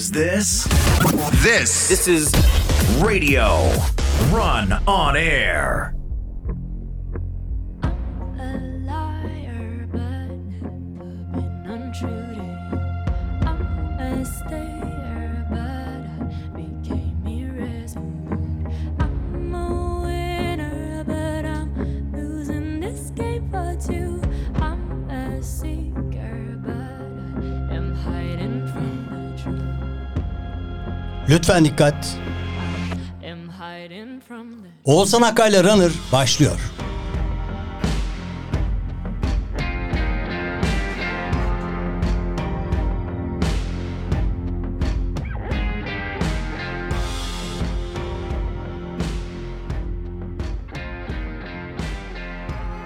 is 0.00 0.10
this? 0.10 0.64
This 1.42 1.90
This 1.90 2.08
is 2.08 2.32
Radio 3.02 3.70
Run 4.32 4.72
on 4.86 5.14
Air. 5.14 5.99
Lütfen 31.40 31.64
dikkat. 31.64 32.16
Oğuzhan 34.84 35.22
Akkay'la 35.22 35.64
Runner 35.64 35.90
başlıyor. 36.12 36.60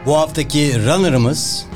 Bu 0.06 0.16
haftaki 0.16 0.86
runner'ımız 0.86 1.66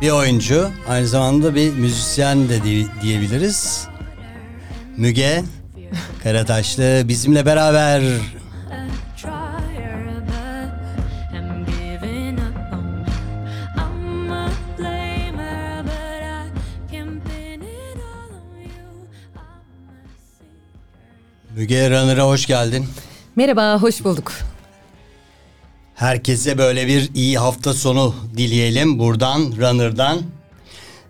bir 0.00 0.10
oyuncu, 0.10 0.70
aynı 0.88 1.06
zamanda 1.08 1.54
bir 1.54 1.72
müzisyen 1.72 2.48
de 2.48 2.64
di- 2.64 2.86
diyebiliriz. 3.02 3.88
Müge 4.96 5.42
Karataşlı 6.24 7.02
bizimle 7.04 7.46
beraber. 7.46 8.02
Müge 21.56 21.90
Runner'a 21.90 22.26
hoş 22.26 22.46
geldin. 22.46 22.86
Merhaba, 23.36 23.82
hoş 23.82 24.04
bulduk. 24.04 24.32
Herkese 25.94 26.58
böyle 26.58 26.86
bir 26.86 27.10
iyi 27.14 27.38
hafta 27.38 27.74
sonu 27.74 28.14
dileyelim 28.36 28.98
buradan 28.98 29.40
Runner'dan. 29.40 30.22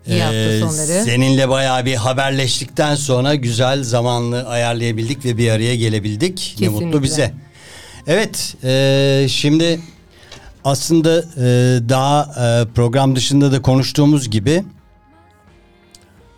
İyi 0.07 0.21
hafta 0.21 0.35
Ee, 0.37 0.59
sonları. 0.59 1.03
Seninle 1.05 1.49
bayağı 1.49 1.85
bir 1.85 1.95
haberleştikten 1.95 2.95
sonra 2.95 3.35
güzel 3.35 3.83
zamanlı 3.83 4.47
ayarlayabildik 4.47 5.25
ve 5.25 5.37
bir 5.37 5.51
araya 5.51 5.75
gelebildik. 5.75 6.55
Ne 6.59 6.65
Kesinlikle. 6.65 6.85
mutlu 6.85 7.03
bize. 7.03 7.33
Evet, 8.07 8.55
e, 8.63 9.25
şimdi 9.29 9.79
aslında 10.63 11.17
e, 11.19 11.43
daha 11.89 12.21
e, 12.23 12.73
program 12.73 13.15
dışında 13.15 13.51
da 13.51 13.61
konuştuğumuz 13.61 14.29
gibi 14.29 14.63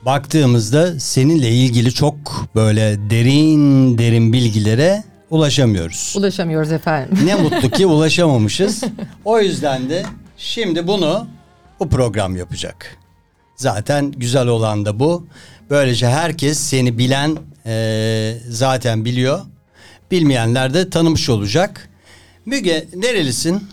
baktığımızda 0.05 0.99
seninle 0.99 1.49
ilgili 1.49 1.93
çok 1.93 2.15
böyle 2.55 3.09
derin 3.09 3.97
derin 3.97 4.33
bilgilere 4.33 5.03
ulaşamıyoruz. 5.29 6.13
Ulaşamıyoruz 6.17 6.71
efendim. 6.71 7.17
Ne 7.25 7.35
mutlu 7.35 7.69
ki 7.69 7.85
ulaşamamışız. 7.87 8.83
O 9.25 9.39
yüzden 9.39 9.89
de 9.89 10.05
şimdi 10.37 10.87
bunu 10.87 11.27
bu 11.79 11.89
program 11.89 12.35
yapacak. 12.35 12.96
Zaten 13.67 14.11
güzel 14.11 14.47
olan 14.47 14.85
da 14.85 14.99
bu. 14.99 15.27
Böylece 15.69 16.07
herkes 16.07 16.59
seni 16.59 16.97
bilen 16.97 17.37
eee, 17.65 18.37
zaten 18.49 19.05
biliyor. 19.05 19.39
Bilmeyenler 20.11 20.73
de 20.73 20.89
tanımış 20.89 21.29
olacak. 21.29 21.89
Müge 22.45 22.85
nerelisin? 22.95 23.63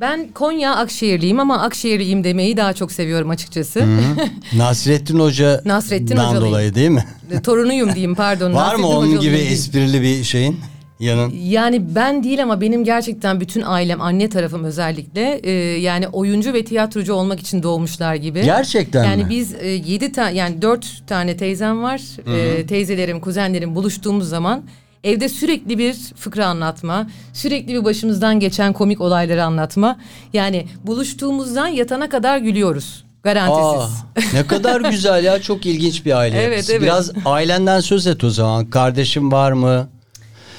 Ben 0.00 0.28
Konya 0.34 0.74
Akşehirliyim 0.76 1.40
ama 1.40 1.62
Akşehirliyim 1.62 2.24
demeyi 2.24 2.56
daha 2.56 2.72
çok 2.72 2.92
seviyorum 2.92 3.30
açıkçası. 3.30 3.84
Nasrettin 4.56 5.18
Hoca 5.18 5.62
Nasrettin 5.64 6.16
dolayı 6.16 6.74
değil 6.74 6.90
mi? 6.90 7.04
Torunuyum 7.44 7.92
diyeyim 7.94 8.14
pardon. 8.14 8.52
Var 8.54 8.64
Nasrettin 8.64 8.80
mı 8.84 8.88
onun 8.98 9.20
gibi 9.20 9.36
esprili 9.36 10.02
bir 10.02 10.24
şeyin 10.24 10.60
yanın? 11.00 11.32
Yani 11.44 11.94
ben 11.94 12.24
değil 12.24 12.42
ama 12.42 12.60
benim 12.60 12.84
gerçekten 12.84 13.40
bütün 13.40 13.62
ailem, 13.62 14.00
anne 14.00 14.28
tarafım 14.28 14.64
özellikle 14.64 15.40
e, 15.42 15.50
yani 15.80 16.08
oyuncu 16.08 16.52
ve 16.52 16.64
tiyatrocu 16.64 17.14
olmak 17.14 17.40
için 17.40 17.62
doğmuşlar 17.62 18.14
gibi. 18.14 18.42
Gerçekten 18.42 19.04
yani 19.04 19.24
mi? 19.24 19.30
biz 19.30 19.54
e, 19.54 19.68
yedi 19.68 20.12
tane 20.12 20.36
yani 20.38 20.62
dört 20.62 21.02
tane 21.06 21.36
teyzem 21.36 21.82
var. 21.82 22.00
E, 22.36 22.66
teyzelerim, 22.66 23.20
kuzenlerim 23.20 23.74
buluştuğumuz 23.74 24.28
zaman 24.28 24.62
evde 25.04 25.28
sürekli 25.28 25.78
bir 25.78 25.94
fıkra 26.16 26.46
anlatma, 26.46 27.10
sürekli 27.32 27.74
bir 27.74 27.84
başımızdan 27.84 28.40
geçen 28.40 28.72
komik 28.72 29.00
olayları 29.00 29.44
anlatma. 29.44 29.98
Yani 30.32 30.66
buluştuğumuzdan 30.84 31.68
yatana 31.68 32.08
kadar 32.08 32.38
gülüyoruz. 32.38 33.04
Aa, 33.04 33.22
Garantisiz. 33.22 34.04
ne 34.34 34.46
kadar 34.46 34.80
güzel 34.80 35.24
ya 35.24 35.42
çok 35.42 35.66
ilginç 35.66 36.06
bir 36.06 36.18
aile. 36.18 36.42
Evet, 36.42 36.70
evet. 36.70 36.82
Biraz 36.82 37.10
ailenden 37.24 37.80
söz 37.80 38.06
et 38.06 38.24
o 38.24 38.30
zaman. 38.30 38.66
Kardeşin 38.66 39.32
var 39.32 39.52
mı? 39.52 39.88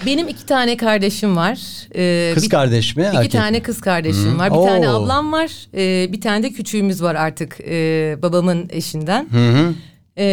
Benim 0.05 0.27
iki 0.27 0.45
tane 0.45 0.77
kardeşim 0.77 1.35
var. 1.35 1.59
E, 1.95 2.31
Kız 2.33 2.43
bir- 2.43 2.49
kardeş 2.49 2.95
mi? 2.95 3.03
İki 3.07 3.17
erkek 3.17 3.33
mi? 3.33 3.39
tane 3.39 3.59
kız 3.59 3.81
kardeşim 3.81 4.39
var. 4.39 4.49
Bir 4.51 4.55
Oo. 4.55 4.65
tane 4.65 4.89
ablam 4.89 5.31
var. 5.31 5.51
Ee, 5.75 6.13
bir 6.13 6.21
tane 6.21 6.43
de 6.43 6.49
küçüğümüz 6.51 7.03
var 7.03 7.15
artık 7.15 7.57
e, 7.67 8.15
babamın 8.21 8.67
eşinden. 8.69 9.27
Hı 9.31 9.49
hı. 9.49 9.73
Ee, 10.17 10.23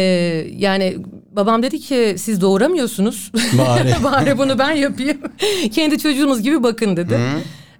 yani 0.57 0.97
babam 1.31 1.63
dedi 1.63 1.79
ki 1.79 2.15
siz 2.17 2.41
doğuramıyorsunuz. 2.41 3.31
Bari. 3.57 3.93
Bari 4.03 4.37
bunu 4.37 4.59
ben 4.59 4.71
yapayım. 4.71 5.17
Kendi 5.73 5.97
çocuğunuz 5.99 6.41
gibi 6.41 6.63
bakın 6.63 6.97
dedi. 6.97 7.19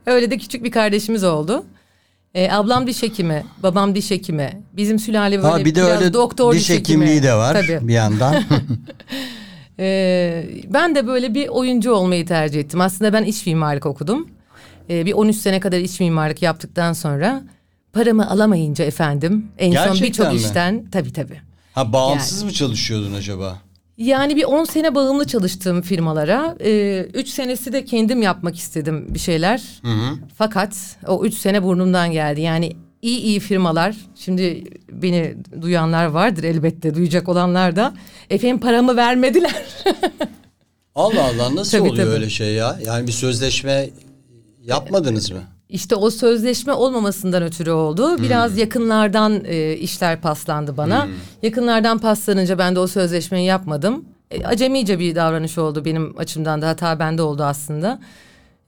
Öyle 0.06 0.32
de 0.32 0.38
küçük 0.38 0.64
bir 0.64 0.72
kardeşimiz 0.72 1.24
oldu. 1.24 1.66
Ee, 2.34 2.52
ablam 2.52 2.88
diş 2.88 3.04
hekimi, 3.04 3.44
babam 3.64 3.96
diş 3.96 4.12
hekimi. 4.12 4.62
Bizim 4.74 5.00
sülale 5.00 5.38
böyle 5.38 5.48
Ha, 5.48 5.60
bir 5.66 5.76
de 5.76 5.82
biraz 5.86 6.02
öyle 6.02 6.14
doktor 6.14 6.54
diş 6.54 6.70
hekimi. 6.70 6.80
hekimliği 7.06 7.24
de 7.24 7.34
var 7.34 7.54
Tabii. 7.54 7.88
bir 7.88 7.94
yandan. 7.94 8.36
Ee, 9.80 10.46
ben 10.68 10.96
de 10.96 11.08
böyle 11.08 11.34
bir 11.34 11.48
oyuncu 11.48 11.92
olmayı 11.92 12.26
tercih 12.26 12.60
ettim. 12.60 12.82
Aslında 12.82 13.14
ben 13.14 13.24
iç 13.24 13.46
mimarlık 13.46 13.86
okudum. 13.86 14.28
Ee, 14.90 15.06
bir 15.06 15.14
13 15.14 15.36
sene 15.36 15.60
kadar 15.60 15.78
iç 15.80 16.00
mimarlık 16.00 16.42
yaptıktan 16.42 16.94
sonra 16.94 17.44
paramı 17.94 18.30
alamayınca 18.30 18.86
efendim 18.86 19.48
en 19.58 19.72
son 19.72 19.84
Gerçekten 19.84 20.08
birçok 20.08 20.32
mi? 20.32 20.36
işten 20.36 20.86
tabii 20.92 21.14
tabii. 21.14 21.42
Ha 21.74 21.94
bağımsız 21.94 22.44
mı 22.44 22.52
çalışıyordun 22.52 23.14
acaba? 23.14 23.58
Yani 23.98 24.36
bir 24.36 24.44
10 24.44 24.64
sene 24.64 24.96
bağımlı 24.96 25.28
çalıştığım 25.28 25.82
firmalara, 25.82 26.56
3 27.14 27.28
senesi 27.30 27.74
de 27.74 27.86
kendim 27.86 28.22
yapmak 28.22 28.56
istedim 28.58 29.06
bir 29.14 29.20
şeyler. 29.20 29.64
Fakat 30.38 30.98
o 31.08 31.26
3 31.26 31.34
sene 31.34 31.64
burnumdan 31.64 32.12
geldi. 32.12 32.42
Yani 32.42 32.74
iyi 33.02 33.20
iyi 33.20 33.40
firmalar, 33.40 33.96
şimdi 34.16 34.64
beni 34.92 35.36
duyanlar 35.62 36.06
vardır 36.06 36.44
elbette, 36.44 36.96
duyacak 36.96 37.30
olanlar 37.30 37.76
da. 37.76 37.94
Efendim 38.30 38.60
paramı 38.60 38.96
vermediler. 38.96 39.64
Allah 40.96 41.24
Allah 41.24 41.56
nasıl 41.56 41.78
Tabii, 41.78 41.90
oluyor 41.90 42.06
tabii. 42.06 42.16
öyle 42.16 42.30
şey 42.30 42.54
ya? 42.54 42.80
Yani 42.86 43.08
bir 43.08 43.12
sözleşme 43.12 43.90
yapmadınız 44.66 45.32
mı? 45.32 45.40
İşte 45.70 45.96
o 45.96 46.10
sözleşme 46.10 46.74
olmamasından 46.74 47.44
ötürü 47.44 47.72
oldu. 47.72 48.22
Biraz 48.22 48.58
yakınlardan 48.58 49.44
e, 49.46 49.74
işler 49.74 50.22
paslandı 50.22 50.78
bana. 50.78 51.08
Yakınlardan 51.44 51.98
paslanınca 51.98 52.58
ben 52.58 52.76
de 52.76 52.80
o 52.80 52.88
sözleşmeyi 52.88 53.46
yapmadım. 53.46 54.06
E, 54.32 54.46
acemice 54.46 55.00
bir 55.00 55.16
davranış 55.16 55.58
oldu 55.58 55.86
benim 55.86 56.20
açımdan 56.20 56.62
da 56.62 56.68
hata 56.68 57.00
bende 57.00 57.22
oldu 57.22 57.44
aslında. 57.44 58.00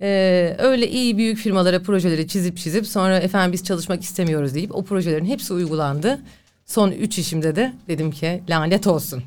E, 0.01 0.55
öyle 0.59 0.89
iyi 0.89 1.17
büyük 1.17 1.37
firmalara 1.37 1.81
projeleri 1.81 2.27
çizip 2.27 2.57
çizip 2.57 2.87
sonra 2.87 3.17
efendim 3.19 3.53
biz 3.53 3.63
çalışmak 3.63 4.03
istemiyoruz 4.03 4.55
deyip 4.55 4.75
o 4.75 4.83
projelerin 4.85 5.25
hepsi 5.25 5.53
uygulandı. 5.53 6.19
Son 6.65 6.91
üç 6.91 7.19
işimde 7.19 7.55
de 7.55 7.73
dedim 7.87 8.11
ki 8.11 8.43
lanet 8.49 8.87
olsun. 8.87 9.23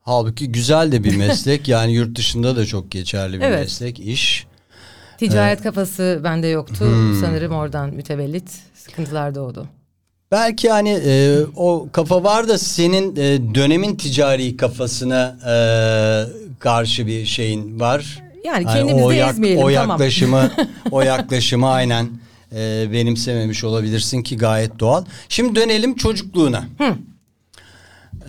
Halbuki 0.00 0.52
güzel 0.52 0.92
de 0.92 1.04
bir 1.04 1.16
meslek. 1.26 1.68
yani 1.68 1.92
yurt 1.92 2.18
dışında 2.18 2.56
da 2.56 2.66
çok 2.66 2.90
geçerli 2.90 3.36
bir 3.40 3.44
Evet. 3.44 3.60
meslek, 3.60 4.00
iş. 4.00 4.46
Ticaret 5.18 5.62
kafası 5.62 6.20
bende 6.24 6.46
yoktu. 6.46 6.84
Sanırım 7.20 7.52
oradan 7.52 7.90
mütevellit 7.94 8.50
sıkıntılar 8.74 9.34
doğdu. 9.34 9.68
Belki 10.30 10.70
hani 10.70 11.00
e, 11.06 11.38
o 11.56 11.88
kafa 11.92 12.24
var 12.24 12.48
da 12.48 12.58
senin 12.58 13.16
e, 13.16 13.54
dönemin 13.54 13.96
ticari 13.96 14.56
kafasına 14.56 15.36
e, 15.46 15.54
karşı 16.58 17.06
bir 17.06 17.24
şeyin 17.26 17.80
var. 17.80 18.22
Yani 18.44 18.66
kendimizi 18.66 19.04
o 19.04 19.10
yak- 19.10 19.30
ezmeyelim 19.30 19.62
o 19.64 19.72
tamam. 19.72 19.90
yaklaşımı 19.90 20.50
o 20.90 21.00
yaklaşımı 21.02 21.70
aynen 21.70 22.08
e, 22.56 22.92
benimsememiş 22.92 23.64
olabilirsin 23.64 24.22
ki 24.22 24.36
gayet 24.36 24.78
doğal. 24.80 25.04
Şimdi 25.28 25.54
dönelim 25.60 25.94
çocukluğuna. 25.96 26.64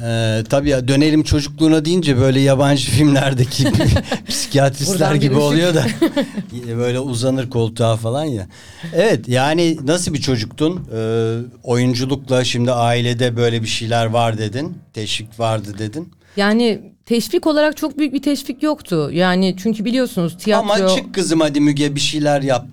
Ee, 0.04 0.44
tabii 0.50 0.70
ya 0.70 0.88
dönelim 0.88 1.24
çocukluğuna 1.24 1.86
deyince 1.86 2.18
böyle 2.20 2.40
yabancı 2.40 2.92
filmlerdeki 2.92 3.68
psikiyatristler 4.28 5.16
gibi 5.16 5.36
oluyor 5.36 5.74
da 5.76 5.86
böyle 6.78 7.00
uzanır 7.00 7.50
koltuğa 7.50 7.96
falan 7.96 8.24
ya. 8.26 8.48
Evet 8.94 9.28
yani 9.28 9.78
nasıl 9.84 10.14
bir 10.14 10.22
çocuktun? 10.22 10.88
Ee, 10.96 11.38
oyunculukla 11.64 12.44
şimdi 12.44 12.72
ailede 12.72 13.38
böyle 13.38 13.62
bir 13.62 13.68
şeyler 13.68 14.06
var 14.06 14.38
dedin. 14.38 14.78
Teşvik 14.94 15.40
vardı 15.40 15.76
dedin. 15.80 16.12
Yani 16.38 16.95
teşvik 17.06 17.48
olarak 17.48 17.78
çok 17.78 17.98
büyük 17.98 18.14
bir 18.14 18.22
teşvik 18.22 18.64
yoktu. 18.64 19.10
Yani 19.14 19.56
çünkü 19.58 19.86
biliyorsunuz 19.86 20.38
tiyatro 20.38 20.74
Ama 20.74 20.88
çık 20.88 21.14
kızım 21.14 21.40
hadi 21.40 21.60
Müge 21.62 21.96
bir 21.96 22.00
şeyler 22.00 22.42
yap. 22.42 22.66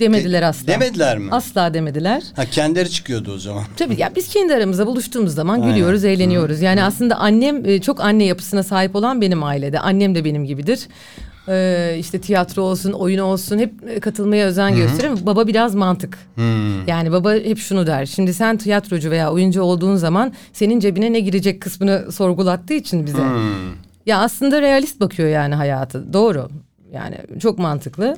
demediler 0.00 0.42
asla. 0.42 0.66
Demediler 0.66 1.18
mi? 1.18 1.28
Asla 1.30 1.74
demediler. 1.74 2.22
Ha 2.36 2.44
kendileri 2.44 2.90
çıkıyordu 2.90 3.32
o 3.34 3.38
zaman. 3.38 3.64
Tabii 3.76 4.00
ya 4.00 4.12
biz 4.16 4.28
kendi 4.28 4.54
aramızda 4.54 4.86
buluştuğumuz 4.86 5.34
zaman 5.34 5.54
Aynen. 5.60 5.68
gülüyoruz, 5.74 6.04
eğleniyoruz. 6.04 6.60
Yani 6.62 6.82
aslında 6.82 7.16
annem 7.16 7.66
e, 7.66 7.80
çok 7.80 8.00
anne 8.00 8.24
yapısına 8.24 8.62
sahip 8.62 8.96
olan 8.96 9.20
benim 9.20 9.42
ailede. 9.42 9.80
Annem 9.80 10.14
de 10.14 10.24
benim 10.24 10.44
gibidir. 10.44 10.80
Ee, 11.48 11.96
işte 11.98 12.20
tiyatro 12.20 12.62
olsun, 12.62 12.92
oyun 12.92 13.18
olsun 13.18 13.58
hep 13.58 13.72
e, 13.88 14.00
katılmaya 14.00 14.46
özen 14.46 14.76
gösterir. 14.76 15.26
Baba 15.26 15.46
biraz 15.46 15.74
mantık. 15.74 16.18
Hmm. 16.34 16.88
Yani 16.88 17.12
baba 17.12 17.34
hep 17.34 17.58
şunu 17.58 17.86
der. 17.86 18.06
Şimdi 18.06 18.34
sen 18.34 18.56
tiyatrocu 18.56 19.10
veya 19.10 19.32
oyuncu 19.32 19.62
olduğun 19.62 19.96
zaman 19.96 20.32
senin 20.52 20.80
cebine 20.80 21.12
ne 21.12 21.20
girecek 21.20 21.60
kısmını 21.62 22.12
sorgulattığı 22.12 22.74
için 22.74 23.06
bize. 23.06 23.18
Hmm. 23.18 23.74
Ya 24.06 24.18
aslında 24.18 24.62
realist 24.62 25.00
bakıyor 25.00 25.28
yani 25.28 25.54
hayatı. 25.54 26.12
Doğru. 26.12 26.48
Yani 26.92 27.16
çok 27.40 27.58
mantıklı. 27.58 28.16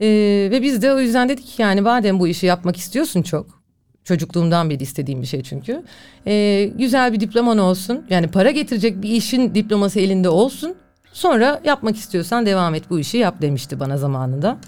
Ee, 0.00 0.48
ve 0.50 0.62
biz 0.62 0.82
de 0.82 0.92
o 0.92 0.98
yüzden 1.00 1.28
dedik 1.28 1.46
ki 1.46 1.62
yani 1.62 1.80
madem 1.80 2.20
bu 2.20 2.28
işi 2.28 2.46
yapmak 2.46 2.76
istiyorsun 2.76 3.22
çok. 3.22 3.58
Çocukluğumdan 4.04 4.70
beri 4.70 4.82
istediğim 4.82 5.22
bir 5.22 5.26
şey 5.26 5.42
çünkü. 5.42 5.82
Ee, 6.26 6.70
güzel 6.78 7.12
bir 7.12 7.20
diploman 7.20 7.58
olsun. 7.58 8.06
Yani 8.10 8.28
para 8.28 8.50
getirecek 8.50 9.02
bir 9.02 9.10
işin 9.10 9.54
diploması 9.54 10.00
elinde 10.00 10.28
olsun. 10.28 10.74
Sonra 11.12 11.60
yapmak 11.64 11.96
istiyorsan 11.96 12.46
devam 12.46 12.74
et 12.74 12.82
bu 12.90 12.98
işi 13.00 13.16
yap 13.18 13.34
demişti 13.42 13.80
bana 13.80 13.96
zamanında. 13.98 14.58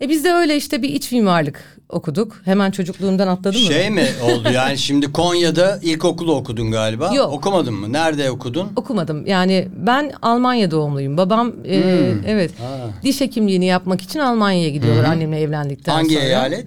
E 0.00 0.08
biz 0.08 0.24
de 0.24 0.32
öyle 0.32 0.56
işte 0.56 0.82
bir 0.82 0.88
iç 0.88 1.12
mimarlık 1.12 1.78
okuduk. 1.88 2.40
Hemen 2.44 2.70
çocukluğumdan 2.70 3.28
atladım 3.28 3.60
mı? 3.60 3.66
Şey 3.66 3.90
mi 3.90 4.06
oldu 4.22 4.48
yani 4.54 4.78
şimdi 4.78 5.12
Konya'da 5.12 5.78
ilkokulu 5.82 6.34
okudun 6.34 6.70
galiba. 6.70 7.14
Yok. 7.14 7.32
Okumadın 7.32 7.74
mı? 7.74 7.92
Nerede 7.92 8.30
okudun? 8.30 8.72
Okumadım. 8.76 9.26
Yani 9.26 9.68
ben 9.76 10.12
Almanya 10.22 10.70
doğumluyum. 10.70 11.16
Babam 11.16 11.52
e, 11.64 11.76
Hmm. 11.82 12.20
evet 12.26 12.50
diş 13.02 13.20
hekimliğini 13.20 13.66
yapmak 13.66 14.00
için 14.02 14.18
Almanya'ya 14.20 14.68
gidiyorlar 14.70 15.04
annemle 15.04 15.40
evlendikten 15.40 15.92
Hangi 15.92 16.14
sonra. 16.14 16.24
eyalet? 16.24 16.66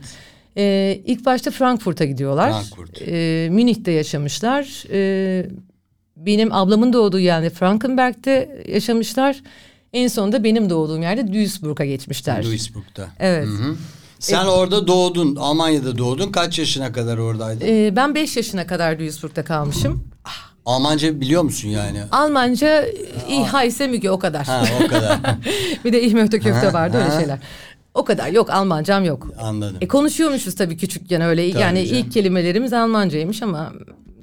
E, 0.58 1.00
ilk 1.06 1.26
başta 1.26 1.52
Frankfurt'a 1.52 2.06
gidiyorlar. 2.06 2.52
Frankfurt. 2.52 3.02
E, 3.08 3.48
Münih'te 3.52 3.92
yaşamışlar. 3.92 4.84
E, 4.92 5.46
benim 6.26 6.54
ablamın 6.54 6.94
doğduğu 6.94 7.20
yerde 7.20 7.50
Frankenberg'de 7.50 8.64
yaşamışlar. 8.68 9.42
En 9.94 10.08
sonunda 10.08 10.44
benim 10.44 10.70
doğduğum 10.70 11.02
yerde 11.02 11.34
Duisburg'a 11.34 11.86
geçmişler. 11.86 12.44
Duisburg'da. 12.44 13.08
Evet. 13.20 13.48
Sen 14.20 14.46
orada 14.46 14.88
doğdun. 14.88 15.36
Almanya'da 15.36 15.98
doğdun. 15.98 16.32
Kaç 16.32 16.60
yaşına 16.60 16.92
kadar 16.92 17.18
oradaydın? 17.18 17.66
E, 17.68 17.96
ben 17.96 18.16
5 18.16 18.38
yaşına 18.38 18.68
kadar 18.68 19.00
Duisburg'da 19.00 19.44
kalmışım. 19.44 20.04
Almanca 20.66 21.22
biliyor 21.22 21.44
musun 21.44 21.70
yani? 21.70 22.02
Almanca 22.12 22.86
iyi 23.30 23.46
hayse 23.46 23.88
müge 23.88 24.10
o 24.12 24.20
kadar. 24.20 24.46
Ha 24.46 24.64
o 24.86 24.88
kadar. 24.88 25.20
bir 25.86 25.94
de 25.94 26.02
ihmöhte 26.04 26.40
köfte 26.40 26.74
vardı 26.74 26.98
ha. 26.98 27.04
öyle 27.04 27.20
şeyler. 27.20 27.40
O 27.94 28.06
kadar 28.06 28.28
yok 28.28 28.50
Almancam 28.50 29.06
yok. 29.06 29.28
Anladım. 29.42 29.78
E 29.82 29.88
konuşuyormuşuz 29.88 30.56
tabii 30.56 30.78
küçükken 30.78 31.22
öyle 31.22 31.52
Tabii 31.52 31.62
yani 31.62 31.88
canım. 31.88 32.00
ilk 32.02 32.12
kelimelerimiz 32.12 32.74
Almancaymış 32.74 33.42
ama 33.44 33.74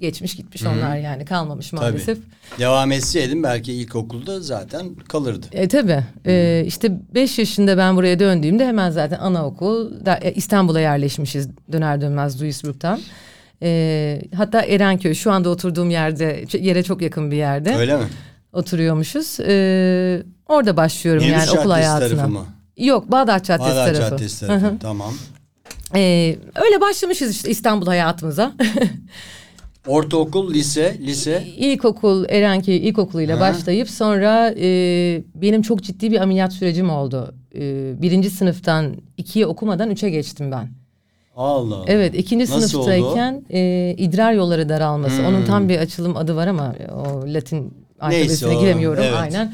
geçmiş 0.01 0.37
gitmiş 0.37 0.63
onlar 0.63 0.97
yani 0.97 1.25
kalmamış 1.25 1.73
maalesef. 1.73 2.19
Tabii. 2.19 2.61
Devam 2.61 2.93
etseydin 2.93 3.43
belki 3.43 3.73
ilkokulda 3.73 4.41
zaten 4.41 4.95
kalırdı. 4.95 5.47
E 5.53 5.69
tabii 5.69 6.05
e, 6.27 6.63
işte 6.67 6.93
5 7.15 7.39
yaşında 7.39 7.79
ben 7.79 7.97
buraya 7.97 8.19
döndüğümde 8.19 8.67
hemen 8.67 8.91
zaten 8.91 9.19
anaokul 9.19 10.05
da, 10.07 10.17
e, 10.17 10.33
İstanbul'a 10.33 10.81
yerleşmişiz 10.81 11.49
döner 11.73 12.01
dönmez 12.01 12.41
Duisburg'dan. 12.41 13.01
E, 13.63 14.23
hatta 14.37 14.63
Erenköy 14.63 15.15
şu 15.15 15.33
anda 15.33 15.49
oturduğum 15.49 15.91
yerde 15.91 16.45
yere 16.59 16.83
çok 16.83 17.03
yakın 17.03 17.31
bir 17.31 17.37
yerde 17.37 17.77
Öyle 17.77 17.97
mi? 17.97 18.05
oturuyormuşuz. 18.53 19.41
E, 19.41 20.23
orada 20.49 20.77
başlıyorum 20.77 21.23
Yeniş 21.23 21.33
yani 21.39 21.51
okul 21.51 21.71
Caddesi 21.71 21.87
hayatına. 21.87 22.09
tarafı 22.09 22.29
mı? 22.33 22.47
Yok 22.77 23.11
Bağdat 23.11 23.45
Caddesi 23.45 23.71
Bağdat 23.71 23.95
tarafı. 23.95 24.11
Caddesi 24.11 24.47
Hı 24.47 24.53
hı. 24.55 24.61
tarafı. 24.61 24.79
tamam. 24.79 25.15
Ee, 25.95 26.37
öyle 26.55 26.81
başlamışız 26.81 27.31
işte 27.31 27.51
İstanbul 27.51 27.87
hayatımıza. 27.87 28.53
Ortaokul, 29.87 30.55
lise, 30.55 30.97
lise. 31.01 31.45
İlkokul 31.57 32.25
Erenköy 32.29 32.89
İlkokulu'yla 32.89 33.37
Ha. 33.37 33.41
başlayıp 33.41 33.91
sonra 33.91 34.55
e, 34.59 34.69
benim 35.35 35.63
çok 35.63 35.83
ciddi 35.83 36.11
bir 36.11 36.21
ameliyat 36.21 36.53
sürecim 36.53 36.91
oldu. 36.91 37.35
E, 37.55 37.93
birinci 38.03 38.31
sınıftan 38.31 38.97
ikiye 39.17 39.47
okumadan 39.47 39.91
üçe 39.91 40.11
geçtim 40.11 40.51
ben. 40.51 40.69
Allah 41.37 41.75
Allah. 41.77 41.85
Evet 41.87 42.15
ikinci 42.15 42.45
Nasıl 42.45 42.69
sınıftayken 42.69 43.45
e, 43.51 43.95
idrar 43.99 44.33
yolları 44.33 44.69
daralması. 44.69 45.23
Onun 45.29 45.45
tam 45.45 45.69
bir 45.69 45.79
açılım 45.79 46.17
adı 46.17 46.37
var 46.37 46.47
ama 46.47 46.75
o 46.95 47.23
Latin 47.35 47.75
alfabesine 48.01 48.57
o, 48.57 48.61
giremiyorum 48.61 49.03
evet. 49.03 49.19
aynen. 49.21 49.53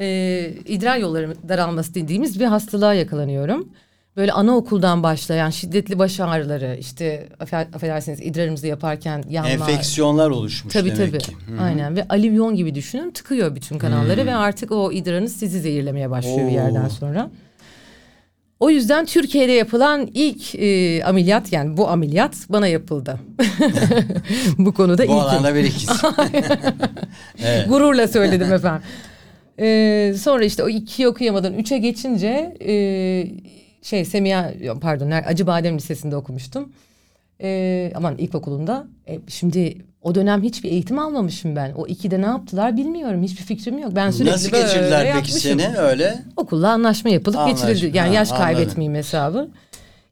E, 0.00 0.50
idrar 0.66 0.98
yolları 0.98 1.34
daralması 1.48 1.94
dediğimiz 1.94 2.40
bir 2.40 2.44
hastalığa 2.44 2.94
yakalanıyorum. 2.94 3.68
Böyle 4.16 4.32
anaokuldan 4.32 5.02
başlayan 5.02 5.50
şiddetli 5.50 5.98
baş 5.98 6.20
ağrıları 6.20 6.76
işte 6.80 7.28
affedersiniz 7.74 8.20
idrarımızı 8.20 8.66
yaparken 8.66 9.24
yanma. 9.28 9.50
Enfeksiyonlar 9.50 10.30
oluşmuş 10.30 10.74
Tabii 10.74 10.96
demek 10.96 11.12
tabii. 11.12 11.18
ki. 11.18 11.32
Hı. 11.32 11.62
Aynen 11.62 11.96
ve 11.96 12.08
alivyon 12.08 12.54
gibi 12.56 12.74
düşünün 12.74 13.10
tıkıyor 13.10 13.54
bütün 13.54 13.78
kanalları 13.78 14.26
ve 14.26 14.34
artık 14.34 14.72
o 14.72 14.92
idrarınız 14.92 15.36
sizi 15.36 15.60
zehirlemeye 15.60 16.10
başlıyor 16.10 16.38
bir 16.38 16.52
Oo. 16.52 16.54
yerden 16.54 16.88
sonra. 16.88 17.30
O 18.60 18.70
yüzden 18.70 19.06
Türkiye'de 19.06 19.52
yapılan 19.52 20.08
ilk 20.14 20.54
e, 20.54 21.02
ameliyat 21.04 21.52
yani 21.52 21.76
bu 21.76 21.88
ameliyat 21.88 22.34
bana 22.48 22.66
yapıldı. 22.66 23.18
bu 24.58 24.74
konuda 24.74 25.02
Bu 25.02 25.04
ilk. 25.04 25.10
alanda 25.10 25.54
bir 25.54 25.64
ikiz. 25.64 25.90
evet. 27.44 27.68
Gururla 27.68 28.08
söyledim 28.08 28.52
efendim. 28.52 28.82
Ee, 29.58 30.14
sonra 30.20 30.44
işte 30.44 30.64
o 30.64 30.68
ikiyi 30.68 31.08
okuyamadan 31.08 31.54
üçe 31.54 31.78
geçince 31.78 32.56
e, 32.66 32.74
şey 33.82 34.04
Semiha 34.04 34.52
pardon 34.80 35.06
ner- 35.10 35.26
Acıbadem 35.26 35.76
Lisesi'nde 35.76 36.16
okumuştum. 36.16 36.72
Ee, 37.42 37.92
aman 37.94 38.18
ilkokulunda. 38.18 38.86
E, 39.08 39.18
şimdi 39.28 39.84
o 40.02 40.14
dönem 40.14 40.42
hiçbir 40.42 40.70
eğitim 40.70 40.98
almamışım 40.98 41.56
ben. 41.56 41.72
O 41.72 41.86
ikide 41.86 42.22
ne 42.22 42.26
yaptılar 42.26 42.76
bilmiyorum. 42.76 43.22
Hiçbir 43.22 43.44
fikrim 43.44 43.78
yok. 43.78 43.92
Ben 43.96 44.10
sürekli 44.10 44.32
Nasıl 44.32 44.52
böyle 44.52 44.62
geçirdiler 44.64 45.00
peki 45.04 45.08
yapmışım. 45.16 45.38
seni 45.40 45.76
öyle? 45.78 46.22
Okulla 46.36 46.70
anlaşma 46.70 47.10
yapılıp 47.10 47.38
Anlaşma, 47.38 47.68
geçirildi. 47.70 47.96
Yani 47.96 48.08
ha, 48.08 48.14
yaş 48.14 48.30
anladım. 48.32 48.46
kaybetmeyeyim 48.46 48.94
hesabı. 48.94 49.48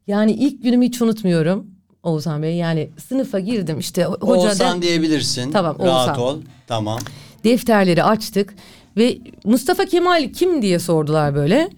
Yani 0.07 0.33
ilk 0.33 0.63
günümü 0.63 0.87
hiç 0.87 1.03
unutmuyorum. 1.03 1.67
Oğuzhan 2.03 2.43
Bey 2.43 2.55
yani 2.57 2.91
sınıfa 3.09 3.39
girdim 3.41 3.79
işte 3.79 4.03
ho- 4.03 4.21
hoca 4.21 4.41
Oğuzhan 4.49 4.83
diyebilirsin. 4.83 5.53
Tamam, 5.53 5.77
Rahat 5.81 6.09
Oğuzhan. 6.19 6.27
ol. 6.27 6.41
Tamam. 6.67 6.99
defterleri 7.45 8.03
açtık 8.05 8.55
ve 8.97 9.19
Mustafa 9.45 9.85
Kemal 9.85 10.33
kim 10.33 10.63
diye 10.63 10.79
sordular 10.79 11.35
böyle. 11.35 11.69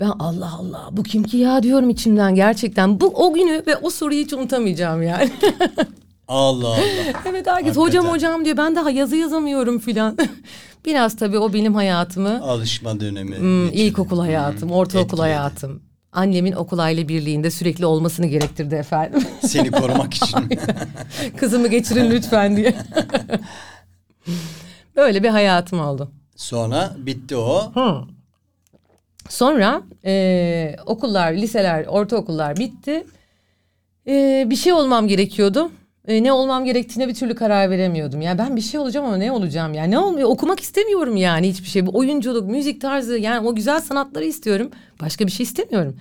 Ben 0.00 0.12
Allah 0.18 0.52
Allah 0.58 0.88
bu 0.92 1.02
kim 1.02 1.22
ki 1.22 1.36
ya 1.36 1.62
diyorum 1.62 1.90
içimden 1.90 2.34
gerçekten. 2.34 3.00
Bu 3.00 3.06
o 3.06 3.32
günü 3.34 3.62
ve 3.66 3.76
o 3.76 3.90
soruyu 3.90 4.24
hiç 4.24 4.32
unutamayacağım 4.32 5.02
yani. 5.02 5.30
Allah 6.28 6.68
Allah. 6.68 6.76
evet 7.26 7.46
herkes 7.46 7.46
Hakikaten. 7.46 7.80
hocam 7.80 8.06
hocam 8.08 8.44
diyor. 8.44 8.56
Ben 8.56 8.76
daha 8.76 8.90
yazı 8.90 9.16
yazamıyorum 9.16 9.78
filan. 9.78 10.18
Biraz 10.86 11.16
tabii 11.16 11.38
o 11.38 11.52
benim 11.52 11.74
hayatımı, 11.74 12.42
Alışma 12.42 13.00
dönemi. 13.00 13.36
hmm, 13.38 13.68
ilkokul 13.68 14.20
hayatım, 14.20 14.70
ortaokul 14.70 15.04
Etkiledi. 15.04 15.20
hayatım. 15.22 15.82
Annemin 16.12 16.52
okul 16.52 16.78
aile 16.78 17.08
birliğinde 17.08 17.50
sürekli 17.50 17.86
olmasını 17.86 18.26
gerektirdi 18.26 18.74
efendim. 18.74 19.22
Seni 19.46 19.70
korumak 19.70 20.14
için. 20.14 20.38
Kızımı 21.36 21.68
geçirin 21.68 22.10
lütfen 22.10 22.56
diye. 22.56 22.74
Böyle 24.96 25.22
bir 25.22 25.28
hayatım 25.28 25.80
oldu. 25.80 26.10
Sonra 26.36 26.92
bitti 26.98 27.36
o. 27.36 27.72
Sonra 29.28 29.82
e, 30.04 30.76
okullar, 30.86 31.32
liseler, 31.32 31.86
ortaokullar 31.86 32.56
bitti. 32.56 33.04
E, 34.06 34.46
bir 34.50 34.56
şey 34.56 34.72
olmam 34.72 35.08
gerekiyordu. 35.08 35.70
E, 36.08 36.22
ne 36.22 36.32
olmam 36.32 36.64
gerektiğine 36.64 37.08
bir 37.08 37.14
türlü 37.14 37.34
karar 37.34 37.70
veremiyordum. 37.70 38.20
Yani 38.20 38.38
ben 38.38 38.56
bir 38.56 38.60
şey 38.60 38.80
olacağım 38.80 39.06
ama 39.06 39.16
ne 39.16 39.32
olacağım 39.32 39.74
yani? 39.74 39.90
Ne 39.90 39.98
olmuyor? 39.98 40.28
Okumak 40.28 40.60
istemiyorum 40.60 41.16
yani 41.16 41.48
hiçbir 41.48 41.68
şey. 41.68 41.84
Oyunculuk, 41.92 42.48
müzik 42.50 42.80
tarzı 42.80 43.18
yani 43.18 43.48
o 43.48 43.54
güzel 43.54 43.80
sanatları 43.80 44.24
istiyorum. 44.24 44.70
Başka 45.00 45.26
bir 45.26 45.32
şey 45.32 45.44
istemiyorum. 45.44 45.96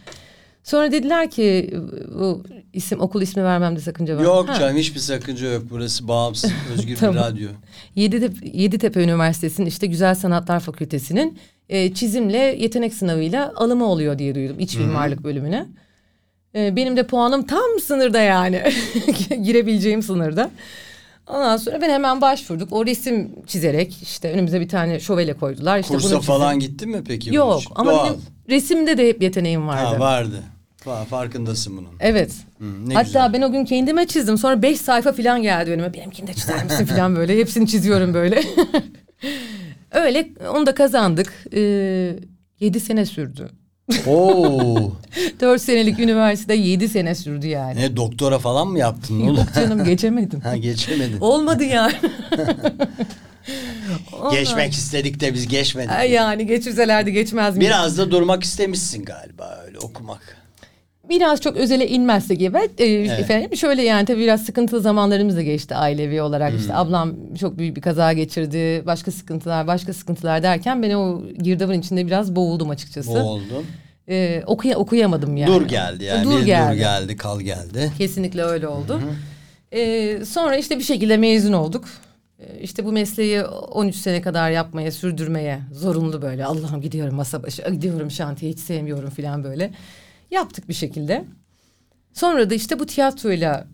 Sonra 0.63 0.91
dediler 0.91 1.29
ki 1.31 1.73
bu 2.19 2.43
isim 2.73 2.99
okul 3.01 3.21
ismi 3.21 3.43
vermemde 3.43 3.79
sakınca 3.79 4.17
var. 4.17 4.21
Yok 4.21 4.49
Ha. 4.49 4.53
canım 4.59 4.77
hiçbir 4.77 4.99
sakınca 4.99 5.47
yok. 5.53 5.63
Burası 5.69 6.07
bağımsız 6.07 6.51
özgür 6.73 6.95
Tamam. 6.95 7.15
bir 7.15 7.19
radyo. 7.19 7.49
Yeditepe, 7.95 8.47
Yeditepe 8.53 9.03
Üniversitesi'nin 9.03 9.65
işte 9.67 9.87
Güzel 9.87 10.15
Sanatlar 10.15 10.59
Fakültesi'nin 10.59 11.39
e, 11.69 11.93
çizimle 11.93 12.37
yetenek 12.37 12.93
sınavıyla 12.93 13.53
alımı 13.55 13.85
oluyor 13.85 14.19
diye 14.19 14.35
duydum 14.35 14.59
iç 14.59 14.75
mimarlık 14.75 15.23
bölümüne. 15.23 15.65
E, 16.55 16.75
benim 16.75 16.97
de 16.97 17.07
puanım 17.07 17.45
tam 17.47 17.79
sınırda 17.83 18.19
yani 18.19 18.61
girebileceğim 19.43 20.03
sınırda. 20.03 20.51
Ondan 21.27 21.57
sonra 21.57 21.81
ben 21.81 21.89
hemen 21.89 22.21
başvurduk. 22.21 22.73
O 22.73 22.85
resim 22.85 23.29
çizerek 23.47 23.97
işte 24.03 24.31
önümüze 24.31 24.61
bir 24.61 24.69
tane 24.69 24.99
şövalye 24.99 25.33
koydular. 25.33 25.79
İşte 25.79 25.93
Kursa 25.93 26.11
bunu 26.15 26.21
falan 26.21 26.59
gittin 26.59 26.89
mi 26.89 27.03
peki? 27.07 27.35
Yok 27.35 27.61
ama 27.75 27.91
Doğal. 27.91 28.05
benim 28.05 28.19
resimde 28.49 28.97
de 28.97 29.07
hep 29.09 29.21
yeteneğim 29.21 29.67
vardı. 29.67 29.95
Ha, 29.95 29.99
vardı. 29.99 30.43
Fa- 30.85 31.05
Farkındasın 31.05 31.77
bunun. 31.77 31.89
Evet. 31.99 32.31
Hı, 32.59 32.89
ne 32.89 32.93
Hatta 32.93 33.05
güzel. 33.07 33.33
ben 33.33 33.41
o 33.41 33.51
gün 33.51 33.65
kendime 33.65 34.07
çizdim. 34.07 34.37
Sonra 34.37 34.61
beş 34.61 34.81
sayfa 34.81 35.11
falan 35.11 35.41
geldi 35.41 35.71
önüme. 35.71 35.93
Benimkini 35.93 36.27
de 36.27 36.33
çizer 36.33 36.63
misin 36.63 36.85
falan 36.85 37.15
böyle. 37.15 37.37
Hepsini 37.37 37.67
çiziyorum 37.67 38.13
böyle. 38.13 38.43
Öyle 39.91 40.29
onu 40.53 40.65
da 40.65 40.75
kazandık. 40.75 41.33
Ee, 41.53 42.15
yedi 42.59 42.79
sene 42.79 43.05
sürdü. 43.05 43.49
Oo. 44.07 44.91
Dört 45.39 45.61
senelik 45.61 45.99
üniversite 45.99 46.53
yedi 46.53 46.89
sene 46.89 47.15
sürdü 47.15 47.47
yani. 47.47 47.81
ne 47.81 47.95
doktora 47.95 48.39
falan 48.39 48.67
mı 48.67 48.79
yaptın? 48.79 49.19
Yok 49.19 49.45
canım 49.55 49.83
geçemedim. 49.83 50.39
ha 50.43 50.57
geçemedin. 50.57 51.19
Olmadı 51.19 51.63
yani. 51.63 51.93
Geçmek 54.31 54.73
istedik 54.73 55.19
de 55.19 55.33
biz 55.33 55.47
geçmedik. 55.47 55.91
Ay 55.91 56.11
Yani 56.11 56.47
geçirselerdi 56.47 57.13
geçmez 57.13 57.57
miydi? 57.57 57.69
Biraz 57.69 57.97
da 57.97 58.11
durmak 58.11 58.43
istemişsin 58.43 59.05
galiba 59.05 59.63
öyle 59.65 59.79
okumak. 59.79 60.38
Biraz 61.09 61.41
çok 61.41 61.57
özele 61.57 61.87
inmezsek 61.87 62.41
evet. 62.41 62.71
Ee, 62.77 62.85
Efendim 62.85 63.57
şöyle 63.57 63.81
yani 63.81 64.05
tabii 64.05 64.19
biraz 64.21 64.45
sıkıntılı 64.45 64.81
zamanlarımız 64.81 65.37
da 65.37 65.41
geçti 65.41 65.75
ailevi 65.75 66.21
olarak. 66.21 66.51
Hmm. 66.51 66.59
İşte 66.59 66.75
ablam 66.75 67.13
çok 67.39 67.57
büyük 67.57 67.75
bir 67.75 67.81
kaza 67.81 68.13
geçirdi. 68.13 68.83
Başka 68.85 69.11
sıkıntılar, 69.11 69.67
başka 69.67 69.93
sıkıntılar 69.93 70.43
derken 70.43 70.83
ben 70.83 70.91
o 70.91 71.21
girdabın 71.41 71.79
içinde 71.79 72.05
biraz 72.07 72.35
boğuldum 72.35 72.69
açıkçası. 72.69 73.09
Boğuldun. 73.09 73.65
Ee, 74.09 74.43
okuya, 74.45 74.77
okuyamadım 74.77 75.37
yani. 75.37 75.53
Dur 75.53 75.67
geldi 75.67 76.03
yani. 76.03 76.25
Dur 76.25 76.41
bir 76.41 76.45
geldi. 76.45 76.71
dur 76.73 76.77
geldi, 76.77 77.17
kal 77.17 77.41
geldi. 77.41 77.91
Kesinlikle 77.97 78.43
öyle 78.43 78.67
oldu. 78.67 79.01
Ee, 79.71 80.19
sonra 80.25 80.57
işte 80.57 80.77
bir 80.77 80.83
şekilde 80.83 81.17
mezun 81.17 81.53
olduk. 81.53 81.85
Ee, 82.39 82.59
İşte 82.61 82.85
bu 82.85 82.91
mesleği 82.91 83.43
13 83.43 83.95
sene 83.95 84.21
kadar 84.21 84.51
yapmaya, 84.51 84.91
sürdürmeye 84.91 85.59
zorunlu 85.73 86.21
böyle. 86.21 86.45
Allah'ım 86.45 86.81
gidiyorum 86.81 87.15
masa 87.15 87.43
başı, 87.43 87.63
gidiyorum 87.71 88.11
şantiye 88.11 88.51
hiç 88.51 88.59
sevmiyorum 88.59 89.09
falan 89.09 89.43
böyle. 89.43 89.71
Yaptık 90.31 90.69
bir 90.69 90.73
şekilde. 90.73 91.25
Sonra 92.13 92.49
da 92.49 92.53
işte 92.55 92.79
bu 92.79 92.85
tiyatroyla 92.85 93.67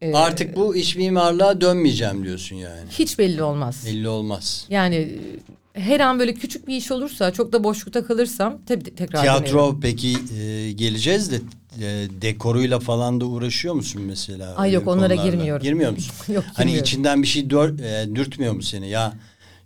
e, 0.00 0.12
Artık 0.14 0.56
bu 0.56 0.76
iç 0.76 0.96
mimarlığa 0.96 1.60
dönmeyeceğim 1.60 2.24
diyorsun 2.24 2.56
yani. 2.56 2.90
hiç 2.90 3.18
belli 3.18 3.42
olmaz. 3.42 3.82
Belli 3.86 4.08
olmaz. 4.08 4.66
Yani 4.68 4.94
e, 4.96 5.80
her 5.80 6.00
an 6.00 6.18
böyle 6.18 6.34
küçük 6.34 6.68
bir 6.68 6.76
iş 6.76 6.90
olursa, 6.92 7.32
çok 7.32 7.52
da 7.52 7.64
boşlukta 7.64 8.06
kalırsam 8.06 8.58
tabii 8.66 8.84
tekrar 8.94 9.24
dönerim. 9.24 9.44
Tiyatro 9.44 9.78
peki 9.82 10.16
e, 10.38 10.72
geleceğiz 10.72 11.30
de 11.32 11.36
e, 11.80 12.06
dekoruyla 12.22 12.78
falan 12.80 13.20
da 13.20 13.24
uğraşıyor 13.26 13.74
musun 13.74 14.02
mesela? 14.02 14.54
Ay 14.56 14.66
Öyle 14.68 14.74
yok, 14.74 14.88
onlara 14.88 15.08
konularla? 15.14 15.30
girmiyorum. 15.30 15.62
Girmiyor 15.62 15.90
musun? 15.92 16.14
Yok, 16.34 16.44
Hani 16.54 16.64
girmiyorum. 16.66 16.82
içinden 16.84 17.22
bir 17.22 17.26
şey 17.26 17.50
dör, 17.50 17.78
e, 17.78 18.14
dürtmüyor 18.14 18.52
mu 18.52 18.62
seni? 18.62 18.88
Ya 18.88 19.12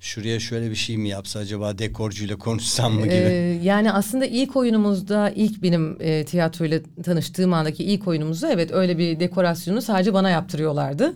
şuraya 0.01 0.41
şöyle 0.41 0.71
bir 0.71 0.75
şey 0.77 0.97
mi 0.97 1.09
yapsa 1.09 1.39
acaba 1.39 1.79
dekorcuyla 1.79 2.37
konuşsam 2.37 2.93
mı 2.93 3.03
gibi? 3.03 3.15
Ee, 3.15 3.61
yani 3.63 3.93
aslında 3.93 4.27
ilk 4.27 4.57
oyunumuzda 4.57 5.31
ilk 5.31 5.63
benim 5.63 5.97
e, 6.01 6.25
tiyatroyla 6.25 6.81
tanıştığım 7.05 7.53
andaki 7.53 7.85
ilk 7.85 8.09
oyunumuzda 8.09 8.53
evet 8.53 8.73
öyle 8.73 8.99
bir 8.99 9.21
dekorasyonu 9.21 9.83
sadece 9.83 10.15
bana 10.15 10.31
yaptırıyorlardı. 10.31 11.13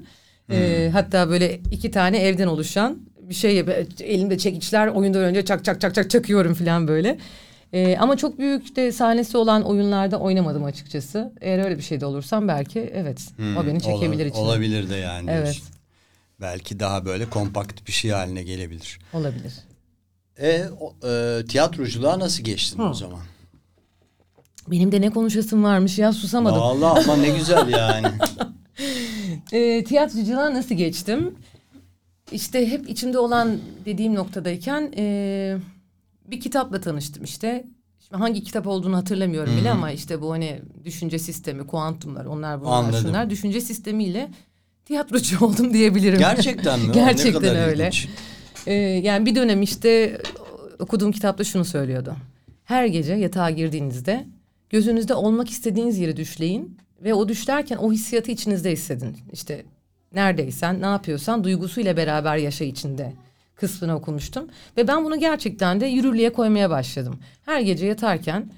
Ee, 0.51 0.85
Hmm. 0.87 0.93
hatta 0.93 1.29
böyle 1.31 1.61
iki 1.71 1.91
tane 1.91 2.19
evden 2.19 2.47
oluşan 2.47 2.99
bir 3.21 3.35
şey 3.35 3.59
elimde 4.05 4.39
çekiçler 4.39 4.87
oyundan 4.89 5.23
önce 5.23 5.45
çak 5.45 5.65
çak 5.65 5.81
çak 5.81 5.95
çak 5.95 6.11
çakıyorum 6.11 6.55
falan 6.55 6.89
böyle. 6.89 7.19
Ee, 7.73 7.97
ama 8.01 8.17
çok 8.17 8.39
büyük 8.39 8.77
de 8.77 8.93
sahnesi 8.93 9.37
olan 9.37 9.63
oyunlarda 9.63 10.19
oynamadım 10.19 10.65
açıkçası. 10.65 11.33
Eğer 11.41 11.65
öyle 11.65 11.79
bir 11.79 11.83
şey 11.83 12.01
de 12.01 12.07
olursam 12.07 12.49
belki 12.49 12.81
evet 12.95 13.29
o 13.59 13.67
beni 13.67 13.81
çekebilir 13.81 14.27
içine. 14.27 14.41
Hmm, 14.41 14.49
Olabilir 14.49 14.91
de 14.91 14.97
yani. 14.97 15.31
Evet. 15.31 15.43
diyorsun. 15.45 15.65
Belki 16.43 16.81
daha 16.81 17.05
böyle 17.05 17.31
kompakt 17.31 17.87
bir 17.87 17.93
şey 17.93 18.11
haline 18.11 18.43
gelebilir. 18.43 18.99
Olabilir. 19.13 19.53
E, 20.39 20.65
o, 20.81 21.09
e 21.09 21.45
tiyatroculuğa 21.49 22.19
nasıl 22.19 22.45
geçtin 22.45 22.83
o 22.83 22.95
zaman? 22.95 23.21
Benim 24.69 24.93
de 24.93 25.01
ne 25.01 25.11
konuşasım 25.11 25.65
varmış 25.65 25.99
ya 25.99 26.13
susamadım. 26.13 26.61
Vallahi 26.61 27.05
ama 27.05 27.17
ne 27.17 27.29
güzel 27.29 27.69
yani. 27.69 28.07
E, 29.53 29.85
tiyatroculuğa 29.85 30.55
nasıl 30.55 30.75
geçtim? 30.75 31.35
İşte 32.33 32.71
hep 32.71 32.91
içimde 32.91 33.19
olan 33.19 33.59
dediğim 33.85 34.15
noktadayken 34.15 34.93
e, 34.97 35.57
bir 36.27 36.41
kitapla 36.41 36.81
tanıştım 36.81 37.25
işte. 37.25 37.65
Şimdi 38.01 38.19
hangi 38.23 38.45
kitap 38.45 38.67
olduğunu 38.67 38.97
hatırlamıyorum 38.97 39.57
bile 39.57 39.71
ama 39.71 39.91
işte 39.91 40.21
bu 40.21 40.33
hani 40.33 40.63
düşünce 40.85 41.19
sistemi, 41.19 41.67
kuantumlar, 41.67 42.25
onlar 42.25 42.61
bunlar 42.61 42.73
Anladım. 42.73 43.01
şunlar. 43.01 43.31
Düşünce 43.31 43.61
sistemiyle 43.61 44.31
tiyatrocu 44.85 45.45
oldum 45.47 45.75
diyebilirim. 45.75 46.19
Gerçekten 46.19 46.81
mi? 46.81 46.93
Gerçekten 46.95 47.57
öyle. 47.57 47.83
ilginç. 47.89 48.09
Ee, 48.67 48.73
yani 48.75 49.27
bir 49.27 49.35
dönem 49.35 49.63
işte 49.63 50.19
okuduğum 50.79 51.13
kitapta 51.13 51.45
şunu 51.45 51.65
söylüyordu. 51.65 52.17
Her 52.65 52.87
gece 52.87 53.15
yatağa 53.15 53.51
girdiğinizde 53.51 54.27
gözünüzde 54.71 55.15
olmak 55.15 55.51
istediğiniz 55.51 55.99
yeri 55.99 56.17
düşleyin 56.17 56.79
ve 57.01 57.15
o 57.15 57.29
düşlerken 57.29 57.77
o 57.77 57.93
hissiyatı 57.93 58.31
içinizde 58.31 58.73
hissedin. 58.73 59.17
İşte 59.33 59.63
neredeysen, 60.15 60.83
ne 60.83 60.87
yapıyorsan 60.87 61.45
duygusuyla 61.45 61.97
beraber 61.97 62.37
yaşa 62.37 62.65
içinde 62.65 63.13
kısmını 63.55 63.97
okumuştum. 63.97 64.49
Ve 64.77 64.89
ben 64.89 65.05
bunu 65.05 65.21
gerçekten 65.21 65.81
de 65.81 65.87
yürürlüğe 65.87 66.33
koymaya 66.33 66.71
başladım. 66.71 67.19
Her 67.45 67.61
gece 67.61 67.87
yatarken 67.87 68.51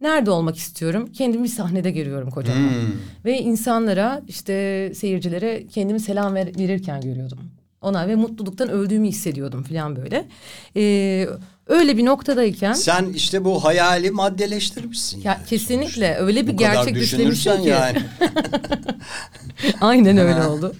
nerede 0.00 0.30
olmak 0.30 0.56
istiyorum? 0.56 1.08
Kendimi 1.12 1.44
bir 1.44 1.48
sahnede 1.48 1.90
görüyorum 1.90 2.30
kocaman. 2.30 2.60
Hmm. 2.60 2.92
Ve 3.24 3.38
insanlara 3.38 4.22
işte 4.28 4.52
seyircilere 4.94 5.66
kendimi 5.66 6.00
selam 6.00 6.34
ver- 6.34 6.58
verirken 6.58 7.00
görüyordum. 7.00 7.38
Ona 7.82 8.08
ve 8.08 8.14
mutluluktan 8.14 8.68
öldüğümü 8.70 9.08
hissediyordum 9.08 9.62
falan 9.62 9.96
böyle. 9.96 10.24
Ee, 10.76 11.28
öyle 11.66 11.96
bir 11.96 12.04
noktadayken 12.04 12.72
Sen 12.72 13.06
işte 13.14 13.44
bu 13.44 13.64
hayali 13.64 14.10
maddeleştirmişsin. 14.10 15.18
ya 15.22 15.32
yani 15.32 15.46
kesinlikle 15.46 16.06
sonuçta. 16.06 16.24
öyle 16.24 16.46
bir 16.46 16.52
Bu 16.52 16.56
gerçekleştirmişim 16.56 17.18
düşünürsen 17.30 17.62
ki. 17.62 17.68
yani. 17.68 17.98
Aynen 19.80 20.16
öyle 20.18 20.42
oldu. 20.42 20.74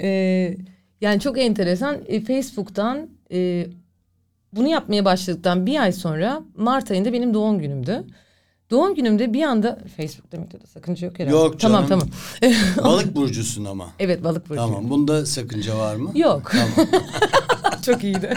Ee, 0.00 0.56
yani 1.00 1.20
çok 1.20 1.38
enteresan. 1.38 1.96
E, 2.06 2.20
Facebook'tan 2.20 3.08
e, 3.32 3.66
bunu 4.52 4.68
yapmaya 4.68 5.04
başladıktan 5.04 5.66
bir 5.66 5.82
ay 5.82 5.92
sonra 5.92 6.42
Mart 6.56 6.90
ayında 6.90 7.12
benim 7.12 7.34
doğum 7.34 7.58
günümdü. 7.58 8.04
Doğum 8.74 8.94
günümde 8.94 9.32
bir 9.32 9.42
anda 9.42 9.78
Facebook 9.96 10.32
demekte 10.32 10.60
de 10.60 10.66
sakınca 10.66 11.06
yok 11.06 11.18
herhalde. 11.18 11.36
Yok 11.36 11.60
Tamam 11.60 11.86
canım. 11.88 12.10
tamam. 12.40 12.54
Balık 12.92 13.16
burcusun 13.16 13.64
ama. 13.64 13.88
evet 13.98 14.24
balık 14.24 14.48
burcu. 14.50 14.60
Tamam. 14.60 14.90
Bunda 14.90 15.26
sakınca 15.26 15.78
var 15.78 15.96
mı? 15.96 16.10
Yok. 16.14 16.52
Çok 17.86 18.04
iyiydi. 18.04 18.34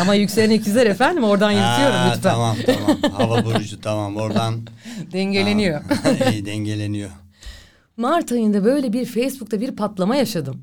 Ama 0.00 0.14
yükselen 0.14 0.50
ikizler 0.50 0.86
efendim 0.86 1.24
oradan 1.24 1.50
yırtıyorum 1.50 1.96
lütfen. 2.06 2.30
Tamam 2.32 2.56
tamam. 2.66 3.12
Hava 3.12 3.44
burcu 3.44 3.80
tamam. 3.80 4.16
Oradan 4.16 4.54
Dengeleniyor. 5.12 5.80
Tamam. 6.02 6.32
İyi 6.32 6.46
dengeleniyor. 6.46 7.10
Mart 7.96 8.32
ayında 8.32 8.64
böyle 8.64 8.92
bir 8.92 9.04
Facebook'ta 9.04 9.60
bir 9.60 9.76
patlama 9.76 10.16
yaşadım. 10.16 10.62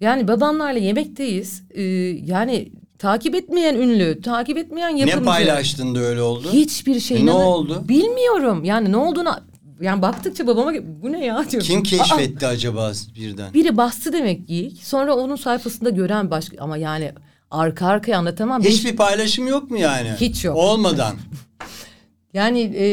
Yani 0.00 0.28
babamlarla 0.28 0.78
yemekteyiz. 0.78 1.62
Ee, 1.70 1.82
yani 2.24 2.72
takip 3.04 3.34
etmeyen 3.34 3.74
ünlü, 3.74 4.20
takip 4.22 4.58
etmeyen 4.58 4.88
yapımcı. 4.88 5.20
Ne 5.20 5.24
paylaştın 5.24 5.94
da 5.94 5.98
öyle 5.98 6.22
oldu? 6.22 6.52
Hiçbir 6.52 7.00
şey. 7.00 7.16
E, 7.16 7.26
ne 7.26 7.32
oldu? 7.32 7.84
Bilmiyorum. 7.88 8.64
Yani 8.64 8.92
ne 8.92 8.96
olduğunu 8.96 9.36
yani 9.80 10.02
baktıkça 10.02 10.46
babama 10.46 10.72
bu 11.02 11.12
ne 11.12 11.24
ya 11.24 11.50
diyorum. 11.50 11.66
Kim 11.68 11.80
Aa, 11.80 11.82
keşfetti 11.82 12.46
acaba 12.46 12.92
birden? 13.16 13.54
biri 13.54 13.76
bastı 13.76 14.12
demek 14.12 14.48
ki. 14.48 14.72
Sonra 14.82 15.14
onun 15.16 15.36
sayfasında 15.36 15.90
gören 15.90 16.30
başka 16.30 16.56
ama 16.60 16.76
yani 16.76 17.12
arka 17.50 17.86
arkaya 17.86 18.18
anlatamam. 18.18 18.62
Hiçbir 18.62 18.96
paylaşım 18.96 19.46
yok 19.46 19.70
mu 19.70 19.78
yani? 19.78 20.10
Hiç 20.20 20.44
yok. 20.44 20.56
Olmadan. 20.56 21.14
Yani 22.34 22.60
e, 22.60 22.86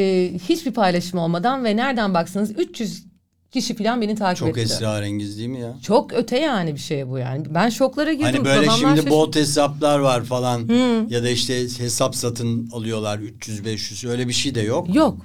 hiçbir 0.49 0.71
paylaşım 0.71 1.19
olmadan 1.19 1.63
ve 1.63 1.75
nereden 1.75 2.13
baksanız 2.13 2.59
300 2.59 3.03
kişi 3.51 3.75
falan 3.75 4.01
beni 4.01 4.15
takip 4.15 4.37
Çok 4.37 4.49
etti. 4.49 4.59
esrarengiz 4.59 5.37
değil 5.37 5.49
mi 5.49 5.59
ya? 5.59 5.73
Çok 5.83 6.13
öte 6.13 6.39
yani 6.39 6.75
bir 6.75 6.79
şey 6.79 7.09
bu 7.09 7.17
yani. 7.17 7.45
Ben 7.49 7.69
şoklara 7.69 8.13
girdim. 8.13 8.25
Hani 8.25 8.45
böyle 8.45 8.67
Babamlar 8.67 8.95
şimdi 8.97 9.09
bot 9.09 9.35
hesaplar 9.35 9.99
var 9.99 10.23
falan 10.23 10.67
ya 11.09 11.23
da 11.23 11.29
işte 11.29 11.61
hesap 11.77 12.15
satın 12.15 12.69
alıyorlar 12.73 13.19
300-500 13.19 14.09
öyle 14.09 14.27
bir 14.27 14.33
şey 14.33 14.55
de 14.55 14.61
yok. 14.61 14.95
Yok. 14.95 15.17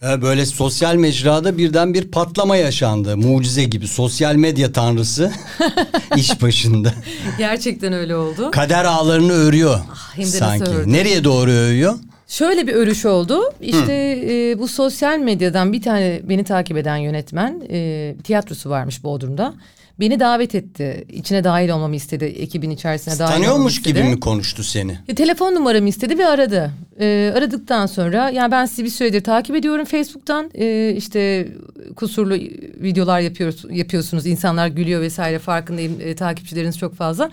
Ha, 0.00 0.22
böyle 0.22 0.46
sosyal 0.46 0.94
mecrada 0.94 1.58
birden 1.58 1.94
bir 1.94 2.10
patlama 2.10 2.56
yaşandı. 2.56 3.16
Mucize 3.16 3.64
gibi 3.64 3.88
sosyal 3.88 4.34
medya 4.34 4.72
tanrısı 4.72 5.32
iş 6.16 6.42
başında. 6.42 6.92
Gerçekten 7.38 7.92
öyle 7.92 8.16
oldu. 8.16 8.50
Kader 8.50 8.84
ağlarını 8.84 9.32
örüyor 9.32 9.80
Ah, 9.92 10.24
sanki. 10.24 10.92
Nereye 10.92 11.24
doğru 11.24 11.50
örüyor? 11.50 11.94
Şöyle 12.28 12.66
bir 12.66 12.72
örüş 12.74 13.06
oldu. 13.06 13.40
İşte 13.60 13.92
e, 14.30 14.58
bu 14.58 14.68
sosyal 14.68 15.18
medyadan 15.18 15.72
bir 15.72 15.82
tane 15.82 16.20
beni 16.24 16.44
takip 16.44 16.76
eden 16.76 16.96
yönetmen 16.96 17.62
e, 17.70 18.14
tiyatrosu 18.24 18.70
varmış 18.70 19.04
Bodrum'da. 19.04 19.54
Beni 20.00 20.20
davet 20.20 20.54
etti. 20.54 21.04
İçine 21.12 21.44
dahil 21.44 21.68
olmamı 21.68 21.96
istedi. 21.96 22.24
Ekibin 22.24 22.70
içerisine 22.70 23.18
dahil 23.18 23.22
olmamı 23.22 23.44
Tanıyormuş 23.44 23.76
istedi. 23.76 23.88
gibi 23.98 24.08
mi 24.08 24.20
konuştu 24.20 24.64
seni? 24.64 24.98
E, 25.08 25.14
telefon 25.14 25.54
numaramı 25.54 25.88
istedi 25.88 26.18
ve 26.18 26.26
aradı. 26.26 26.70
E, 27.00 27.32
aradıktan 27.36 27.86
sonra 27.86 28.30
yani 28.30 28.52
ben 28.52 28.66
sizi 28.66 28.84
bir 28.84 28.90
süredir 28.90 29.24
takip 29.24 29.56
ediyorum 29.56 29.84
Facebook'tan. 29.84 30.50
E, 30.54 30.94
işte 30.96 31.48
kusurlu 31.96 32.34
videolar 32.82 33.20
yapıyoruz, 33.20 33.64
yapıyorsunuz. 33.70 34.26
İnsanlar 34.26 34.66
gülüyor 34.68 35.00
vesaire 35.00 35.38
farkındayım. 35.38 36.00
E, 36.00 36.14
takipçileriniz 36.14 36.78
çok 36.78 36.94
fazla. 36.94 37.30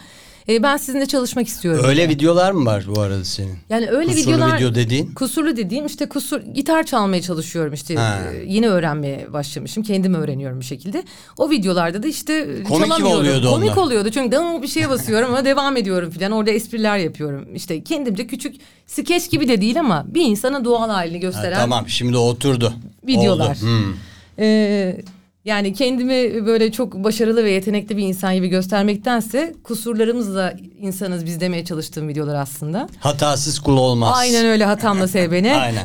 E, 0.50 0.64
ben 0.64 0.78
sizinle 0.78 1.06
çalışmak 1.06 1.48
istiyorum. 1.48 1.86
Öyle 1.88 2.10
videolar 2.10 2.52
mı 2.52 2.66
var 2.66 2.86
bu 2.96 3.02
arada 3.02 3.26
senin? 3.26 3.58
Yani 3.70 3.90
öyle 3.90 4.12
Kusurlu 4.12 4.36
videolar 4.36 4.58
video 4.58 4.76
dediğin? 4.76 5.14
kusurlu 5.14 5.58
dediğim 5.58 5.86
işte 5.86 6.06
kusur 6.10 6.42
gitar 6.42 6.84
çalmaya 6.84 7.22
çalışıyorum 7.22 7.74
işte 7.74 7.96
Ha. 7.96 8.20
e, 8.34 8.44
yeni 8.54 8.70
öğrenmeye 8.70 9.34
başlamışım 9.34 9.84
kendim 9.84 10.14
öğreniyorum 10.14 10.60
bir 10.60 10.66
şekilde. 10.66 11.04
O 11.38 11.50
videolarda 11.50 12.04
da 12.04 12.08
işte 12.08 12.48
Komik 12.68 12.82
mi 12.82 12.88
çalamıyorum. 12.88 13.20
oluyordu 13.20 13.50
Komik 13.50 13.72
onlar? 13.72 13.84
oluyordu 13.88 14.10
çünkü 14.14 14.32
"Dım" 14.36 14.62
bir 14.62 14.68
şeye 14.68 14.90
basıyorum 14.90 15.30
ama 15.30 15.46
devam 15.46 15.78
ediyorum 15.78 16.12
falan 16.12 16.32
orada 16.32 16.52
espriler 16.52 16.98
yapıyorum. 16.98 17.48
İşte 17.56 17.84
kendimce 17.84 18.28
küçük 18.28 18.56
skeç 18.88 19.32
gibi 19.32 19.48
de 19.48 19.62
değil 19.62 19.80
ama 19.80 20.06
bir 20.08 20.22
insana 20.22 20.66
doğal 20.66 20.90
halini 20.90 21.14
Ha, 21.14 21.20
gösteren 21.22 21.60
tamam 21.60 21.90
şimdi 21.90 22.18
oturdu. 22.18 22.74
videolar. 23.08 23.50
Oldu. 23.56 23.62
Hmm. 23.62 23.94
Ee, 24.40 24.98
yani 25.46 25.74
kendimi 25.74 26.46
böyle 26.46 26.72
çok 26.72 26.94
başarılı 26.94 27.44
ve 27.44 27.52
yetenekli 27.52 27.98
bir 27.98 28.04
insan 28.04 28.36
gibi 28.36 28.48
göstermektense 28.48 29.54
kusurlarımızla 29.64 30.54
insanız 30.80 31.26
biz 31.26 31.40
demeye 31.40 31.66
çalıştığım 31.66 32.08
videolar 32.08 32.36
aslında. 32.36 32.90
Hatasız 33.00 33.60
kul 33.60 33.78
olmaz. 33.78 34.14
Aynen 34.16 34.46
öyle 34.46 34.66
hatamla 34.66 35.08
sev 35.08 35.32
beni. 35.32 35.56
Aynen. 35.56 35.84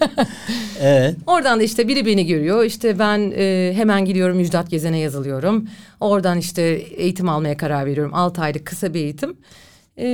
evet. 0.80 1.16
Oradan 1.26 1.60
da 1.60 1.62
işte 1.62 1.88
biri 1.88 2.06
beni 2.06 2.26
görüyor. 2.26 2.64
İşte 2.64 2.98
ben 2.98 3.32
e, 3.36 3.72
hemen 3.76 4.04
gidiyorum 4.04 4.36
Müjdat 4.36 4.70
Gezen'e 4.70 4.98
yazılıyorum. 4.98 5.68
Oradan 6.00 6.38
işte 6.38 6.62
eğitim 6.96 7.28
almaya 7.28 7.56
karar 7.56 7.86
veriyorum. 7.86 8.14
6 8.14 8.42
aylık 8.42 8.66
kısa 8.66 8.94
bir 8.94 9.00
eğitim. 9.00 9.36
E, 9.98 10.04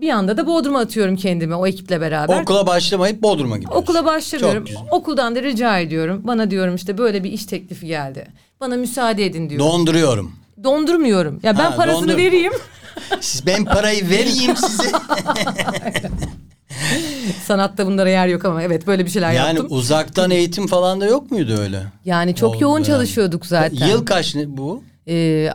bir 0.00 0.10
anda 0.10 0.36
da 0.36 0.46
Bodrum'a 0.46 0.80
atıyorum 0.80 1.16
kendimi 1.16 1.54
o 1.54 1.66
ekiple 1.66 2.00
beraber. 2.00 2.42
Okula 2.42 2.66
başlamayıp 2.66 3.22
Bodrum'a 3.22 3.56
gidiyorsun. 3.56 3.80
Okula 3.82 4.04
başlamıyorum. 4.04 4.64
Çok 4.64 4.66
güzel. 4.66 4.82
Okuldan 4.90 5.34
da 5.36 5.42
rica 5.42 5.78
ediyorum. 5.78 6.20
Bana 6.24 6.50
diyorum 6.50 6.74
işte 6.74 6.98
böyle 6.98 7.24
bir 7.24 7.32
iş 7.32 7.44
teklifi 7.46 7.86
geldi. 7.86 8.26
Bana 8.60 8.76
müsaade 8.76 9.24
edin 9.26 9.50
diyorum. 9.50 9.66
Donduruyorum. 9.68 10.32
Dondurmuyorum. 10.64 11.40
Ya 11.42 11.58
ben 11.58 11.64
Ha, 11.70 11.76
parasını 11.76 12.08
dondur- 12.12 12.16
vereyim. 12.16 12.52
Siz 13.20 13.46
ben 13.46 13.64
parayı 13.64 14.10
vereyim 14.10 14.56
size. 14.56 14.90
Sanatta 17.46 17.86
bunlara 17.86 18.10
yer 18.10 18.26
yok 18.26 18.44
ama 18.44 18.62
evet 18.62 18.86
böyle 18.86 19.04
bir 19.04 19.10
şeyler 19.10 19.32
yani 19.32 19.46
yaptım. 19.48 19.66
uzaktan 19.70 20.30
eğitim 20.30 20.66
falan 20.66 21.00
da 21.00 21.06
yok 21.06 21.30
muydu 21.30 21.56
öyle? 21.60 21.82
Yani 22.04 22.34
çok 22.34 22.54
Oldu 22.54 22.62
yoğun 22.62 22.78
yani. 22.78 22.86
çalışıyorduk 22.86 23.46
zaten. 23.46 23.86
Yıl 23.88 24.06
kaç 24.06 24.34
ne 24.34 24.56
bu? 24.56 24.82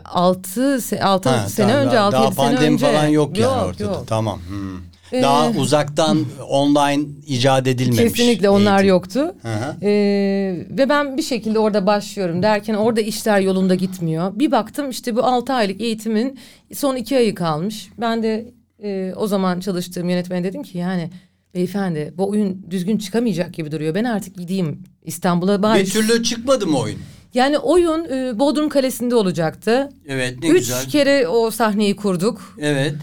Altı, 0.04 0.80
se, 0.80 1.02
altı 1.02 1.28
Ha, 1.28 1.48
sene 1.48 1.68
tamam, 1.68 1.86
önce, 1.86 1.96
daha- 1.96 2.04
altı 2.06 2.12
daha 2.16 2.24
yedi 2.24 2.34
sene 2.34 2.46
pandemi 2.46 2.74
önce. 2.74 2.86
falan 2.86 3.06
yok 3.06 3.38
yani 3.38 3.52
Yok, 3.58 3.66
ortada. 3.68 3.82
yok. 3.84 4.04
Tamam. 4.06 4.40
hmm. 4.48 4.90
Ee, 5.12 5.22
Daha 5.22 5.50
uzaktan 5.50 6.24
online 6.48 7.02
icat 7.26 7.66
edilmemiş. 7.66 8.12
Kesinlikle 8.12 8.50
onlar 8.50 8.72
eğitim. 8.78 8.88
yoktu. 8.88 9.34
Hı 9.42 9.48
hı. 9.54 9.76
Ee, 9.82 10.66
ve 10.70 10.88
ben 10.88 11.16
bir 11.16 11.22
şekilde 11.22 11.58
orada 11.58 11.86
başlıyorum 11.86 12.42
derken 12.42 12.74
orada 12.74 13.00
işler 13.00 13.40
yolunda 13.40 13.74
gitmiyor. 13.74 14.32
Bir 14.34 14.50
baktım 14.50 14.90
işte 14.90 15.16
bu 15.16 15.24
altı 15.24 15.52
aylık 15.52 15.80
eğitimin 15.80 16.38
son 16.74 16.96
iki 16.96 17.16
ayı 17.16 17.34
kalmış. 17.34 17.88
Ben 18.00 18.22
de 18.22 18.52
e, 18.82 19.12
o 19.16 19.26
zaman 19.26 19.60
çalıştığım 19.60 20.08
yönetmene 20.08 20.44
dedim 20.44 20.62
ki 20.62 20.78
yani 20.78 21.10
beyefendi 21.54 22.14
bu 22.16 22.28
oyun 22.28 22.66
düzgün 22.70 22.98
çıkamayacak 22.98 23.54
gibi 23.54 23.72
duruyor. 23.72 23.94
Ben 23.94 24.04
artık 24.04 24.36
gideyim 24.36 24.82
İstanbul'a 25.04 25.62
bari. 25.62 25.80
Bir 25.80 25.90
türlü 25.90 26.22
çıkmadı 26.22 26.66
mı 26.66 26.78
oyun? 26.78 26.98
Yani 27.34 27.58
oyun 27.58 28.04
e, 28.04 28.38
Bodrum 28.38 28.68
Kalesi'nde 28.68 29.14
olacaktı. 29.14 29.88
Evet 30.08 30.38
ne 30.42 30.48
Üç 30.48 30.58
güzel. 30.58 30.88
kere 30.88 31.28
o 31.28 31.50
sahneyi 31.50 31.96
kurduk. 31.96 32.56
Evet. 32.60 32.94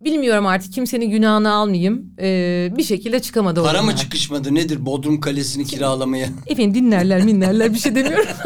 Bilmiyorum 0.00 0.46
artık 0.46 0.72
kimsenin 0.72 1.10
günahını 1.10 1.52
almayayım. 1.52 2.14
Ee, 2.20 2.68
bir 2.76 2.82
şekilde 2.84 3.20
çıkamadı 3.20 3.62
Para 3.62 3.82
mı 3.82 3.96
çıkışmadı 3.96 4.54
nedir 4.54 4.86
Bodrum 4.86 5.20
Kalesi'ni 5.20 5.64
kiralamaya? 5.64 6.28
Efendim 6.46 6.74
dinlerler 6.74 7.22
minlerler 7.22 7.74
bir 7.74 7.78
şey 7.78 7.94
demiyorum. 7.94 8.26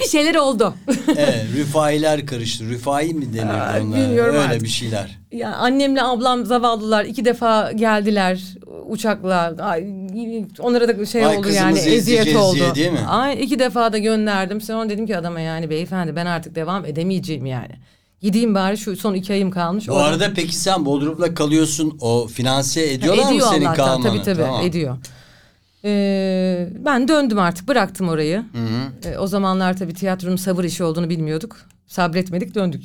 bir 0.00 0.08
şeyler 0.08 0.34
oldu. 0.34 0.74
evet 1.16 1.44
Rüfailer 1.56 2.26
karıştı. 2.26 2.64
Rüfai 2.68 3.14
mi 3.14 3.34
denirdi 3.34 3.52
Aa, 3.52 3.80
onlar? 3.82 4.00
bilmiyorum 4.00 4.34
Öyle 4.36 4.46
artık. 4.48 4.62
bir 4.62 4.68
şeyler. 4.68 5.18
ya 5.32 5.52
annemle 5.54 6.02
ablam 6.02 6.46
zavallılar 6.46 7.04
iki 7.04 7.24
defa 7.24 7.72
geldiler 7.72 8.40
uçakla. 8.88 9.54
Ay, 9.60 10.01
onlara 10.58 10.88
da 10.88 11.06
şey 11.06 11.26
Ay, 11.26 11.36
oldu 11.36 11.48
yani 11.48 11.78
eziyet 11.78 12.36
oldu. 12.36 12.54
diye 12.56 12.74
değil 12.74 12.92
mi? 12.92 13.00
Ay, 13.08 13.44
iki 13.44 13.58
defa 13.58 13.92
da 13.92 13.98
gönderdim. 13.98 14.60
Sonra 14.60 14.88
dedim 14.88 15.06
ki 15.06 15.16
adama 15.16 15.40
yani 15.40 15.70
beyefendi 15.70 16.16
ben 16.16 16.26
artık 16.26 16.54
devam 16.54 16.84
edemeyeceğim 16.84 17.46
yani. 17.46 17.72
Gideyim 18.20 18.54
bari 18.54 18.78
şu 18.78 18.96
son 18.96 19.14
iki 19.14 19.32
ayım 19.32 19.50
kalmış. 19.50 19.88
Bu 19.88 19.96
arada 19.96 20.32
peki 20.34 20.56
sen 20.56 20.84
Bodrum'da 20.86 21.34
kalıyorsun. 21.34 21.98
O 22.00 22.26
finanse 22.26 22.92
ediyorlar 22.92 23.24
ediyor 23.32 23.44
mı 23.46 23.50
senin 23.54 23.64
Allah'tan 23.64 23.86
kalmanı? 23.86 24.02
tabii 24.02 24.22
tabii 24.22 24.42
Tamam. 24.46 24.66
ediyor. 24.66 24.96
Ee, 25.84 26.68
ben 26.84 27.08
döndüm 27.08 27.38
artık 27.38 27.68
bıraktım 27.68 28.08
orayı. 28.08 28.44
Ee, 29.04 29.16
o 29.18 29.26
zamanlar 29.26 29.76
tabii 29.76 29.94
tiyatronun 29.94 30.36
sabır 30.36 30.64
işi 30.64 30.84
olduğunu 30.84 31.08
bilmiyorduk. 31.10 31.56
Sabretmedik 31.86 32.54
döndük. 32.54 32.82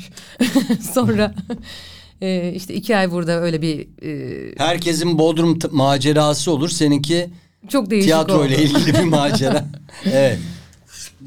Sonra 0.94 1.34
e, 2.22 2.52
işte 2.56 2.74
iki 2.74 2.98
ay 2.98 3.12
burada 3.12 3.42
öyle 3.42 3.62
bir 3.62 3.88
e, 4.04 4.54
Herkesin 4.58 5.18
Bodrum 5.20 5.60
macerası 5.72 6.52
olur. 6.52 6.70
Seninki 6.70 7.30
çok 7.70 7.90
değişik 7.90 8.06
tiyatro 8.08 8.46
ile 8.46 8.64
ilgili 8.64 8.94
bir 8.94 9.04
macera. 9.04 9.66
evet. 10.06 10.40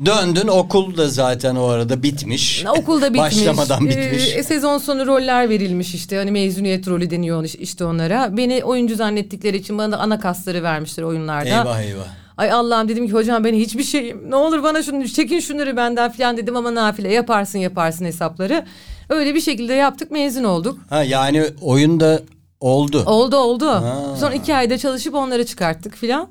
Döndün 0.07 0.49
okul 0.49 0.97
da 0.97 1.09
zaten 1.09 1.57
o 1.57 1.65
arada 1.65 2.03
bitmiş. 2.03 2.65
Okulda 2.79 3.15
bitmiş. 3.15 3.21
Başlamadan 3.21 3.89
bitmiş. 3.89 4.37
Ee, 4.37 4.43
sezon 4.43 4.79
sonu 4.79 5.07
roller 5.07 5.49
verilmiş 5.49 5.95
işte. 5.95 6.17
Hani 6.17 6.31
mezuniyet 6.31 6.89
rolü 6.89 7.11
deniyor 7.11 7.51
işte 7.59 7.85
onlara. 7.85 8.37
Beni 8.37 8.65
oyuncu 8.65 8.97
zannettikleri 8.97 9.57
için 9.57 9.79
bana 9.79 9.93
da 9.93 9.99
ana 9.99 10.21
kasları 10.21 10.63
vermişler 10.63 11.03
oyunlarda. 11.03 11.49
eyvah 11.49 11.81
eyvah. 11.81 12.07
Ay 12.37 12.53
Allah'ım 12.53 12.89
dedim 12.89 13.07
ki 13.07 13.13
hocam 13.13 13.45
ben 13.45 13.55
hiçbir 13.55 13.83
şeyim. 13.85 14.31
Ne 14.31 14.37
olur 14.37 14.63
bana 14.63 14.83
şunu 14.83 15.09
çekin 15.09 15.41
şunları 15.41 15.77
benden 15.77 16.13
falan 16.13 16.37
dedim 16.37 16.57
ama 16.57 16.75
nafile 16.75 17.13
yaparsın 17.13 17.59
yaparsın 17.59 18.05
hesapları. 18.05 18.65
Öyle 19.11 19.35
bir 19.35 19.41
şekilde 19.41 19.75
yaptık 19.75 20.11
mezun 20.11 20.45
olduk. 20.45 20.79
Ha 20.91 21.03
yani 21.03 21.45
oyunda 21.61 22.23
oldu. 22.61 23.03
Oldu 23.07 23.37
oldu. 23.37 23.69
Ha. 23.69 24.17
Son 24.21 24.33
iki 24.33 24.55
ayda 24.55 24.79
çalışıp 24.79 25.15
onları 25.15 25.47
çıkarttık 25.47 25.97
filan. 25.97 26.29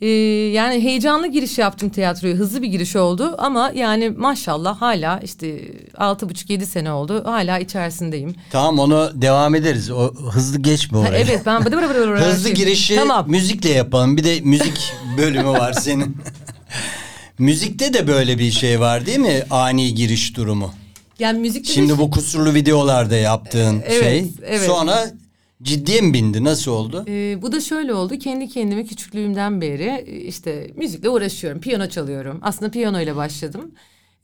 Ee, 0.00 0.06
yani 0.52 0.84
heyecanlı 0.84 1.26
giriş 1.26 1.58
yaptım 1.58 1.88
tiyatroya. 1.88 2.34
Hızlı 2.34 2.62
bir 2.62 2.66
giriş 2.68 2.96
oldu 2.96 3.34
ama 3.38 3.72
yani 3.74 4.10
maşallah 4.10 4.80
hala 4.82 5.20
işte 5.24 5.60
altı 5.96 6.28
buçuk 6.28 6.50
yedi 6.50 6.66
sene 6.66 6.92
oldu. 6.92 7.22
Hala 7.26 7.58
içerisindeyim. 7.58 8.34
Tamam 8.50 8.78
onu 8.78 9.10
devam 9.14 9.54
ederiz. 9.54 9.90
O 9.90 10.14
hızlı 10.32 10.58
geçme 10.58 10.98
Ha, 10.98 11.08
oraya. 11.08 11.18
evet 11.18 11.42
ben 11.46 11.64
bıdı 11.64 11.76
bıdı 11.76 11.88
bıdı 11.90 12.10
bıdı 12.10 12.16
Hızlı 12.24 12.46
şey- 12.48 12.54
girişi 12.56 12.96
Tamam. 12.96 13.24
müzikle 13.30 13.68
yapalım. 13.70 14.16
Bir 14.16 14.24
de 14.24 14.40
müzik 14.40 14.92
bölümü 15.18 15.48
var 15.50 15.72
senin. 15.72 16.16
Müzikte 17.38 17.94
de 17.94 18.06
böyle 18.08 18.38
bir 18.38 18.50
şey 18.50 18.80
var 18.80 19.06
değil 19.06 19.18
mi? 19.18 19.42
Ani 19.50 19.94
giriş 19.94 20.36
durumu. 20.36 20.72
Yani 21.20 21.38
müzikte 21.38 21.68
de 21.68 21.74
Şimdi 21.74 21.98
bu 21.98 22.10
kusurlu 22.10 22.54
videolarda 22.54 23.16
yaptığın 23.16 23.82
Evet, 23.86 24.02
şey. 24.02 24.32
evet. 24.46 24.66
Sonra 24.66 25.10
ciddiye 25.62 26.00
mi 26.00 26.14
bindi? 26.14 26.44
Nasıl 26.44 26.70
oldu? 26.70 27.04
Ee, 27.08 27.42
bu 27.42 27.52
da 27.52 27.60
şöyle 27.60 27.94
oldu. 27.94 28.18
Kendi 28.18 28.48
kendime 28.48 28.84
küçüklüğümden 28.84 29.60
beri 29.60 30.04
e, 30.06 30.16
işte 30.16 30.70
müzikle 30.76 31.08
uğraşıyorum. 31.08 31.60
Piyano 31.60 31.88
çalıyorum. 31.88 32.38
Aslında 32.42 32.70
piyano 32.70 33.00
ile 33.00 33.16
başladım. 33.16 33.70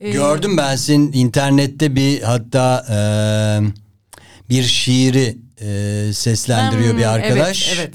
Ee, 0.01 0.11
Gördüm 0.11 0.57
ben 0.57 0.77
senin 0.77 1.13
internette 1.13 1.97
bir 1.97 2.23
hatta 2.23 2.87
eee, 2.89 3.69
bir 4.51 4.63
şiiri 4.63 5.39
eee, 5.61 6.13
seslendiriyor 6.13 6.93
hmm, 6.93 6.99
bir 6.99 7.15
arkadaş. 7.15 7.69
Evet, 7.69 7.79
evet. 7.81 7.95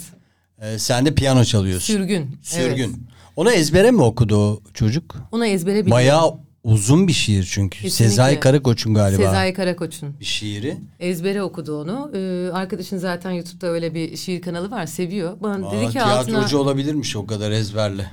Eee, 0.73 0.79
sen 0.79 1.05
de 1.05 1.15
piyano 1.15 1.43
çalıyorsun. 1.43 1.93
Sürgün. 1.93 2.37
Sürgün. 2.41 2.89
Evet. 2.89 2.95
Onu 3.35 3.51
ezbere 3.51 3.91
mi 3.91 4.01
okudu 4.01 4.37
o 4.37 4.61
çocuk? 4.73 5.15
Ona 5.31 5.47
ezbere 5.47 5.73
biliyorum. 5.73 5.91
Bayağı 5.91 6.33
uzun 6.63 7.07
bir 7.07 7.13
şiir 7.13 7.49
çünkü. 7.51 7.81
Kesinlikle. 7.81 8.09
Sezai 8.09 8.39
Karakoç'un 8.39 8.93
galiba 8.93 9.23
Sezai 9.23 9.53
Karakoç'un. 9.53 10.15
bir 10.19 10.25
şiiri. 10.25 10.77
Ezbere 10.99 11.43
okudu 11.43 11.81
onu. 11.81 12.11
Ee, 12.15 12.49
arkadaşın 12.53 12.97
zaten 12.97 13.31
YouTube'da 13.31 13.67
öyle 13.67 13.93
bir 13.95 14.17
şiir 14.17 14.41
kanalı 14.41 14.71
var. 14.71 14.85
Seviyor. 14.85 15.37
Bana 15.41 15.67
Aa, 15.67 15.71
dedi 15.71 15.85
ki 15.85 15.91
tiyatrocu 15.91 16.37
altına 16.37 16.59
olabilirmiş 16.59 17.15
o 17.15 17.25
kadar 17.25 17.51
ezberle. 17.51 18.05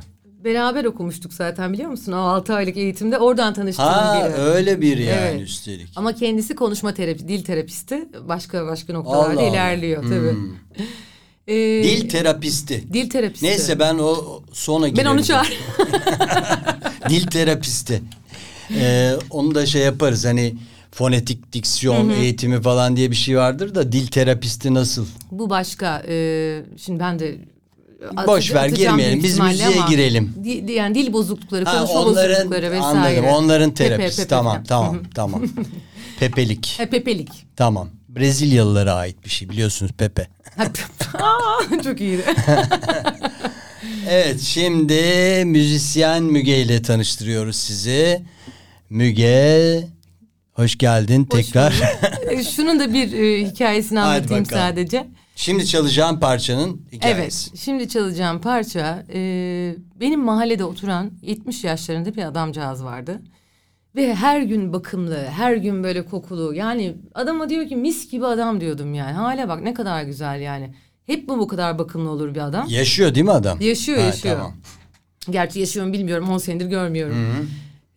beraber 0.44 0.84
okumuştuk 0.84 1.32
zaten 1.34 1.72
biliyor 1.72 1.90
musun? 1.90 2.12
O 2.12 2.16
6 2.16 2.54
aylık 2.54 2.76
eğitimde 2.76 3.18
oradan 3.18 3.54
tanıştığım 3.54 3.84
Ha 3.84 4.24
biri. 4.30 4.34
öyle 4.34 4.80
bir 4.80 4.98
yani 4.98 5.10
Evet. 5.20 5.40
üstelik. 5.40 5.88
Ama 5.96 6.12
kendisi 6.14 6.54
konuşma 6.54 6.94
terapi, 6.94 7.28
dil 7.28 7.44
terapisti. 7.44 8.08
Başka 8.28 8.66
başka 8.66 8.92
noktalarda 8.92 9.30
Allah 9.32 9.40
Allah. 9.40 9.50
ilerliyor 9.50 10.02
tabii. 10.02 10.30
Hmm. 10.32 10.48
Ee, 11.48 11.54
Dil 11.84 12.08
terapisti. 12.08 12.84
dil 12.92 13.10
terapisti. 13.10 13.46
Neyse 13.46 13.78
ben 13.78 13.98
o 13.98 14.42
sonra 14.52 14.84
Ben 14.86 14.94
girerim. 14.94 15.10
onu 15.10 15.24
çağır. 15.24 15.58
Dil 17.08 17.26
terapisti. 17.26 18.02
Ee, 18.74 19.12
onu 19.30 19.54
da 19.54 19.66
şey 19.66 19.82
yaparız 19.82 20.24
hani 20.24 20.54
fonetik 20.92 21.52
diksiyon 21.52 22.10
eğitimi 22.10 22.62
falan 22.62 22.96
diye 22.96 23.10
bir 23.10 23.16
şey 23.16 23.36
vardır 23.38 23.74
da 23.74 23.92
dil 23.92 24.06
terapisti 24.06 24.74
nasıl? 24.74 25.06
Bu 25.30 25.50
başka. 25.50 26.02
Ee, 26.08 26.62
şimdi 26.76 27.00
ben 27.00 27.18
de 27.18 27.36
Boş 28.26 28.54
ver, 28.54 28.68
girmeyelim. 28.68 29.22
Biz 29.22 29.38
müziğe 29.38 29.68
ama 29.68 29.88
girelim. 29.90 30.34
di- 30.44 30.72
yani 30.72 30.94
dil 30.94 31.12
bozuklukları, 31.12 31.64
Ha, 31.64 31.78
konuşma 31.78 32.00
onların 32.00 32.34
bozuklukları 32.36 32.70
vesaire. 32.70 33.18
anladım. 33.18 33.24
Onların 33.24 33.70
Pepe, 33.70 33.88
terapisi. 33.96 34.16
pepe 34.16 34.28
tamam, 34.28 34.52
falan. 34.52 34.64
tamam, 34.64 34.94
Hı 34.94 34.98
hı. 34.98 35.02
tamam. 35.14 35.42
Pepelik. 36.20 36.74
Ha, 36.78 36.86
pepelik. 36.86 37.28
Tamam. 37.56 37.88
Brezilyalılara 38.08 38.94
ait 38.94 39.24
bir 39.24 39.30
şey 39.30 39.48
biliyorsunuz 39.48 39.92
Pepe. 39.92 40.28
Aa, 40.58 41.82
Çok 41.84 42.00
iyiydi. 42.00 42.22
Evet 44.08 44.40
şimdi 44.40 45.02
müzisyen 45.46 46.22
Müge 46.22 46.58
ile 46.58 46.82
tanıştırıyoruz 46.82 47.56
sizi. 47.56 48.22
Müge 48.90 49.84
hoş 50.52 50.78
geldin 50.78 51.28
Hoş 51.32 51.46
tekrar. 51.46 51.72
bulduk. 51.72 52.42
Şunun 52.56 52.80
da 52.80 52.92
bir 52.94 53.12
e, 53.12 53.46
hikayesini 53.46 53.98
Hadi 53.98 54.18
anlatayım 54.18 54.44
bakalım. 54.44 54.62
sadece. 54.62 55.06
şimdi 55.36 55.66
çalacağım 55.66 56.20
parçanın 56.20 56.80
hikayesi. 56.92 57.20
Evet, 57.20 57.60
şimdi 57.60 57.88
çalacağım 57.88 58.40
parça 58.40 59.04
e, 59.14 59.20
benim 60.00 60.20
mahallede 60.20 60.64
oturan 60.64 61.10
70 61.22 61.64
yaşlarında 61.64 62.14
bir 62.16 62.22
adamcağız 62.24 62.84
vardı. 62.84 63.22
Ve 63.96 64.14
her 64.14 64.40
gün 64.42 64.72
bakımlı, 64.72 65.24
her 65.24 65.56
gün 65.56 65.84
böyle 65.84 66.04
kokulu. 66.04 66.54
Yani 66.54 66.94
adama 67.14 67.48
diyor 67.48 67.68
ki 67.68 67.76
mis 67.76 68.10
gibi 68.10 68.26
adam 68.26 68.60
diyordum 68.60 68.94
yani. 68.94 69.12
Hale 69.12 69.48
bak 69.48 69.62
ne 69.62 69.74
kadar 69.74 70.02
güzel 70.02 70.40
yani. 70.40 70.74
Hep 71.06 71.28
mi 71.28 71.38
bu 71.38 71.48
kadar 71.48 71.78
bakımlı 71.78 72.10
olur 72.10 72.34
bir 72.34 72.40
adam? 72.40 72.66
Yaşıyor 72.68 73.14
değil 73.14 73.26
mi 73.26 73.32
adam? 73.32 73.60
Yaşıyor, 73.60 73.98
Ha, 73.98 74.04
yaşıyor. 74.04 74.36
Tamam. 74.36 74.54
Gerçi 75.30 75.60
yaşıyor 75.60 75.86
mu 75.86 75.92
bilmiyorum, 75.92 76.30
10 76.30 76.38
senedir 76.38 76.66
görmüyorum. 76.66 77.48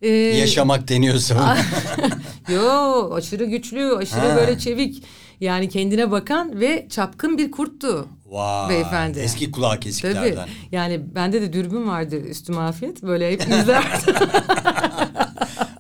Ee, 0.02 0.10
Yaşamak 0.10 0.88
deniyorsa. 0.88 1.58
Yo 2.50 3.14
aşırı 3.14 3.46
güçlü, 3.46 3.96
aşırı 3.96 4.20
Ha. 4.30 4.36
böyle 4.36 4.58
çevik. 4.60 5.04
Yani 5.40 5.70
kendine 5.70 6.12
bakan 6.12 6.60
ve 6.60 6.88
çapkın 6.90 7.38
bir 7.38 7.52
kurttu. 7.52 8.08
Vay. 8.26 8.70
Beyefendi. 8.70 9.20
Eski 9.20 9.52
kulağı 9.52 9.72
Tabii. 9.72 9.80
kesiklerden. 9.80 10.48
Yani 10.72 11.16
bende 11.16 11.42
de 11.42 11.54
dürbün 11.54 11.88
vardı 11.88 12.16
üstüme 12.20 12.60
afiyet. 12.62 13.04
Böyle 13.04 13.32
hep 13.32 13.42
izlerdim. 13.42 14.16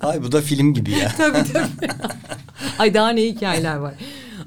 Ay 0.01 0.23
bu 0.23 0.31
da 0.31 0.41
film 0.41 0.73
gibi 0.73 0.91
ya. 0.91 1.11
tabii 1.17 1.53
tabii. 1.53 1.91
Ay 2.79 2.93
daha 2.93 3.09
ne 3.09 3.21
hikayeler 3.21 3.75
var. 3.75 3.93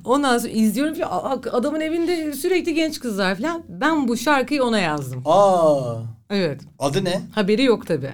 Ondan 0.05 0.39
sonra 0.39 0.53
izliyorum 0.53 0.95
ki 0.95 1.07
"Aa, 1.07 1.31
adamın 1.53 1.81
evinde 1.81 2.33
sürekli 2.33 2.75
genç 2.75 3.01
kızlar 3.01 3.35
falan. 3.35 3.63
Ben 3.69 4.09
bu 4.09 4.17
şarkıyı 4.17 4.65
ona 4.65 4.79
yazdım. 4.79 5.23
Aa. 5.25 5.95
Evet. 6.31 6.61
Adı 6.79 7.05
ne? 7.05 7.21
Haberi 7.35 7.63
yok 7.65 7.87
tabii. 7.87 8.11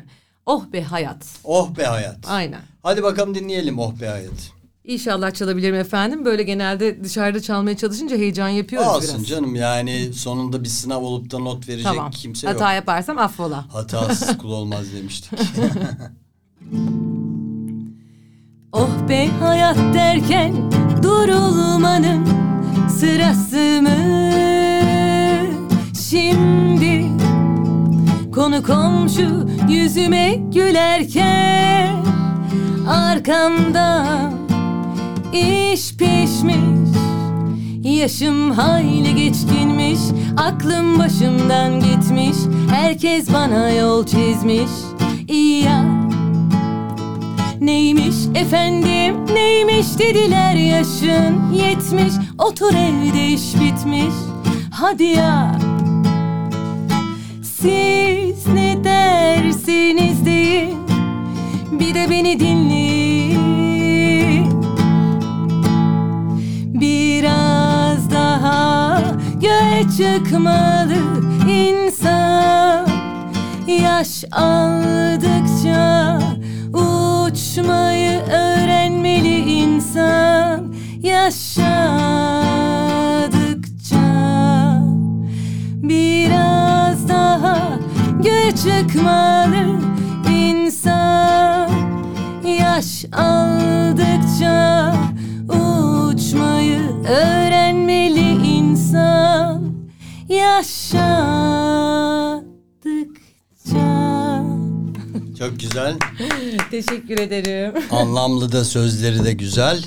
Oh 0.51 0.65
be 0.73 0.83
hayat. 0.83 1.27
Oh 1.45 1.77
be 1.77 1.85
hayat. 1.85 2.19
Aynen. 2.29 2.61
Hadi 2.83 3.03
bakalım 3.03 3.35
dinleyelim 3.35 3.79
Oh 3.79 4.01
be 4.01 4.07
hayat. 4.09 4.53
İnşallah 4.85 5.31
çalabilirim 5.35 5.75
efendim. 5.75 6.25
Böyle 6.25 6.43
genelde 6.43 7.05
dışarıda 7.05 7.43
çalmaya 7.43 7.77
çalışınca 7.77 8.17
heyecan 8.17 8.49
yapıyoruz 8.49 8.89
Olsun 8.89 9.15
biraz. 9.19 9.29
canım 9.29 9.55
yani 9.55 10.13
sonunda 10.13 10.65
bir 10.65 10.69
sınav 10.69 11.03
olup 11.03 11.31
da 11.31 11.39
not 11.39 11.69
verecek 11.69 11.85
Tamam. 11.87 12.11
kimse 12.11 12.47
Hata 12.47 12.73
yok. 12.73 12.75
yaparsam 12.81 13.19
affola. 13.19 13.65
Hatasız 13.73 14.39
kul 14.39 14.53
olmaz 14.53 14.85
demiştik. 14.97 15.31
Oh 18.73 19.09
be 19.09 19.27
hayat 19.41 19.77
derken 19.95 20.55
durulmanın 21.03 22.27
sırası 23.01 23.83
mı? 23.83 24.10
Konu 28.35 28.63
komşu 28.63 29.49
yüzüme 29.69 30.35
gülerken 30.53 31.97
arkamda 32.89 34.07
iş 35.33 35.97
pişmiş 35.97 36.81
Yaşım 37.83 38.51
hayli 38.51 39.15
geçkinmiş 39.15 39.99
Aklım 40.37 40.99
başımdan 40.99 41.81
gitmiş 41.81 42.37
Herkes 42.71 43.33
bana 43.33 43.71
yol 43.71 44.07
çizmiş. 44.07 44.71
İyi 45.29 45.65
ya 45.65 45.85
Neymiş 47.61 48.17
efendim 48.35 49.35
neymiş 49.35 49.99
dediler 49.99 50.55
yaşın 50.55 51.53
yetmiş 51.53 52.13
Otur 52.39 52.75
evde 52.75 53.27
iş 53.29 53.55
bitmiş. 53.55 54.15
Hadi 54.71 55.05
ya 55.05 55.60
Siz 57.63 58.47
ne 58.47 58.85
dersiniz 58.85 60.27
deyin 60.27 60.79
Bir 61.73 61.95
de 61.95 62.11
beni 62.11 62.41
dinleyin. 62.41 63.41
Biraz 66.81 68.11
daha 68.11 69.01
göğe 69.41 69.85
çıkmalı 69.97 70.97
insan. 71.51 72.89
Yaş 73.67 74.25
aldıkça 74.33 76.19
uçmayı 76.73 78.21
öğrenmeli 78.21 79.39
insan. 79.51 80.75
Yaşadıkça 81.03 82.80
göğe 88.23 88.53
çıkmalı 88.53 89.81
insan. 90.31 91.71
Yaş 92.45 93.05
aldıkça 93.13 94.95
uçmayı 95.49 96.81
öğrenmeli 97.09 98.47
insan. 98.47 99.63
Yaşadıkça 100.29 101.50
Çok 105.41 105.61
güzel. 105.61 105.95
Teşekkür 106.71 107.19
ederim. 107.19 107.73
Anlamlı 107.91 108.53
da 108.53 108.65
sözleri 108.65 109.25
de 109.25 109.33
güzel. 109.33 109.85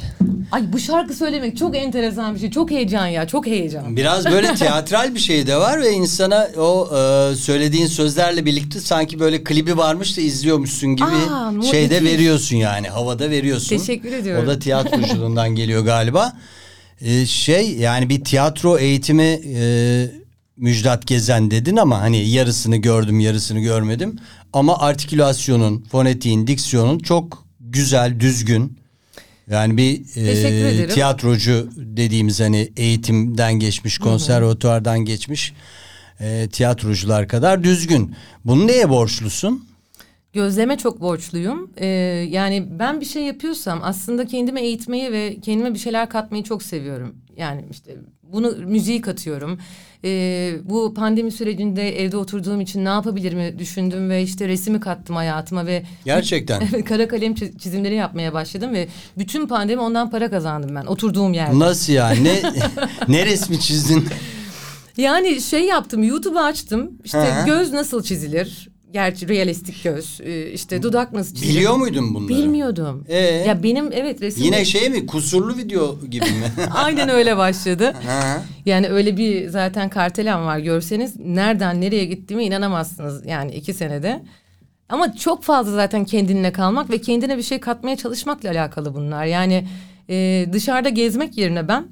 Ay 0.52 0.74
bu 0.74 0.80
şarkı 0.80 1.14
söylemek 1.14 1.58
çok 1.58 1.76
enteresan 1.76 2.36
bir 2.36 2.40
şey. 2.40 2.52
Çok 2.52 2.72
heyecan 2.72 3.08
ya. 3.08 3.28
Çok 3.28 3.48
heyecan. 3.48 3.98
Biraz 3.98 4.26
böyle 4.26 4.56
teatral 4.56 5.16
bir 5.16 5.20
şey 5.20 5.48
de 5.48 5.58
var 5.58 5.82
ve 5.82 5.92
insana 5.92 6.48
o 6.58 6.90
e, 6.98 7.36
söylediğin 7.36 7.88
sözlerle 7.88 8.46
birlikte 8.46 8.80
sanki 8.80 9.20
böyle 9.20 9.44
klibi 9.44 9.78
varmış 9.78 10.18
da 10.18 10.22
izliyormuşsun 10.22 10.96
gibi 10.96 11.06
Aa, 11.06 11.52
şeyde 11.72 12.04
veriyorsun 12.04 12.56
yani 12.56 12.90
havada 12.90 13.30
veriyorsun. 13.30 13.78
Teşekkür 13.78 14.12
ediyorum. 14.14 14.44
O 14.46 14.48
da 14.48 14.60
tiyatroculuğundan 14.60 15.50
geliyor 15.56 15.86
galiba. 15.86 16.34
E, 17.02 17.26
şey 17.26 17.78
yani 17.78 18.10
bir 18.10 18.24
tiyatro 18.24 18.78
eğitimi 18.78 19.40
e, 19.56 20.24
Müjdat 20.58 21.08
Gezen 21.08 21.52
dedin 21.52 21.78
ama 21.78 22.02
hani 22.02 22.30
yarısını 22.30 22.78
gördüm 22.78 23.20
yarısını 23.20 23.60
görmedim. 23.60 24.20
Ama 24.54 24.78
artikülasyonun, 24.80 25.86
fonetiğin, 25.92 26.48
diksiyonun 26.48 27.00
çok 27.00 27.46
güzel, 27.60 28.20
düzgün. 28.20 28.78
Yani 29.50 29.78
bir 29.78 30.02
e, 30.16 30.88
tiyatrocu 30.88 31.70
dediğimiz 31.76 32.40
hani 32.40 32.72
eğitimden 32.78 33.54
geçmiş, 33.54 33.98
konservatuvardan 33.98 35.00
geçmiş 35.00 35.54
e, 36.20 36.48
tiyatrocular 36.52 37.28
kadar 37.28 37.64
düzgün. 37.64 38.16
Bunu 38.46 38.68
neye 38.68 38.90
borçlusun? 38.90 39.66
Gözleme 40.34 40.78
çok 40.78 41.02
borçluyum. 41.02 41.72
Ee, 41.78 41.86
yani 42.30 42.68
ben 42.80 43.02
bir 43.02 43.06
şey 43.06 43.24
yapıyorsam 43.24 43.80
aslında 43.84 44.26
kendime 44.28 44.62
eğitmeyi 44.62 45.12
ve 45.12 45.38
kendime 45.42 45.74
bir 45.74 45.80
şeyler 45.80 46.10
katmayı 46.10 46.44
çok 46.44 46.64
seviyorum. 46.64 47.16
Yani 47.38 47.66
işte 47.72 47.96
bunu 48.24 48.56
müziği 48.66 49.02
katıyorum. 49.02 49.60
Ee, 50.06 50.54
bu 50.64 50.94
pandemi 50.94 51.32
sürecinde 51.32 52.04
evde 52.04 52.18
oturduğum 52.18 52.62
için 52.62 52.86
ne 52.86 52.90
yapabilirimi 52.90 53.60
düşündüm 53.60 54.10
ve 54.10 54.24
işte 54.24 54.48
resimi 54.48 54.80
kattım 54.80 55.16
hayatıma 55.16 55.66
ve 55.66 55.84
Gerçekten. 56.06 56.82
Kara 56.86 57.08
kalem 57.08 57.34
çiz- 57.34 57.58
çizimleri 57.58 57.96
yapmaya 57.96 58.34
başladım 58.34 58.74
ve 58.74 58.88
bütün 59.18 59.48
pandemi 59.48 59.82
ondan 59.82 60.10
para 60.10 60.30
kazandım 60.30 60.76
ben 60.76 60.86
oturduğum 60.86 61.34
yerde. 61.34 61.60
Nasıl 61.60 61.94
yani? 61.94 62.24
Ne, 62.24 62.42
ne 63.08 63.26
resmi 63.26 63.60
çizdin? 63.60 64.06
Yani 64.98 65.42
şey 65.42 65.66
yaptım 65.66 66.04
YouTube'u 66.04 66.40
açtım 66.40 66.92
işte 67.04 67.18
Hı. 67.18 67.46
göz 67.46 67.74
nasıl 67.74 68.04
çizilir? 68.04 68.73
Gerçi 68.94 69.28
realistik 69.28 69.84
göz 69.84 70.22
e, 70.24 70.52
işte 70.52 70.84
dudak 70.84 71.14
nasıl 71.14 71.36
çizilir? 71.36 71.56
Biliyor 71.56 71.76
muydun 71.76 72.14
bunları? 72.14 72.30
Bilmiyordum. 72.30 73.06
Ee? 73.08 73.18
Ya 73.20 73.64
benim 73.64 73.92
evet 73.92 74.22
resim 74.22 74.44
Yine 74.44 74.66
şey 74.66 74.90
mi? 74.90 75.06
Kusurlu 75.06 75.58
video 75.58 76.00
gibi 76.10 76.26
mi? 76.26 76.52
aynen 76.74 77.10
öyle 77.10 77.38
başladı. 77.38 77.94
Yani 78.66 78.88
öyle 78.88 79.18
bir 79.18 79.50
zaten 79.50 79.90
kartelem 79.90 80.46
var 80.46 80.60
görseniz 80.60 81.20
nereden 81.20 81.82
nereye 81.82 82.06
gittiğime 82.06 82.44
inanamazsınız 82.46 83.26
yani 83.26 83.52
iki 83.52 83.74
senede. 83.74 84.24
Ama 84.90 85.16
çok 85.16 85.44
fazla 85.44 85.72
zaten 85.72 86.06
kendinle 86.06 86.52
kalmak 86.52 86.90
ve 86.90 87.02
kendine 87.02 87.38
bir 87.38 87.44
şey 87.44 87.60
katmaya 87.60 87.96
çalışmakla 87.98 88.50
alakalı 88.50 88.96
bunlar. 88.96 89.26
Yani 89.26 89.68
e, 90.10 90.46
dışarıda 90.54 90.90
gezmek 90.90 91.38
yerine 91.38 91.68
ben 91.68 91.88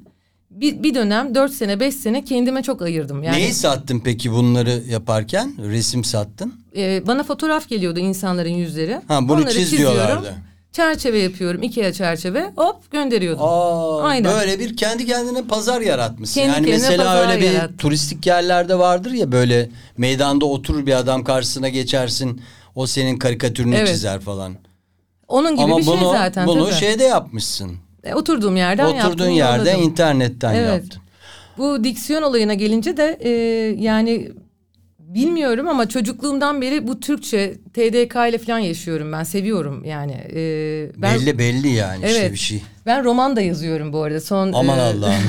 bir, 0.52 0.84
bir 0.84 0.96
dönem 0.96 1.36
dört 1.36 1.52
sene 1.52 1.80
beş 1.80 1.96
sene 1.96 2.24
kendime 2.24 2.64
çok 2.64 2.82
ayırdım. 2.82 3.24
Yani 3.24 3.38
Neyi 3.38 3.54
sattın 3.54 4.02
peki 4.06 4.32
bunları 4.32 4.84
yaparken? 4.90 5.56
Resim 5.58 6.04
sattın. 6.04 6.61
E, 6.78 7.08
bana 7.08 7.24
fotoğraf 7.24 7.70
geliyordu 7.70 8.00
insanların 8.00 8.50
yüzleri. 8.50 9.00
Ha, 9.08 9.20
bunu 9.22 9.38
Onları 9.42 9.54
çiz 9.54 9.72
diyorlardı. 9.78 10.16
çiziyorum. 10.16 10.38
Çerçeve 10.72 11.20
yapıyorum. 11.20 11.64
Ikea 11.64 11.94
çerçeve. 11.94 12.52
Hop 12.56 12.92
gönderiyordum. 12.92 13.44
Aa, 13.46 14.02
Aynen. 14.04 14.32
Böyle 14.34 14.60
bir 14.60 14.78
kendi 14.78 15.06
kendine 15.06 15.42
pazar 15.44 15.82
yaratmışsın. 15.82 16.42
Kendi 16.42 16.56
yani 16.70 16.82
mesela 16.82 17.22
öyle 17.22 17.42
bir 17.42 17.52
yarattım. 17.52 17.78
turistik 17.78 18.26
yerlerde 18.26 18.80
vardır 18.80 19.12
ya 19.12 19.32
böyle 19.32 19.70
meydanda 19.98 20.46
oturur 20.46 20.86
bir 20.86 20.94
adam 20.94 21.24
karşısına 21.24 21.70
geçersin. 21.70 22.42
O 22.76 22.88
senin 22.88 23.18
karikatürünü 23.18 23.76
Evet. 23.76 23.88
çizer 23.88 24.20
falan. 24.20 24.54
Onun 25.28 25.52
gibi 25.52 25.64
Ama 25.64 25.78
bir 25.78 25.86
bunu 25.86 26.00
şey 26.00 26.08
zaten. 26.12 26.48
bunu 26.48 26.66
tabii. 26.66 26.76
şeyde 26.80 27.04
yapmışsın. 27.04 27.72
E, 28.04 28.14
oturduğum 28.14 28.56
yerden 28.58 28.88
yaptım. 28.88 29.10
Oturduğun 29.12 29.30
yerde 29.30 29.74
internetten 29.74 30.54
Evet. 30.56 30.70
yaptın. 30.84 31.02
Bu 31.58 31.84
diksiyon 31.84 32.22
olayına 32.22 32.54
gelince 32.54 32.98
de 32.98 33.18
e, 33.22 33.30
yani 33.84 34.32
bilmiyorum 35.16 35.68
ama 35.68 35.90
çocukluğumdan 35.90 36.62
beri 36.62 36.88
bu 36.88 37.00
Türkçe 37.00 37.54
TDK 37.74 38.16
ile 38.30 38.38
falan 38.38 38.60
yaşıyorum 38.60 39.12
ben 39.12 39.24
seviyorum 39.24 39.86
yani. 39.86 40.12
E, 40.12 40.42
ben, 40.98 41.20
belli 41.20 41.38
belli 41.38 41.68
yani 41.68 42.06
işte 42.06 42.20
Evet. 42.20 42.32
bir 42.32 42.38
şey. 42.38 42.62
Ben 42.86 43.04
roman 43.04 43.36
da 43.36 43.42
yazıyorum 43.42 43.94
bu 43.94 44.04
arada. 44.04 44.22
Son 44.22 44.54
Aman 44.54 44.78
e, 44.78 44.82
Allah'ım. 44.82 45.24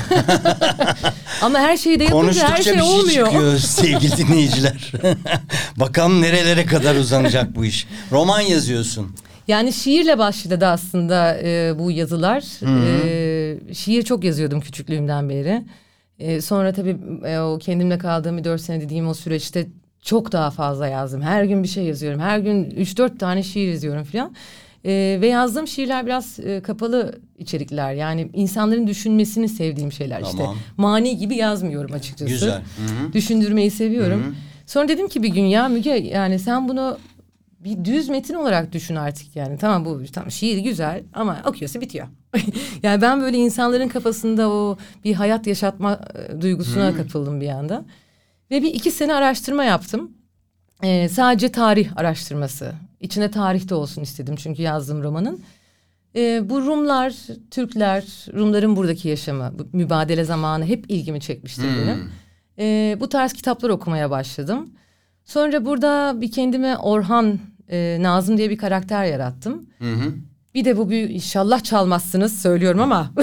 Ama 1.43 1.59
her 1.59 1.77
şeyi 1.77 2.01
de 2.01 2.05
yapınca 2.05 2.49
her 2.49 2.63
şey 2.63 2.73
bir 2.75 2.79
şey 2.79 2.89
olmuyor. 2.89 3.27
çıkıyor 3.27 3.59
sevgili 3.59 4.17
dinleyiciler. 4.17 4.93
Bakalım 5.77 6.23
nerelere 6.23 6.67
kadar 6.67 6.97
uzanacak 6.97 7.57
bu 7.57 7.65
iş. 7.65 7.87
Roman 8.13 8.41
yazıyorsun. 8.41 9.17
Yani 9.49 9.73
şiirle 9.73 10.19
başladı 10.19 10.67
aslında 10.67 11.39
e, 11.43 11.79
bu 11.79 11.91
yazılar. 11.91 12.43
E, 12.99 13.75
şiir 13.75 14.03
çok 14.03 14.25
yazıyordum 14.25 14.61
küçüklüğümden 14.61 15.29
beri. 15.29 15.63
E, 16.19 16.41
sonra 16.41 16.73
tabii 16.73 16.97
e, 17.25 17.39
o 17.39 17.59
kendimle 17.59 17.99
kaldığım 17.99 18.39
bir 18.39 18.45
dört 18.45 18.61
sene 18.61 18.81
dediğim 18.81 19.09
o 19.09 19.15
süreçte 19.15 19.67
çok 20.03 20.33
daha 20.33 20.51
fazla 20.51 20.87
yazdım. 20.87 21.23
Her 21.23 21.45
gün 21.45 21.63
bir 21.63 21.69
şey 21.69 21.85
yazıyorum. 21.85 22.21
Her 22.21 22.39
gün 22.39 22.65
üç 22.65 22.99
dört 22.99 23.21
tane 23.21 23.43
şiir 23.43 23.69
yazıyorum 23.73 24.05
falan. 24.05 24.35
E, 24.85 25.19
ve 25.21 25.27
yazdığım 25.27 25.69
şiirler 25.69 26.07
biraz 26.07 26.41
e, 26.41 26.61
kapalı 26.61 27.21
içerikler. 27.39 27.93
Yani 27.93 28.31
insanların 28.35 28.87
düşünmesini 28.87 29.49
sevdiğim 29.49 29.93
şeyler. 29.93 30.21
Tamam. 30.21 30.35
İşte 30.35 30.65
mani 30.77 31.19
gibi 31.19 31.37
yazmıyorum 31.37 31.95
açıkçası. 31.95 32.31
Güzel. 32.31 32.53
Hı-hı. 32.53 33.13
Düşündürmeyi 33.13 33.71
seviyorum. 33.71 34.37
Sonra 34.67 34.89
dedim 34.89 35.09
ki 35.09 35.23
bir 35.23 35.29
gün 35.29 35.45
ya 35.45 35.69
Müge 35.69 35.91
yani 35.91 36.39
sen 36.39 36.69
bunu 36.69 36.99
bir 37.65 37.85
düz 37.85 38.09
metin 38.09 38.35
olarak 38.35 38.73
düşün 38.73 38.97
artık 38.97 39.37
yani. 39.37 39.59
Tamam 39.59 39.85
bu 39.85 40.03
tamam 40.13 40.31
şiir 40.31 40.59
güzel 40.59 41.03
ama 41.13 41.43
okuyorsa 41.45 41.81
bitiyor. 41.81 42.07
yani 42.83 43.03
ben 43.03 43.21
böyle 43.21 43.37
insanların 43.37 43.89
kafasında 43.89 44.51
o 44.51 44.79
bir 45.05 45.15
hayat 45.15 45.47
yaşatma 45.47 46.01
e, 46.15 46.41
duygusuna 46.41 46.97
kapıldım 46.97 47.41
bir 47.41 47.49
anda. 47.49 47.85
Ve 48.51 48.63
bir 48.63 48.75
iki 48.75 48.91
sene 48.91 49.15
araştırma 49.15 49.65
yaptım. 49.65 50.13
Ee, 50.83 51.09
sadece 51.09 51.53
tarih 51.53 51.97
araştırması. 51.97 52.73
İçine 53.01 53.31
tarih 53.31 53.69
de 53.69 53.75
olsun 53.75 54.03
istedim 54.03 54.37
çünkü 54.37 54.63
yazdığım 54.63 55.03
romanın. 55.03 55.41
Ee, 56.17 56.41
bu 56.45 56.61
Rumlar, 56.61 57.15
Türkler, 57.51 58.05
Rumların 58.35 58.77
buradaki 58.77 59.09
yaşamı, 59.09 59.53
bu 59.59 59.77
mübadele 59.77 60.25
zamanı 60.25 60.67
hep 60.67 60.85
ilgimi 60.89 61.21
çekmiştir 61.21 61.65
benim. 61.65 62.11
Ee, 62.59 62.97
bu 63.01 63.09
tarz 63.09 63.33
kitaplar 63.33 63.71
okumaya 63.71 64.11
başladım. 64.11 64.71
Sonra 65.25 65.65
burada 65.65 66.21
bir 66.21 66.31
kendime 66.31 66.77
Orhan 66.77 67.39
e, 67.73 67.99
Nazım 68.01 68.39
diye 68.39 68.51
bir 68.51 68.59
karakter 68.59 69.05
yarattım. 69.05 69.67
Hı 69.79 69.93
hı. 69.93 70.15
Bir 70.55 70.65
de 70.65 70.77
bu 70.77 70.91
büyük 70.91 71.11
inşallah 71.11 71.61
çalmazsınız 71.61 72.43
söylüyorum 72.43 72.81
ama. 72.81 73.13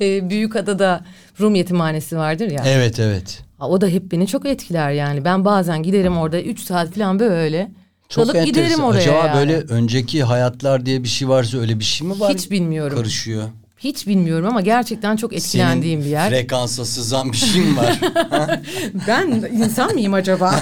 e, 0.00 0.30
Büyükada'da 0.30 1.04
Rum 1.40 1.54
yetimhanesi 1.54 2.16
vardır 2.16 2.50
ya. 2.50 2.62
Evet 2.66 3.00
evet. 3.00 3.42
Ha, 3.58 3.68
O 3.68 3.80
da 3.80 3.86
hep 3.86 4.12
beni 4.12 4.26
çok 4.26 4.46
etkiler 4.46 4.90
yani. 4.90 5.24
Ben 5.24 5.44
bazen 5.44 5.82
giderim 5.82 6.16
orada 6.16 6.40
3 6.40 6.60
saat 6.60 6.94
falan 6.94 7.18
böyle. 7.18 7.70
Çok 8.08 8.26
giderim 8.26 8.48
enteresan. 8.48 8.84
oraya 8.84 9.00
Acaba 9.00 9.26
yani. 9.26 9.38
böyle 9.38 9.56
önceki 9.58 10.24
hayatlar 10.24 10.86
diye 10.86 11.04
bir 11.04 11.08
şey 11.08 11.28
varsa 11.28 11.58
öyle 11.58 11.78
bir 11.78 11.84
şey 11.84 12.08
mi 12.08 12.20
var? 12.20 12.34
Hiç 12.34 12.50
bilmiyorum. 12.50 12.96
Karışıyor. 12.98 13.42
Hiç 13.84 14.06
bilmiyorum 14.06 14.46
ama 14.48 14.60
gerçekten 14.60 15.16
çok 15.16 15.32
etkilendiğim 15.32 16.00
Senin 16.00 16.12
bir 16.12 16.16
yer. 16.18 16.30
frekansa 16.30 16.84
sızan 16.84 17.32
bir 17.32 17.36
şey 17.36 17.60
mi 17.60 17.76
var? 17.76 18.00
Ben 19.08 19.26
insan 19.52 19.92
mıyım 19.94 20.14
acaba? 20.14 20.60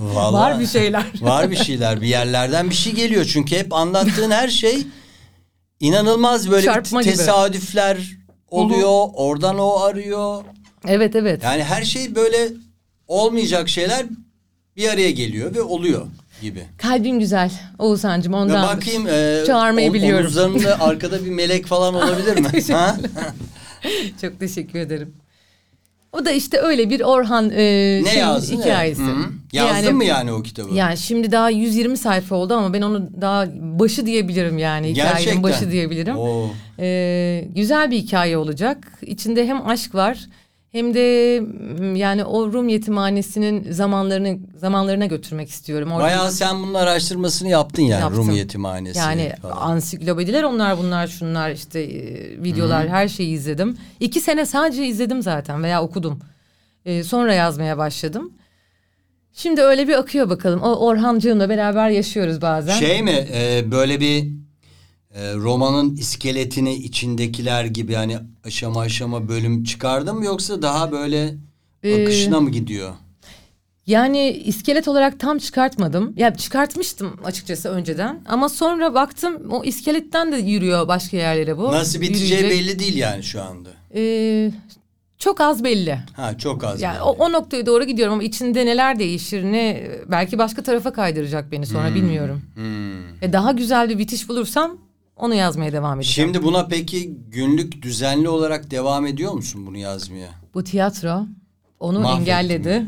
Vallahi. 0.00 0.32
Var 0.34 0.60
bir 0.60 0.66
şeyler. 0.66 1.04
Var 1.20 1.50
bir 1.50 1.56
şeyler. 1.56 2.00
Bir 2.00 2.06
yerlerden 2.06 2.70
bir 2.70 2.74
şey 2.74 2.92
geliyor. 2.92 3.24
Çünkü 3.24 3.56
hep 3.56 3.72
anlattığın 3.72 4.30
her 4.30 4.48
şey 4.48 4.86
inanılmaz 5.80 6.50
böyle 6.50 6.66
Çarpma 6.66 7.02
gibi. 7.02 7.10
tesadüfler 7.12 7.98
oluyor. 8.50 9.08
Oradan 9.14 9.58
o 9.58 9.80
arıyor. 9.80 10.44
Evet 10.88 11.16
evet. 11.16 11.42
Yani 11.42 11.64
her 11.64 11.82
şey 11.84 12.14
böyle 12.14 12.48
olmayacak 13.08 13.68
şeyler 13.68 14.06
bir 14.76 14.88
araya 14.88 15.10
geliyor 15.10 15.54
ve 15.54 15.62
oluyor 15.62 16.06
gibi. 16.42 16.64
Kalbim 16.78 17.18
güzel 17.20 17.50
Oğuzhan'cım 17.78 18.34
ondan. 18.34 18.76
bakayım 18.76 19.06
e, 19.08 19.42
Çağırmayı 19.46 19.90
om- 19.90 19.94
biliyorum. 19.94 20.24
Omuzlarında 20.26 20.80
arkada 20.80 21.24
bir 21.24 21.30
melek 21.30 21.66
falan 21.66 21.94
olabilir 21.94 22.38
mi? 22.38 22.48
ha? 22.74 22.96
Çok 24.20 24.40
teşekkür 24.40 24.78
ederim. 24.78 25.14
O 26.12 26.24
da 26.24 26.30
işte 26.30 26.58
öyle 26.58 26.90
bir 26.90 27.00
Orhan 27.00 27.50
e, 27.50 28.00
Ne 28.04 28.10
şey, 28.10 28.20
yazdın? 28.20 28.56
hikayesi. 28.56 29.02
Hı. 29.02 29.14
Yazdın 29.52 29.74
Yani- 29.86 29.90
mı 29.92 30.04
yani 30.04 30.32
o 30.32 30.42
kitabı? 30.42 30.74
Yani 30.74 30.96
şimdi 30.98 31.32
daha 31.32 31.50
120 31.50 31.96
sayfa 31.96 32.36
oldu 32.36 32.54
ama 32.54 32.72
ben 32.72 32.82
onu 32.82 33.08
daha 33.20 33.46
başı 33.60 34.06
diyebilirim 34.06 34.58
yani. 34.58 34.88
Hikayenin 34.90 35.12
Gerçekten. 35.14 35.42
başı 35.42 35.70
diyebilirim. 35.70 36.16
Oo. 36.18 36.50
Ee, 36.78 37.44
güzel 37.54 37.90
bir 37.90 37.96
hikaye 37.96 38.36
olacak. 38.38 38.92
İçinde 39.02 39.46
hem 39.46 39.66
aşk 39.68 39.94
var 39.94 40.18
hem 40.72 40.94
de 40.94 41.00
yani 41.98 42.24
o 42.24 42.52
Rum 42.52 42.68
yetimhanesinin 42.68 43.72
zamanlarını 43.72 44.38
zamanlarına 44.56 45.06
götürmek 45.06 45.48
istiyorum. 45.48 45.92
Orada 45.92 46.04
Bayağı 46.04 46.30
sen 46.30 46.62
bunun 46.62 46.74
araştırmasını 46.74 47.48
yaptın 47.48 47.82
yani 47.82 48.00
Yaptım. 48.00 48.18
Rum 48.18 48.30
yetimhanesi. 48.30 48.98
yani 48.98 49.32
falan. 49.42 49.56
ansiklopediler 49.56 50.42
onlar 50.42 50.78
bunlar 50.78 51.06
şunlar 51.06 51.50
işte 51.50 51.80
e, 51.80 52.42
videolar 52.42 52.88
her 52.88 53.08
şeyi 53.08 53.34
izledim. 53.34 53.76
İki 54.00 54.20
sene 54.20 54.46
sadece 54.46 54.86
izledim 54.86 55.22
zaten 55.22 55.62
veya 55.62 55.82
okudum. 55.82 56.20
Ee, 56.84 57.04
sonra 57.04 57.34
yazmaya 57.34 57.78
başladım. 57.78 58.32
Şimdi 59.32 59.60
öyle 59.60 59.88
bir 59.88 59.94
akıyor 59.98 60.30
bakalım. 60.30 60.62
O 60.62 60.86
Orhancığımla 60.86 61.48
beraber 61.48 61.90
yaşıyoruz 61.90 62.42
bazen. 62.42 62.78
Şey 62.78 63.02
mi 63.02 63.26
e, 63.34 63.70
böyle 63.70 64.00
bir 64.00 64.41
e, 65.14 65.34
romanın 65.34 65.96
iskeletini 65.96 66.74
içindekiler 66.74 67.64
gibi 67.64 67.94
hani 67.94 68.18
aşama 68.44 68.80
aşama 68.80 69.28
bölüm 69.28 69.64
çıkardın 69.64 70.16
mı 70.16 70.24
yoksa 70.24 70.62
daha 70.62 70.92
böyle 70.92 71.34
Ee, 71.82 72.02
akışına 72.02 72.40
mı 72.40 72.50
gidiyor? 72.50 72.92
Yani 73.86 74.30
iskelet 74.30 74.88
olarak 74.88 75.20
tam 75.20 75.38
çıkartmadım. 75.38 76.12
Ya 76.16 76.34
çıkartmıştım 76.34 77.16
açıkçası 77.24 77.68
önceden. 77.68 78.20
Ama 78.26 78.48
sonra 78.48 78.94
baktım 78.94 79.42
o 79.50 79.64
iskeletten 79.64 80.32
de 80.32 80.36
yürüyor 80.36 80.88
başka 80.88 81.16
yerlere 81.16 81.58
bu. 81.58 81.72
Nasıl 81.72 82.00
biteceği 82.00 82.42
Yürüyecek. 82.42 82.68
belli 82.68 82.78
değil 82.78 82.96
yani 82.96 83.22
şu 83.22 83.42
anda. 83.42 83.68
Ee, 83.94 84.50
çok 85.18 85.40
az 85.40 85.64
belli. 85.64 85.98
Ha 86.12 86.38
çok 86.38 86.64
az. 86.64 86.82
Yani 86.82 86.94
belli. 86.94 87.02
o, 87.02 87.10
o 87.10 87.32
noktaya 87.32 87.66
doğru 87.66 87.84
gidiyorum 87.84 88.14
ama 88.14 88.22
içinde 88.22 88.66
neler 88.66 88.98
değişir 88.98 89.44
ne 89.44 89.90
belki 90.10 90.38
başka 90.38 90.62
tarafa 90.62 90.92
kaydıracak 90.92 91.52
beni 91.52 91.66
sonra 91.66 91.94
bilmiyorum. 91.94 92.42
Hmm. 92.54 93.20
Ve 93.22 93.32
daha 93.32 93.52
güzel 93.52 93.88
bir 93.88 93.98
bitiş 93.98 94.28
bulursam 94.28 94.78
onu 95.22 95.34
yazmaya 95.34 95.72
devam 95.72 96.00
edeceğim. 96.00 96.30
Şimdi 96.32 96.44
buna 96.46 96.66
peki 96.66 97.14
günlük 97.28 97.82
düzenli 97.82 98.28
olarak 98.28 98.70
devam 98.70 99.06
ediyor 99.06 99.32
musun 99.32 99.66
bunu 99.66 99.78
yazmaya? 99.78 100.28
Bu 100.54 100.64
tiyatro 100.64 101.26
onu 101.80 102.00
Mahvetti 102.00 102.30
engelledi. 102.30 102.84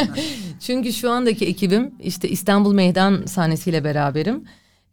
Çünkü 0.60 0.92
şu 0.92 1.10
andaki 1.10 1.46
ekibim 1.46 1.94
işte 2.00 2.28
İstanbul 2.28 2.74
Meydan 2.74 3.26
sahnesiyle 3.26 3.84
beraberim. 3.84 4.44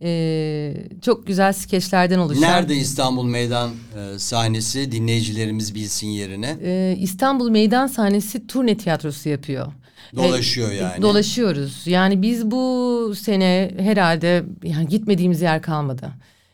Ee, 0.01 0.73
çok 1.01 1.27
güzel 1.27 1.53
skeçlerden 1.53 2.19
oluşan. 2.19 2.41
Nerede 2.41 2.75
İstanbul 2.75 3.23
Meydan 3.25 3.71
e, 3.97 4.19
sahnesi 4.19 4.91
dinleyicilerimiz 4.91 5.75
bilsin 5.75 6.08
yerine. 6.08 6.58
Ee, 6.63 6.97
İstanbul 6.99 7.49
Meydan 7.49 7.88
sahnesi 7.88 8.47
turne 8.47 8.77
tiyatrosu 8.77 9.29
yapıyor. 9.29 9.71
Dolaşıyor 10.15 10.71
Ee, 10.71 10.75
yani. 10.75 11.01
Dolaşıyoruz. 11.01 11.88
Yani 11.88 12.21
biz 12.21 12.51
bu 12.51 13.13
sene 13.15 13.71
herhalde 13.79 14.43
yani 14.63 14.88
gitmediğimiz 14.88 15.41
yer 15.41 15.62
kalmadı. 15.62 16.12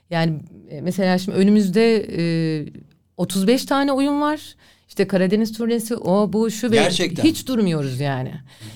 Yani 0.10 0.40
e, 0.70 0.82
mesela 0.82 1.18
şimdi 1.18 1.38
önümüzde 1.38 2.06
e, 2.18 2.66
35 3.18 3.66
tane 3.66 3.92
oyun 3.92 4.22
var. 4.22 4.56
İşte 4.90 5.08
Karadeniz 5.08 5.58
turnesi 5.58 5.96
o 5.96 6.34
bu 6.34 6.52
şu 6.52 6.72
ve 6.72 6.90
hiç 7.24 7.48
durmuyoruz 7.48 8.00
yani. 8.00 8.34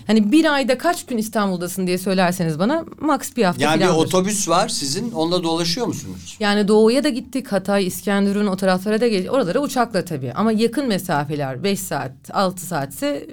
Hani 0.07 0.31
bir 0.31 0.53
ayda 0.53 0.77
kaç 0.77 1.05
gün 1.05 1.17
İstanbul'dasın 1.17 1.87
diye 1.87 1.97
söylerseniz 1.97 2.59
bana 2.59 2.85
max 2.99 3.35
bir 3.37 3.43
hafta 3.43 3.63
Yani 3.63 3.81
bir 3.81 3.87
otobüs 3.87 4.49
var 4.49 4.67
sizin 4.67 5.11
onunla 5.11 5.43
dolaşıyor 5.43 5.87
musunuz? 5.87 6.37
Yani 6.39 6.67
doğuya 6.67 7.03
da 7.03 7.09
gittik. 7.09 7.51
Hatay, 7.51 7.87
İskenderun 7.87 8.47
o 8.47 8.57
taraflara 8.57 9.01
da 9.01 9.07
gel. 9.07 9.29
Oralara 9.29 9.59
uçakla 9.59 10.05
tabii. 10.05 10.33
Ama 10.33 10.51
yakın 10.51 10.87
mesafeler 10.87 11.63
5 11.63 11.79
saat, 11.79 12.11
6 12.31 12.65
saatse 12.65 13.27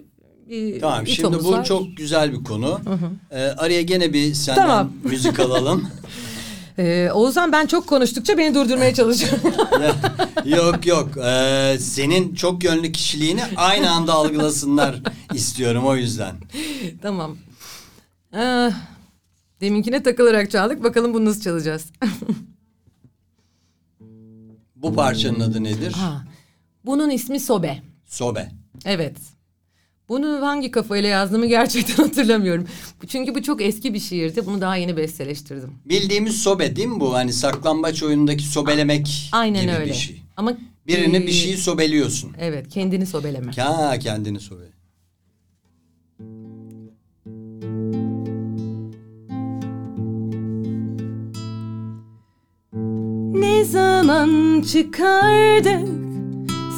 bir 0.51 0.81
Tamam 0.81 1.07
şimdi 1.07 1.45
bu 1.45 1.53
var. 1.53 1.65
çok 1.65 1.97
güzel 1.97 2.33
bir 2.33 2.45
konu. 2.45 2.81
Ee, 3.31 3.41
araya 3.43 3.83
gene 3.83 4.13
bir 4.13 4.35
senden 4.35 4.63
Tamam. 4.63 4.93
müzik 5.05 5.41
alalım. 5.41 5.89
Ee, 6.81 7.11
Oğuzhan 7.13 7.53
ben 7.53 7.67
çok 7.67 7.87
konuştukça 7.87 8.39
beni 8.39 8.55
durdurmaya 8.55 8.95
çalışıyor. 8.95 9.33
yok 10.45 10.87
yok 10.87 11.09
Ee, 11.25 11.77
senin 11.81 12.35
çok 12.35 12.65
yönlü 12.65 12.93
kişiliğini 12.93 13.43
aynı 13.57 13.91
anda 13.91 14.13
algılasınlar 14.15 15.03
istiyorum 15.35 15.87
o 15.87 15.97
yüzden. 15.97 16.35
tamam. 17.03 17.37
Ee, 18.35 18.71
Deminkine 19.61 20.03
takılarak 20.03 20.51
çaldık. 20.51 20.85
Bakalım 20.85 21.15
bunu 21.15 21.25
nasıl 21.25 21.41
çalacağız. 21.41 21.87
Bu 24.77 24.95
parçanın 24.95 25.41
adı 25.41 25.65
nedir? 25.65 25.93
ha. 25.93 26.25
Bunun 26.85 27.11
ismi 27.11 27.41
Sobe. 27.41 27.83
Sobe. 28.07 28.51
Evet. 28.85 29.17
Bunu 30.11 30.47
hangi 30.47 30.71
kafayla 30.71 31.09
yazdığımı 31.09 31.47
gerçekten 31.47 31.95
hatırlamıyorum. 32.05 32.67
Çünkü 33.09 33.35
bu 33.35 33.43
çok 33.43 33.63
eski 33.63 33.95
bir 33.95 34.01
şiirdi. 34.01 34.47
Bunu 34.47 34.61
daha 34.61 34.77
yeni 34.77 34.97
besteleştirdim. 34.97 35.71
Bildiğimiz 35.85 36.43
sobe 36.43 36.77
değil 36.77 36.89
mi 36.89 37.01
bu? 37.01 37.15
Hani 37.15 37.33
saklambaç 37.33 38.03
oyunundaki 38.03 38.45
sobelemek 38.45 39.29
Aynen 39.33 39.63
gibi 39.63 39.73
öyle. 39.73 39.91
bir 39.91 39.97
şey. 39.97 40.23
Ama 40.37 40.57
Birini 40.87 41.17
e, 41.17 41.27
bir 41.27 41.33
şeyi 41.33 41.57
sobeliyorsun. 41.57 42.33
Evet, 42.41 42.69
kendini 42.69 43.07
sobeleme. 43.07 43.53
Ha 43.53 43.99
kendini 43.99 44.41
sobe. 44.41 44.65
Ne 53.41 53.65
zaman 53.65 54.63
çıkardık 54.73 55.89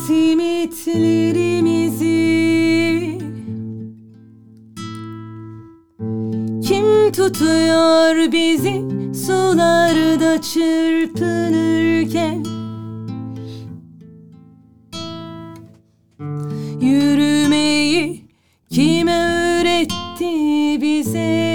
simitlerimizi 0.07 2.82
tutuyor 7.23 8.33
bizi 8.33 8.83
sularda 9.27 10.41
çırpınırken 10.41 12.45
Yürümeyi 16.81 18.25
kim 18.71 19.09
öğretti 19.09 20.83
bize? 20.83 21.53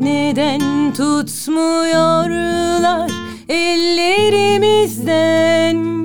Neden 0.00 0.92
tutmuyorlar 0.92 3.10
ellerimizden? 3.48 5.95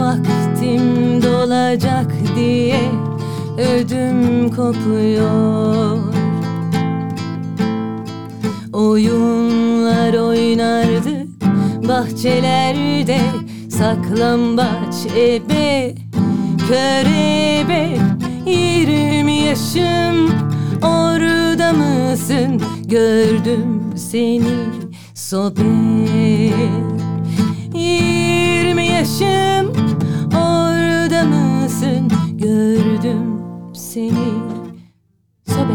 Vaktim 0.00 1.22
dolacak 1.22 2.12
diye 2.36 2.80
ödüm 3.58 4.50
kopuyor 4.50 5.98
Oyunlar 8.72 10.14
oynardık 10.14 11.28
bahçelerde 11.88 13.20
Saklambaç 13.70 15.06
ebe, 15.16 15.94
körebe 16.68 17.98
Yirmi 18.46 19.32
yaşım 19.32 20.30
orada 20.82 21.72
mısın? 21.72 22.62
Gördüm 22.86 23.82
seni 23.96 24.54
sobe 25.14 25.62
Yaşım 29.08 29.72
orada 30.34 31.24
mısın? 31.24 32.12
Gördüm 32.32 33.40
seni 33.74 34.28
sobe 35.48 35.72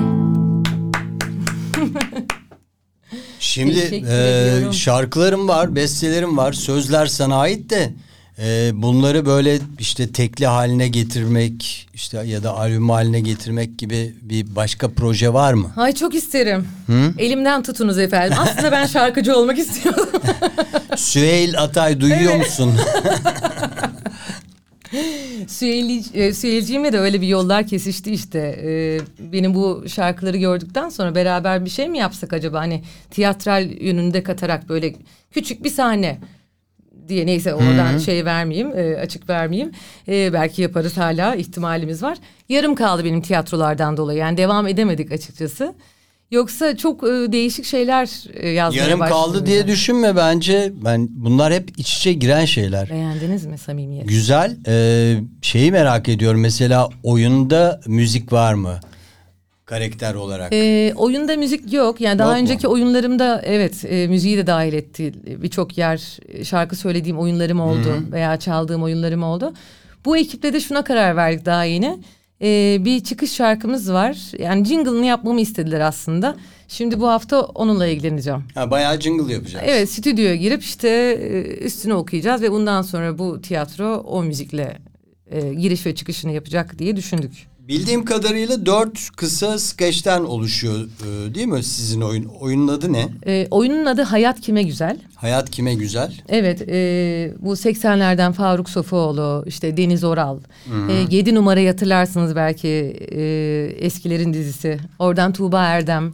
Şimdi 3.40 3.74
Teşekkür 3.74 4.08
e, 4.08 4.52
ediyorum. 4.52 4.74
şarkılarım 4.74 5.48
var, 5.48 5.76
bestelerim 5.76 6.38
var, 6.38 6.54
sözler 6.54 7.06
sana 7.06 7.38
ait 7.38 7.70
de 7.70 7.94
e, 8.40 8.72
bunları 8.74 9.26
böyle 9.26 9.60
işte 9.80 10.12
tekli 10.12 10.46
haline 10.48 10.88
getirmek 10.88 11.88
işte 11.94 12.18
ya 12.18 12.44
da 12.44 12.58
albüm 12.58 12.90
haline 12.90 13.20
getirmek 13.20 13.78
gibi 13.78 14.14
bir 14.22 14.56
başka 14.56 14.92
proje 14.92 15.34
var 15.34 15.54
mı? 15.54 15.72
Ay 15.78 15.94
çok 15.94 16.16
isterim. 16.16 16.68
Elimden 17.18 17.64
tutunuz 17.64 18.00
efendim. 18.00 18.38
Aslında 18.42 18.72
ben 18.72 18.86
şarkıcı 18.86 19.38
olmak 19.38 19.60
istiyordum. 19.60 20.10
Süheyl 20.96 21.58
Atay 21.58 22.00
duyuyor 22.02 22.36
musun? 22.36 22.74
Süheyl, 25.48 26.04
e, 26.14 26.34
Süheylciğimle 26.34 26.94
de 26.94 27.00
öyle 27.00 27.22
bir 27.22 27.28
yollar 27.28 27.68
kesişti 27.68 28.12
işte. 28.12 28.40
E, 28.40 29.00
benim 29.20 29.54
bu 29.54 29.84
şarkıları 29.88 30.38
gördükten 30.38 30.90
sonra 30.90 31.16
beraber 31.16 31.66
bir 31.66 31.70
şey 31.70 31.90
mi 31.90 31.98
yapsak 31.98 32.34
acaba? 32.34 32.60
Hani 32.60 32.84
tiyatral 33.12 33.70
yönünde 33.82 34.24
katarak 34.24 34.70
böyle 34.70 34.96
küçük 35.32 35.64
bir 35.64 35.70
sahne 35.70 36.20
diye 37.10 37.26
neyse 37.26 37.54
oradan 37.54 37.98
şey 37.98 38.26
vermeyeyim 38.26 38.72
e, 38.78 38.96
açık 38.98 39.30
vermeyeyim 39.30 39.72
E, 40.08 40.34
belki 40.34 40.62
yaparız 40.62 40.98
hala 40.98 41.36
ihtimalimiz 41.36 42.04
var 42.04 42.18
yarım 42.50 42.76
kaldı 42.76 43.06
benim 43.06 43.22
tiyatrolardan 43.22 43.98
dolayı 43.98 44.20
yani 44.20 44.38
devam 44.38 44.68
edemedik 44.68 45.12
açıkçası 45.12 45.74
yoksa 46.32 46.78
çok 46.78 47.04
e, 47.04 47.08
değişik 47.08 47.66
şeyler 47.66 48.10
e, 48.34 48.50
yazmaya 48.50 48.84
Yarım 48.84 49.00
kaldı 49.00 49.46
diye 49.46 49.58
yani. 49.58 49.68
düşünme 49.68 50.16
bence. 50.16 50.72
Ben 50.86 51.08
bunlar 51.12 51.54
hep 51.54 51.70
iç 51.80 51.98
içe 51.98 52.14
giren 52.14 52.46
şeyler. 52.46 52.90
beğendiniz 52.90 53.46
mi 53.46 53.58
samimiyet 53.58 54.08
Güzel. 54.08 54.58
Ee, 54.68 55.16
şeyi 55.42 55.72
merak 55.72 56.10
ediyorum. 56.10 56.42
Mesela 56.42 56.90
oyunda 57.04 57.82
müzik 57.88 58.34
var 58.34 58.54
mı? 58.54 58.80
Karakter 59.74 60.16
olarak. 60.16 60.54
Ee, 60.54 60.94
oyunda 60.96 61.38
müzik 61.38 61.74
yok. 61.74 62.02
Yani 62.02 62.20
daha 62.20 62.28
Yok 62.28 62.38
mu? 62.38 62.42
önceki 62.44 62.68
oyunlarımda 62.68 63.42
evet 63.46 63.86
e, 63.86 64.08
müziği 64.08 64.38
de 64.38 64.48
dahil 64.48 64.74
etti. 64.74 65.14
Birçok 65.42 65.78
yer 65.78 66.18
e, 66.28 66.44
şarkı 66.44 66.76
söylediğim 66.76 67.20
oyunlarım 67.20 67.60
oldu 67.60 68.04
veya 68.12 68.40
çaldığım 68.40 68.84
oyunlarım 68.84 69.24
oldu. 69.24 69.54
Bu 70.06 70.18
ekiple 70.18 70.54
de 70.54 70.60
şuna 70.60 70.84
karar 70.84 71.16
verdik 71.16 71.46
daha 71.46 71.64
yeni. 71.64 72.00
Ee, 72.42 72.78
bir 72.80 73.04
çıkış 73.04 73.32
şarkımız 73.32 73.94
var. 73.94 74.40
Yani 74.40 74.66
jingle'ını 74.66 75.06
yapmamı 75.06 75.42
istediler 75.42 75.80
aslında. 75.80 76.36
Şimdi 76.68 77.00
bu 77.00 77.08
hafta 77.08 77.42
onunla 77.42 77.88
ilgileneceğim. 77.88 78.44
Ha, 78.56 78.72
bayağı 78.72 79.00
jingle 79.02 79.34
yapacağız. 79.34 79.66
Evet 79.68 79.90
stüdyoya 79.90 80.36
girip 80.36 80.64
işte 80.64 80.90
e, 80.90 81.42
üstüne 81.66 81.94
okuyacağız 81.94 82.42
ve 82.42 82.52
bundan 82.52 82.82
sonra 82.82 83.18
bu 83.18 83.42
tiyatro 83.42 83.96
o 83.96 84.24
müzikle 84.24 84.78
e, 85.32 85.54
giriş 85.54 85.86
ve 85.86 85.96
çıkışını 85.96 86.32
yapacak 86.32 86.80
diye 86.80 86.96
düşündük. 86.96 87.53
Bildiğim 87.68 88.06
kadarıyla 88.06 88.66
dört 88.66 89.10
kısa 89.16 89.60
skeçten 89.60 90.24
oluşuyor 90.24 90.80
e, 90.80 91.36
değil 91.36 91.48
mi 91.48 91.64
sizin 91.64 92.02
oyun? 92.02 92.26
Oyunun 92.26 92.68
adı 92.68 92.94
ne? 92.94 93.08
E, 93.26 93.48
oyunun 93.52 93.86
adı 93.86 94.02
Hayat 94.02 94.42
Kime 94.42 94.64
Güzel. 94.64 94.98
Hayat 95.16 95.50
kime 95.50 95.74
güzel? 95.74 96.14
Evet 96.30 96.62
e, 96.70 97.34
bu 97.40 97.54
80'lerden 97.54 98.32
Faruk 98.34 98.70
Sofuoğlu 98.70 99.44
işte 99.48 99.78
Deniz 99.78 100.04
Oral. 100.04 100.40
E, 100.90 101.16
7 101.16 101.36
numarayı 101.36 101.68
hatırlarsınız 101.70 102.36
belki 102.36 102.68
e, 103.12 103.22
eskilerin 103.86 104.34
dizisi. 104.34 104.78
Oradan 105.00 105.34
Tuğba 105.34 105.64
Erdem. 105.64 106.14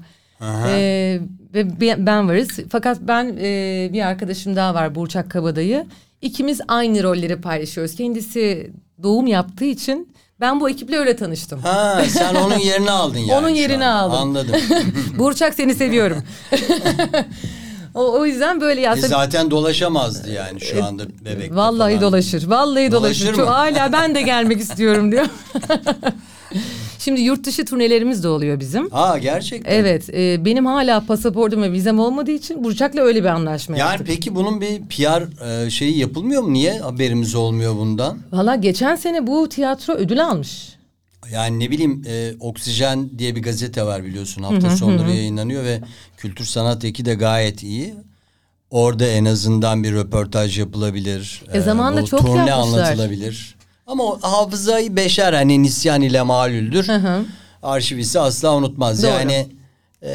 Ee, 0.68 1.20
ve 1.54 1.82
be- 1.82 2.06
ben 2.06 2.28
varız. 2.30 2.47
Fakat 2.70 2.97
ben 3.02 3.38
e, 3.41 3.89
bir 3.93 4.02
arkadaşım 4.08 4.56
daha 4.56 4.74
var 4.74 4.95
Burçak 4.95 5.32
Kabadayı. 5.32 5.86
İkimiz 6.22 6.62
aynı 6.68 7.04
rolleri 7.04 7.41
paylaşıyoruz. 7.41 7.95
Kendisi 7.95 8.72
doğum 9.04 9.28
yaptığı 9.28 9.66
için 9.66 10.14
ben 10.42 10.60
bu 10.60 10.70
ekiple 10.70 10.98
öyle 10.98 11.16
tanıştım. 11.16 11.60
Ha 11.60 12.02
sen 12.10 12.36
onun 12.36 12.58
yerini 12.60 12.92
aldın 12.92 13.20
yani. 13.20 13.40
Onun 13.40 13.50
yerini 13.50 13.86
aldım. 13.86 14.18
Anladım. 14.18 14.56
Burçak 15.18 15.54
seni 15.54 15.76
seviyorum. 15.76 16.24
o, 17.94 18.20
o 18.20 18.26
yüzden 18.26 18.62
böyle 18.62 18.82
ya. 18.82 18.94
E 18.94 19.02
zaten 19.02 19.52
dolaşamazdı 19.52 20.32
yani 20.32 20.62
şu 20.62 20.86
anda 20.86 21.04
bebek. 21.26 21.56
Vallahi 21.56 22.02
dolaşır. 22.02 22.48
Vallahi 22.48 22.92
Dolaşır 22.92 23.26
dolaşır. 23.26 23.36
Çok, 23.36 23.50
hala 23.50 23.92
ben 23.94 24.16
de 24.16 24.22
gelmek 24.22 24.60
istiyorum 24.60 25.12
diyor. 25.12 25.26
Şimdi 27.00 27.22
yurt 27.22 27.43
dışı 27.45 27.66
turnelerimiz 27.66 28.24
de 28.24 28.28
oluyor 28.28 28.60
bizim. 28.60 28.89
Ha 28.89 29.18
gerçekten. 29.18 29.72
Evet, 29.72 30.10
e, 30.14 30.45
benim 30.45 30.66
hala 30.66 31.06
pasaportum 31.06 31.62
ve 31.62 31.72
vizem 31.72 32.00
olmadığı 32.00 32.32
için 32.32 32.64
Burçak'la 32.64 33.02
öyle 33.02 33.20
bir 33.24 33.28
anlaşma 33.28 33.78
Yani 33.78 33.89
yaptık. 33.89 34.08
peki 34.08 34.36
bunun 34.36 34.62
bir 34.62 34.82
PR 34.82 35.45
e, 35.66 35.70
şeyi 35.70 35.97
yapılmıyor 35.97 36.41
mu? 36.41 36.54
Niye 36.54 36.80
haberimiz 36.80 37.36
olmuyor 37.36 37.76
bundan? 37.76 38.20
Valla 38.32 38.56
geçen 38.56 38.95
sene 38.95 39.28
bu 39.28 39.50
tiyatro 39.50 39.93
ödül 39.93 40.26
almış. 40.26 40.80
Yani 41.34 41.60
ne 41.60 41.72
bileyim 41.72 42.04
e, 42.08 42.32
Oksijen 42.39 43.10
diye 43.20 43.36
bir 43.36 43.41
gazete 43.41 43.84
var 43.84 44.04
biliyorsun. 44.04 44.43
Hafta 44.43 44.70
sonları 44.78 45.12
yayınlanıyor 45.12 45.64
ve 45.64 45.82
Kültür 46.18 46.45
Sanat 46.45 46.86
Eki 46.86 47.06
de 47.06 47.14
gayet 47.14 47.64
iyi. 47.64 47.93
Orada 48.72 49.06
en 49.08 49.26
azından 49.26 49.84
bir 49.84 49.93
röportaj 49.93 50.60
yapılabilir. 50.60 51.43
E, 51.54 51.62
zamanında 51.62 52.02
bu 52.02 52.06
çok 52.08 52.20
turne 52.20 52.50
yapmışlar. 52.50 52.82
anlatılabilir. 52.84 53.56
Ama 53.90 54.04
o 54.04 54.20
hafızayı 54.22 54.96
beşer 54.96 55.34
hani 55.34 55.64
nisyan 55.64 56.02
ile 56.02 56.22
malüldür. 56.22 56.88
hı. 56.88 57.26
Arşivisi 57.64 58.20
asla 58.20 58.56
unutmaz. 58.56 59.04
Doğru. 59.04 59.12
Yani 59.12 59.48
e, 60.04 60.12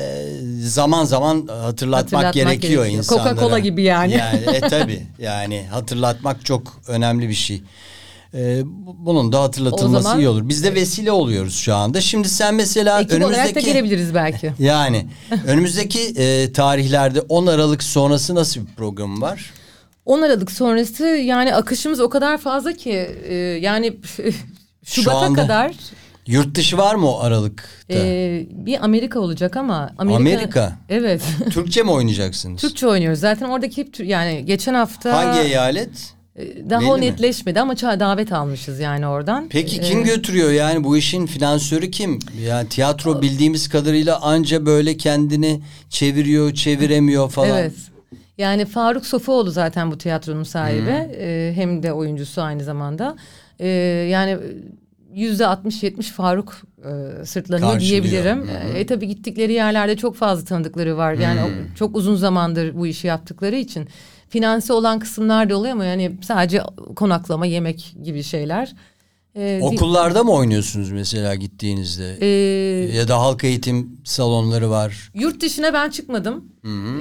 zaman 0.61 1.05
zaman 1.05 1.35
hatırlatmak, 1.37 1.65
Hatırlatmak 1.65 2.35
gerekiyor, 2.35 2.85
gerekiyor. 2.85 2.87
insanlara. 2.87 3.31
Coca-Cola 3.31 3.59
gibi 3.59 3.83
yani. 3.83 4.13
Yani 4.13 4.57
e 4.57 4.61
tabi 4.61 5.03
yani 5.19 5.67
hatırlatmak 5.71 6.45
çok 6.45 6.81
önemli 6.89 7.29
bir 7.29 7.35
şey. 7.35 7.63
E, 8.35 8.63
bu- 8.65 8.97
bunun 9.07 9.33
da 9.33 9.43
hatırlatılması 9.43 9.99
O 9.99 10.03
zaman- 10.03 10.19
iyi 10.19 10.29
olur. 10.29 10.49
Biz 10.49 10.65
de 10.65 10.75
vesile 10.75 11.13
oluyoruz 11.13 11.57
şu 11.57 11.75
anda. 11.75 12.01
Şimdi 12.01 12.29
sen 12.29 12.55
mesela 12.55 13.01
Ekip 13.01 13.13
olarak 13.25 13.33
da 13.35 13.41
önümüzdeki 13.41 13.67
gelebiliriz 13.67 14.15
belki. 14.15 14.53
yani 14.59 15.07
önümüzdeki 15.47 16.01
e, 16.01 16.53
tarihlerde 16.53 17.21
10 17.21 17.47
Aralık 17.47 17.83
sonrası 17.83 18.35
nasıl 18.35 18.61
bir 18.61 18.75
program 18.77 19.23
var? 19.23 19.51
10 20.05 20.23
Aralık 20.23 20.51
sonrası 20.51 21.05
yani 21.05 21.55
akışımız 21.55 22.01
o 22.01 22.09
kadar 22.09 22.39
fazla 22.39 22.73
ki 22.73 22.93
e, 23.29 23.35
yani 23.35 23.97
Şubat'a 24.85 25.17
anda- 25.19 25.43
kadar 25.43 25.73
Yurt 26.27 26.55
dışı 26.55 26.79
var 26.79 26.95
mı 26.95 27.11
o 27.11 27.21
Aralık'ta? 27.21 27.95
e, 27.95 28.47
bir 28.51 28.85
Amerika 28.85 29.21
olacak 29.21 29.57
ama 29.57 29.91
Amerika, 29.99 30.17
Amerika? 30.21 30.73
Evet. 30.89 31.23
Türkçe 31.51 31.83
mi 31.83 31.91
oynayacaksınız? 31.91 32.61
Türkçe 32.61 32.87
oynuyoruz. 32.87 33.21
Zaten 33.21 33.49
oradaki 33.49 33.81
hep 33.81 34.01
yani 34.01 34.45
geçen 34.47 34.75
hafta 34.75 35.13
Hangi 35.17 35.41
eyalet? 35.49 35.91
e, 36.37 36.71
daha 36.71 36.81
Belli 36.81 36.91
o 36.91 36.95
mi? 36.99 37.01
netleşmedi 37.01 37.61
ama 37.61 37.77
davet 37.77 38.33
almışız 38.33 38.81
yani 38.81 39.07
oradan. 39.07 39.47
Peki 39.51 39.81
kim 39.81 40.05
götürüyor 40.05 40.51
yani 40.53 40.85
bu 40.85 40.97
işin 40.97 41.27
finansörü 41.27 41.91
kim? 41.91 42.19
Yani 42.47 42.69
tiyatro 42.69 43.23
bildiğimiz 43.23 43.69
kadarıyla 43.69 44.21
anca 44.21 44.67
böyle 44.67 44.97
kendini 44.97 45.61
çeviriyor, 45.91 46.55
çeviremiyor 46.55 47.31
falan. 47.31 47.59
Evet. 47.59 47.73
Yani 48.39 48.65
Faruk 48.65 49.07
Sofuoğlu 49.07 49.51
zaten 49.51 49.91
bu 49.91 49.99
tiyatronun 49.99 50.43
sahibi. 50.43 50.91
Ee, 51.19 51.53
hem 51.55 51.83
de 51.83 51.93
oyuncusu 51.93 52.43
aynı 52.43 52.65
zamanda. 52.65 53.17
Ee, 53.61 53.67
yani 54.11 54.39
yüzde 55.15 55.43
60-70 55.45 56.03
Faruk 56.13 56.57
e, 56.79 57.25
sırtlanıyor 57.25 57.73
Karşılıyor. 57.73 58.03
diyebilirim. 58.03 58.39
Hı 58.49 58.73
hı. 58.73 58.79
E, 58.79 58.87
tabii 58.87 59.09
gittikleri 59.09 59.53
yerlerde 59.53 59.97
çok 59.97 60.17
fazla 60.17 60.45
tanıdıkları 60.45 60.97
var. 60.97 61.13
Yani 61.15 61.41
o- 61.41 61.77
çok 61.77 61.97
uzun 61.97 62.15
zamandır 62.15 62.75
bu 62.75 62.87
işi 62.87 63.07
yaptıkları 63.07 63.57
için. 63.57 63.89
Finanse 64.29 64.73
olan 64.73 64.99
kısımlar 64.99 65.51
da 65.51 65.57
oluyor 65.59 65.73
ama 65.73 65.85
yani 65.85 66.13
sadece 66.23 66.63
konaklama, 66.97 67.47
yemek 67.47 67.95
gibi 68.05 68.23
şeyler. 68.23 68.73
Ee, 69.37 69.59
di- 69.63 69.65
Okullarda 69.65 70.25
mı 70.25 70.33
oynuyorsunuz 70.33 70.91
mesela 70.91 71.35
gittiğinizde? 71.35 72.17
Ee, 72.21 72.27
ya 72.97 73.09
da 73.09 73.21
halk 73.21 73.45
eğitim 73.45 74.01
salonları 74.05 74.71
var. 74.71 75.11
Yurt 75.15 75.41
dışına 75.43 75.73
ben 75.73 75.91
çıkmadım. 75.91 76.45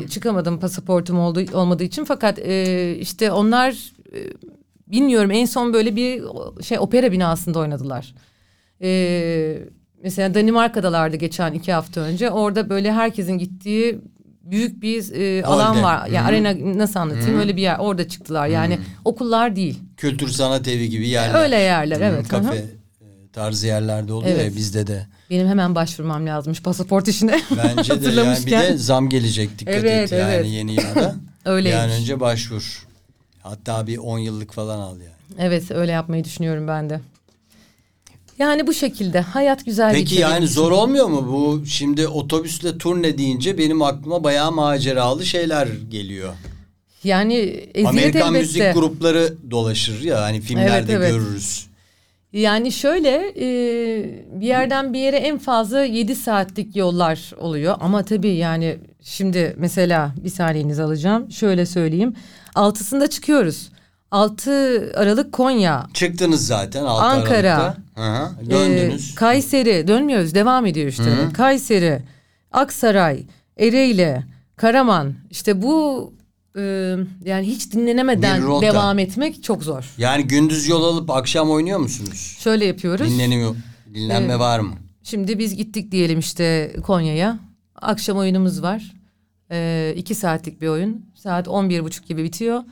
Çıkamadım 0.10 0.60
pasaportum 0.60 1.20
olduğu, 1.20 1.58
olmadığı 1.58 1.84
için. 1.84 2.04
Fakat 2.06 2.40
e, 2.40 2.96
işte 3.00 3.32
onlar 3.32 3.72
e, 4.16 4.18
bilmiyorum 4.88 5.32
en 5.32 5.46
son 5.46 5.74
böyle 5.74 5.96
bir 5.96 6.24
şey 6.64 6.80
opera 6.80 7.12
binasında 7.12 7.60
oynadılar. 7.60 8.16
E, 8.82 9.60
mesela 10.04 10.34
Danimarka'dalardı 10.34 11.16
geçen 11.18 11.54
iki 11.54 11.74
hafta 11.74 12.02
önce. 12.02 12.30
Orada 12.32 12.70
böyle 12.70 12.92
herkesin 12.92 13.38
gittiği 13.38 14.00
büyük 14.44 14.82
bir 14.82 15.12
e, 15.12 15.46
alan 15.46 15.84
var. 15.84 16.08
Yani 16.08 16.24
Hı. 16.24 16.28
arena 16.30 16.80
nasıl 16.80 17.00
anlatayım 17.00 17.40
öyle 17.40 17.56
bir 17.56 17.62
yer. 17.62 17.78
Orada 17.80 18.08
çıktılar 18.08 18.48
yani 18.48 18.80
okullar 19.06 19.56
değil. 19.56 19.80
Kültür 19.98 20.28
sanat 20.28 20.68
evi 20.68 20.90
gibi 20.90 21.08
yerler. 21.08 21.44
Öyle 21.44 21.56
yerler, 21.60 22.00
Hı, 22.00 22.04
evet. 22.04 22.28
Kafe 22.28 22.56
e, 22.56 22.66
tarzı 23.34 23.68
yerlerde 23.68 24.14
oluyor 24.14 24.36
Evet. 24.36 24.52
ya 24.52 24.58
bizde 24.58 24.88
de. 24.88 25.08
Benim 25.30 25.48
hemen 25.48 25.76
başvurmam 25.76 26.28
lazımmış 26.28 26.62
pasaport 26.62 27.08
işine. 27.08 27.42
Bence 27.58 28.04
de 28.06 28.10
yani 28.22 28.46
bir 28.46 28.52
de 28.52 28.78
zam 28.78 29.10
gelecek 29.10 29.60
dikkat 29.60 29.76
Evet, 29.76 30.12
et 30.14 30.20
yani 30.20 30.34
evet. 30.34 30.48
yeni 30.50 30.72
yılda. 30.72 31.16
Öyleymiş. 31.46 31.80
Yani 31.82 31.94
önce 31.94 32.20
başvur. 32.20 32.88
Hatta 33.42 33.88
bir 33.88 33.98
10 33.98 34.18
yıllık 34.20 34.54
falan 34.54 34.80
al 34.80 34.98
yani. 35.00 35.14
Evet 35.40 35.72
öyle 35.72 35.92
yapmayı 35.92 36.24
düşünüyorum 36.24 36.68
ben 36.68 36.90
de. 36.90 37.00
Yani 38.40 38.68
bu 38.68 38.74
şekilde 38.74 39.22
hayat 39.22 39.66
güzel 39.66 39.92
Peki 39.92 40.04
geçiyor 40.04 40.30
yani 40.30 40.48
zor 40.48 40.72
olmuyor 40.72 41.08
mu 41.08 41.28
bu 41.32 41.66
şimdi 41.66 42.08
otobüsle 42.08 42.78
turne 42.78 43.18
deyince 43.18 43.58
benim 43.58 43.82
aklıma 43.82 44.24
bayağı 44.24 44.52
maceralı 44.52 45.26
şeyler 45.26 45.68
geliyor. 45.90 46.34
Yani 47.04 47.34
eziyet 47.74 47.88
Amerikan 47.88 48.36
elbette. 48.36 48.40
müzik 48.40 48.74
grupları 48.74 49.34
dolaşır 49.52 50.02
ya 50.02 50.22
hani 50.22 50.42
filmlerde 50.42 50.76
Evet, 50.78 50.90
evet. 50.90 51.12
görürüz. 51.12 51.68
Yani 52.34 52.72
şöyle 52.72 53.34
e, 53.38 53.46
bir 54.42 54.48
yerden 54.48 54.94
bir 54.94 55.00
yere 55.00 55.18
en 55.18 55.38
fazla 55.38 55.84
7 55.84 56.16
saatlik 56.16 56.76
yollar 56.76 57.32
oluyor. 57.38 57.76
Ama 57.80 58.04
tabii 58.04 58.36
yani 58.36 58.78
şimdi 59.02 59.56
mesela 59.58 60.12
bir 60.24 60.30
saniyenizi 60.30 60.84
alacağım. 60.84 61.32
Şöyle 61.32 61.66
söyleyeyim. 61.66 62.14
Altısında 62.56 63.10
çıkıyoruz. 63.10 63.70
6 64.12 64.52
Aralık 64.96 65.32
Konya. 65.34 65.88
Çıktınız 65.94 66.48
zaten 66.48 66.84
6 66.84 67.04
Ankara. 67.04 67.56
Aralık'ta. 67.56 67.83
Hı 67.96 68.02
hı. 68.02 68.32
e, 68.48 68.50
Döndünüz. 68.50 69.16
Kayseri 69.16 69.88
dönmüyoruz 69.88 70.36
devam 70.36 70.66
ediyor 70.66 70.88
işte. 70.88 71.04
Kayseri, 71.34 72.02
Aksaray, 72.52 73.24
Ereğli, 73.58 74.24
Karaman. 74.56 75.14
İşte 75.32 75.62
bu 75.62 76.14
e, 76.58 76.62
yani 77.26 77.48
hiç 77.48 77.72
dinlenemeden 77.72 78.42
Bir 78.42 78.46
rota. 78.48 78.66
devam 78.68 79.00
etmek 79.00 79.44
çok 79.44 79.64
zor. 79.64 79.94
yani 79.98 80.24
gündüz 80.28 80.68
yol 80.68 80.84
alıp 80.84 81.10
akşam 81.10 81.52
oynuyor 81.52 81.80
musunuz? 81.80 82.38
Şöyle 82.40 82.66
yapıyoruz. 82.66 83.10
Dinleniyor. 83.10 83.56
Dinlenme 83.94 84.40
var 84.40 84.60
mı? 84.60 84.74
Şimdi 85.04 85.40
biz 85.40 85.56
gittik 85.56 85.92
diyelim 85.92 86.20
işte 86.20 86.76
Konya'ya. 86.84 87.40
Akşam 87.76 88.18
oyunumuz 88.18 88.62
var. 88.64 88.94
Ee, 89.52 89.94
iki 89.98 90.16
saatlik 90.16 90.62
bir 90.62 90.68
oyun. 90.68 91.06
Saat 91.16 91.48
on 91.48 91.70
bir 91.70 91.84
buçuk 91.84 92.08
gibi 92.08 92.24
bitiyor. 92.24 92.64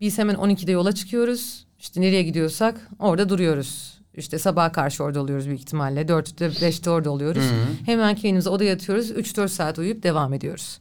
Biz 0.00 0.18
hemen 0.18 0.34
12'de 0.34 0.72
yola 0.72 0.92
çıkıyoruz. 0.92 1.66
İşte 1.78 2.00
nereye 2.00 2.22
gidiyorsak 2.22 2.88
orada 2.98 3.28
duruyoruz. 3.28 3.97
İşte 4.16 4.38
sabaha 4.38 4.72
karşı 4.72 5.04
orada 5.04 5.20
oluyoruz 5.20 5.46
büyük 5.46 5.60
ihtimalle. 5.60 6.08
Dörtte 6.08 6.50
beşte 6.62 6.90
orada 6.90 7.10
oluyoruz. 7.10 7.42
Hemen 7.86 8.14
kendimize 8.14 8.50
odaya 8.50 8.70
yatıyoruz. 8.70 9.10
Üç 9.10 9.36
dört 9.36 9.50
saat 9.50 9.78
uyuyup 9.78 10.02
devam 10.02 10.34
ediyoruz. 10.34 10.78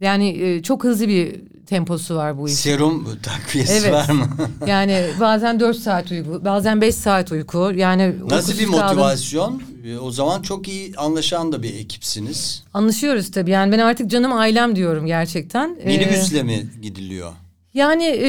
Yani 0.00 0.28
e, 0.28 0.62
çok 0.62 0.84
hızlı 0.84 1.08
bir 1.08 1.40
temposu 1.66 2.16
var 2.16 2.38
bu 2.38 2.48
işin. 2.48 2.56
Serum 2.56 3.18
takviyesi 3.22 3.72
Evet. 3.72 3.92
var 3.92 4.10
mı? 4.10 4.28
Yani 4.66 5.04
bazen 5.20 5.60
dört 5.60 5.76
saat 5.76 6.10
uyku, 6.10 6.44
bazen 6.44 6.80
beş 6.80 6.94
saat 6.94 7.32
uyku. 7.32 7.72
Yani 7.76 8.14
Nasıl 8.30 8.52
bir 8.52 8.58
uykusuz 8.58 8.80
kaldım. 8.80 8.96
motivasyon? 8.96 9.62
E, 9.84 9.98
O 9.98 10.10
zaman 10.10 10.42
çok 10.42 10.68
iyi 10.68 10.94
anlaşan 10.96 11.52
da 11.52 11.62
bir 11.62 11.74
ekipsiniz. 11.74 12.64
Anlaşıyoruz 12.74 13.30
tabii. 13.30 13.50
Yani 13.50 13.72
ben 13.72 13.78
artık 13.78 14.10
canım 14.10 14.32
ailem 14.32 14.76
diyorum 14.76 15.06
gerçekten. 15.06 15.76
Ee, 15.82 15.86
Minibüsle 15.86 16.42
mi 16.42 16.66
gidiliyor? 16.82 17.32
Yani 17.74 18.04
e, 18.04 18.28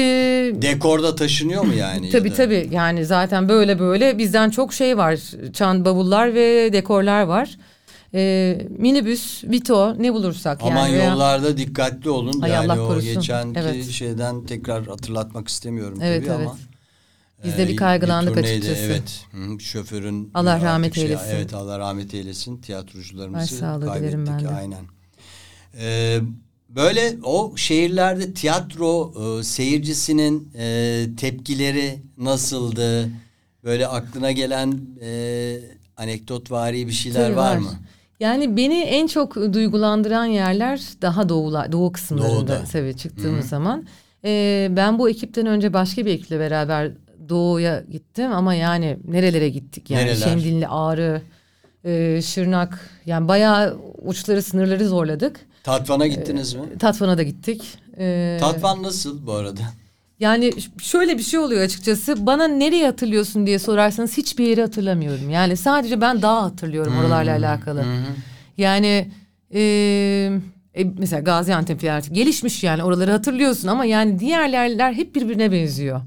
Dekorda 0.62 1.14
taşınıyor 1.14 1.64
mu 1.64 1.74
yani? 1.74 2.06
ya 2.06 2.12
tabii 2.12 2.30
da? 2.30 2.34
tabii. 2.34 2.68
Yani 2.70 3.04
zaten 3.04 3.48
böyle 3.48 3.78
böyle 3.78 4.18
bizden 4.18 4.50
çok 4.50 4.72
şey 4.72 4.96
var. 4.98 5.18
Çan 5.52 5.84
bavullar 5.84 6.34
ve 6.34 6.72
dekorlar 6.72 7.22
var. 7.22 7.58
Ee, 8.14 8.66
minibüs, 8.78 9.44
vito 9.44 10.02
ne 10.02 10.12
bulursak 10.14 10.58
Aman 10.62 10.86
yani. 10.88 10.98
veya- 10.98 11.10
yollarda 11.10 11.56
dikkatli 11.56 12.10
olun. 12.10 12.40
Ay, 12.42 12.50
yani 12.50 12.72
Allah 12.72 12.82
o 12.84 12.88
korusun. 12.88 13.14
geçenki 13.14 13.60
Evet. 13.60 13.84
şeyden 13.90 14.44
tekrar 14.46 14.86
hatırlatmak 14.86 15.48
istemiyorum 15.48 15.98
Evet, 16.02 16.26
tabii 16.26 16.36
evet. 16.36 16.48
ama. 16.48 16.58
Biz 17.44 17.58
de 17.58 17.68
bir 17.68 17.72
e, 17.72 17.76
kaygılandık 17.76 18.34
turneydi, 18.34 18.50
açıkçası. 18.58 18.80
Evet. 18.82 19.24
Hı, 19.32 19.60
şoförün 19.60 20.30
Allah 20.34 20.60
rahmet 20.60 20.94
şey- 20.94 21.04
eylesin. 21.04 21.30
evet 21.36 21.54
Allah 21.54 21.78
rahmet 21.78 22.14
eylesin. 22.14 22.56
Tiyatrocularımızı 22.60 23.56
dilerim 23.56 24.26
kaybettik 24.26 24.48
aynen. 24.58 24.84
Ee, 25.78 26.18
böyle 26.76 27.16
o 27.24 27.52
şehirlerde 27.56 28.34
tiyatro 28.34 29.12
e, 29.40 29.42
seyircisinin 29.42 30.52
e, 30.58 31.06
tepkileri 31.16 31.98
nasıldı? 32.18 33.10
Böyle 33.64 33.86
aklına 33.86 34.32
gelen 34.32 34.80
e, 35.02 35.56
anekdotvari 35.96 36.86
bir 36.86 36.92
şeyler 36.92 37.24
Tabii 37.26 37.36
var, 37.36 37.52
var. 37.54 37.58
mı? 37.58 37.70
Yani 38.20 38.56
beni 38.56 38.80
en 38.80 39.06
çok 39.06 39.36
duygulandıran 39.36 40.24
yerler 40.24 40.80
daha 41.02 41.28
doğula, 41.28 41.72
doğu 41.72 41.92
kısımlarında 41.92 42.34
Doğuda. 42.36 42.64
tabii 42.72 42.96
çıktığımız 42.96 43.48
zaman. 43.48 43.84
Ee, 44.24 44.68
ben 44.70 44.98
bu 44.98 45.10
ekipten 45.10 45.46
önce 45.46 45.72
başka 45.72 46.06
bir 46.06 46.10
ekiple 46.10 46.38
beraber 46.38 46.92
doğuya 47.28 47.84
gittim 47.90 48.32
ama 48.32 48.54
yani 48.54 48.96
nerelere 49.08 49.48
gittik 49.48 49.90
yani 49.90 50.02
Nereler? 50.02 50.16
Şemdinli, 50.16 50.68
Ağrı, 50.68 51.22
e, 51.84 52.22
Şırnak 52.22 52.90
yani 53.06 53.28
bayağı 53.28 53.78
uçları 54.02 54.42
sınırları 54.42 54.88
zorladık. 54.88 55.40
Tatvan'a 55.64 56.06
gittiniz 56.06 56.54
mi? 56.54 56.78
Tatvan'a 56.78 57.18
da 57.18 57.22
gittik. 57.22 57.78
Ee, 57.98 58.36
Tatvan 58.40 58.82
nasıl 58.82 59.26
bu 59.26 59.32
arada? 59.32 59.60
Yani 60.20 60.52
şöyle 60.82 61.18
bir 61.18 61.22
şey 61.22 61.40
oluyor 61.40 61.62
açıkçası. 61.62 62.26
Bana 62.26 62.48
nereye 62.48 62.86
hatırlıyorsun 62.86 63.46
diye 63.46 63.58
sorarsanız 63.58 64.16
hiçbir 64.16 64.46
yeri 64.46 64.60
hatırlamıyorum. 64.60 65.30
Yani 65.30 65.56
sadece 65.56 66.00
ben 66.00 66.22
dağ 66.22 66.42
hatırlıyorum 66.42 66.98
oralarla 66.98 67.32
alakalı. 67.32 67.84
Yani 68.56 69.10
e, 69.54 69.60
e, 70.74 70.84
mesela 70.98 71.20
Gaziantep 71.20 71.84
artık 71.84 72.14
gelişmiş 72.14 72.64
yani 72.64 72.84
oraları 72.84 73.10
hatırlıyorsun 73.10 73.68
ama 73.68 73.84
yani 73.84 74.18
diğer 74.18 74.48
yerler 74.48 74.92
hep 74.92 75.14
birbirine 75.14 75.52
benziyor. 75.52 76.00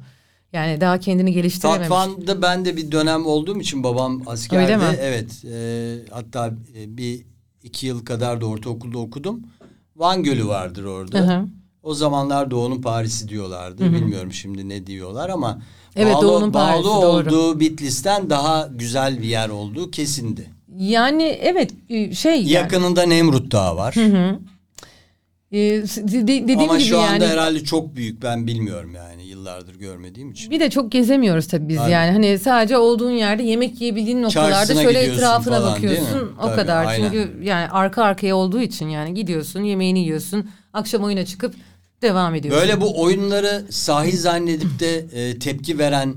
Yani 0.53 0.81
daha 0.81 0.99
kendini 0.99 1.33
geliştirememiş. 1.33 1.87
Tatvan'da 1.87 2.41
ben 2.41 2.65
de 2.65 2.77
bir 2.77 2.91
dönem 2.91 3.25
olduğum 3.25 3.59
için 3.59 3.83
babam 3.83 4.21
askerdi. 4.27 4.63
Öyle 4.63 4.77
mi? 4.77 4.97
Evet. 4.99 5.45
e, 5.45 5.95
hatta 6.11 6.53
e, 6.77 6.97
bir 6.97 7.32
iki 7.63 7.87
yıl 7.87 8.05
kadar 8.05 8.41
da 8.41 8.45
ortaokulda 8.45 8.97
okudum. 8.97 9.39
Van 9.95 10.23
Gölü 10.23 10.47
vardır 10.47 10.83
orada. 10.83 11.19
Hı 11.19 11.23
hı. 11.39 11.45
O 11.83 11.93
zamanlar 11.93 12.51
Doğu'nun 12.51 12.81
Paris'i 12.81 13.29
diyorlardı. 13.29 13.93
Bilmiyorum 13.93 14.33
şimdi 14.33 14.69
ne 14.69 14.87
diyorlar 14.87 15.29
ama 15.29 15.61
Evet, 15.95 16.15
bağlı, 16.15 16.27
Doğu'nun 16.27 16.51
Paris'i, 16.51 16.83
bağlı 16.89 17.01
doğru. 17.03 17.27
olduğu 17.35 17.59
Bitlis'ten 17.59 18.29
daha 18.29 18.69
güzel 18.75 19.21
bir 19.21 19.27
yer 19.27 19.49
olduğu 19.49 19.91
kesindi. 19.91 20.49
Yani 20.77 21.23
evet 21.23 21.71
e, 21.89 22.13
şey 22.15 22.35
yani, 22.35 22.49
Yakınında 22.51 23.03
Nemrut 23.03 23.51
Dağı 23.51 23.75
var. 23.75 23.93
e, 23.97 24.09
s- 24.09 24.39
de- 25.53 26.27
de- 26.27 26.43
dediğim 26.43 26.59
Ama 26.59 26.77
gibi 26.77 26.87
şu 26.87 26.99
anda 26.99 27.11
yani 27.11 27.25
herhalde 27.25 27.63
çok 27.63 27.95
büyük 27.95 28.21
ben 28.21 28.47
bilmiyorum 28.47 28.95
yani 28.95 29.23
yıllardır 29.23 29.75
görmediğim 29.75 30.31
için. 30.31 30.51
Bir 30.51 30.59
de 30.59 30.69
çok 30.69 30.91
gezemiyoruz 30.91 31.47
tabii 31.47 31.69
biz 31.69 31.77
Aynen. 31.77 31.91
yani. 31.91 32.11
Hani 32.11 32.39
sadece 32.39 32.77
olduğun 32.77 33.11
yerde 33.11 33.43
yemek 33.43 33.81
yiyebildiğin 33.81 34.23
noktalarda 34.23 34.53
Çarşısına 34.55 34.81
şöyle 34.83 34.99
etrafına 34.99 35.59
falan, 35.59 35.71
bakıyorsun. 35.75 36.31
O 36.41 36.45
Tabii, 36.45 36.55
kadar. 36.55 36.85
aynen. 36.85 37.11
Çünkü 37.11 37.43
yani 37.43 37.67
arka 37.69 38.03
arkaya 38.03 38.35
olduğu 38.35 38.61
için 38.61 38.89
yani 38.89 39.13
gidiyorsun, 39.13 39.63
yemeğini 39.63 39.99
yiyorsun, 39.99 40.49
akşam 40.73 41.03
oyuna 41.03 41.25
çıkıp 41.25 41.55
devam 42.01 42.35
ediyorsun. 42.35 42.61
Böyle 42.61 42.81
bu 42.81 43.01
oyunları 43.01 43.65
sahil 43.69 44.17
zannedip 44.17 44.79
de 44.79 44.97
e, 45.13 45.39
tepki 45.39 45.79
veren 45.79 46.15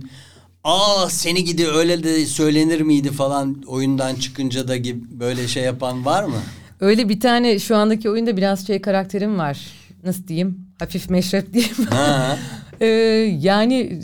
aa 0.65 1.09
seni 1.09 1.45
gidi 1.45 1.67
öyle 1.69 2.03
de 2.03 2.27
söylenir 2.27 2.81
miydi 2.81 3.11
falan 3.13 3.63
oyundan 3.67 4.15
çıkınca 4.15 4.69
da 4.69 4.77
gibi 4.77 5.21
böyle 5.21 5.49
şey 5.49 5.63
yapan 5.63 6.05
var 6.05 6.25
mı? 6.25 6.37
Öyle 6.81 7.09
bir 7.09 7.21
tane 7.21 7.59
şu 7.59 7.77
andaki 7.77 8.11
oyunda 8.11 8.37
biraz 8.37 8.67
şey 8.67 8.81
karakterim 8.81 9.39
var. 9.39 9.59
Nasıl 10.05 10.29
diyeyim? 10.29 10.67
Hafif 10.79 11.11
meşrep 11.11 11.53
diyeyim. 11.53 11.77
Ee, 12.81 12.87
yani 13.41 13.75
e, 13.81 14.01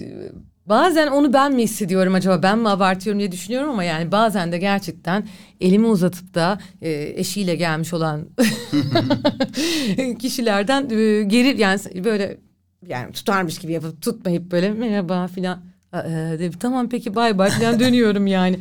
bazen 0.67 1.07
onu 1.07 1.33
ben 1.33 1.53
mi 1.53 1.63
hissediyorum 1.63 2.15
acaba 2.15 2.43
ben 2.43 2.59
mi 2.59 2.69
abartıyorum 2.69 3.21
diye 3.21 3.33
düşünüyorum 3.33 3.71
ama 3.71 3.85
yani 3.85 4.13
bazen 4.13 4.53
de 4.53 4.59
gerçekten 4.59 5.29
elimi 5.61 5.87
uzatıp 5.87 6.35
da 6.35 6.59
e, 6.83 7.13
eşiyle 7.17 7.55
gelmiş 7.57 7.93
olan 7.93 8.29
kişilerden 10.19 10.91
e, 10.91 11.23
geri 11.23 11.61
yani 11.61 11.81
böyle 12.05 12.39
yani 12.87 13.13
tutarmış 13.13 13.59
gibi 13.59 13.73
yapıp 13.73 14.03
tutmayıp 14.03 14.51
böyle 14.51 14.71
merhaba 14.71 15.27
filan 15.27 15.61
de, 15.93 16.51
tamam 16.61 16.89
peki 16.89 17.15
bay 17.15 17.39
bay 17.39 17.51
filan 17.51 17.81
dönüyorum 17.81 18.27
yani. 18.27 18.59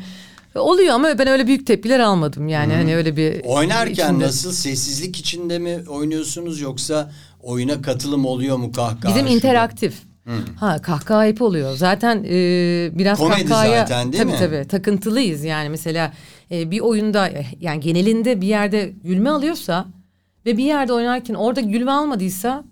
Oluyor 0.56 0.94
ama 0.96 1.20
ben 1.20 1.28
öyle 1.28 1.48
büyük 1.48 1.68
tepkiler 1.68 2.00
almadım 2.00 2.48
yani 2.48 2.74
hani 2.74 2.96
öyle 2.96 3.18
bir 3.18 3.44
Oynarken 3.46 3.92
içinde- 4.14 4.26
nasıl 4.26 4.52
sessizlik 4.52 5.18
içinde 5.20 5.60
mi 5.60 5.80
oynuyorsunuz 5.90 6.62
yoksa 6.62 7.12
oyuna 7.44 7.82
katılım 7.82 8.26
oluyor 8.26 8.58
mu 8.58 8.72
kahkaha? 8.72 9.16
Bizim 9.16 9.28
interaktif. 9.28 9.94
Ha 10.60 10.82
kahkaha 10.82 11.18
ayıp 11.18 11.42
oluyor. 11.42 11.76
Zaten 11.76 12.24
e, 12.30 12.34
biraz 12.94 13.18
Komedi 13.18 13.42
kahkahaya 13.44 13.80
zaten, 13.82 14.12
değil 14.14 14.24
tabii 14.24 14.32
mi? 14.32 14.38
tabii 14.40 14.68
takıntılıyız 14.68 15.44
yani 15.44 15.70
mesela 15.70 16.14
e, 16.52 16.72
bir 16.72 16.80
oyunda 16.80 17.30
yani 17.60 17.80
genelinde 17.80 18.42
bir 18.42 18.48
yerde 18.48 18.94
gülme 19.04 19.30
alıyorsa 19.30 19.86
ve 20.46 20.58
bir 20.58 20.64
yerde 20.64 20.94
oynarken 20.94 21.34
orada 21.34 21.62
gülme 21.62 21.92
almadıysa 21.92 22.64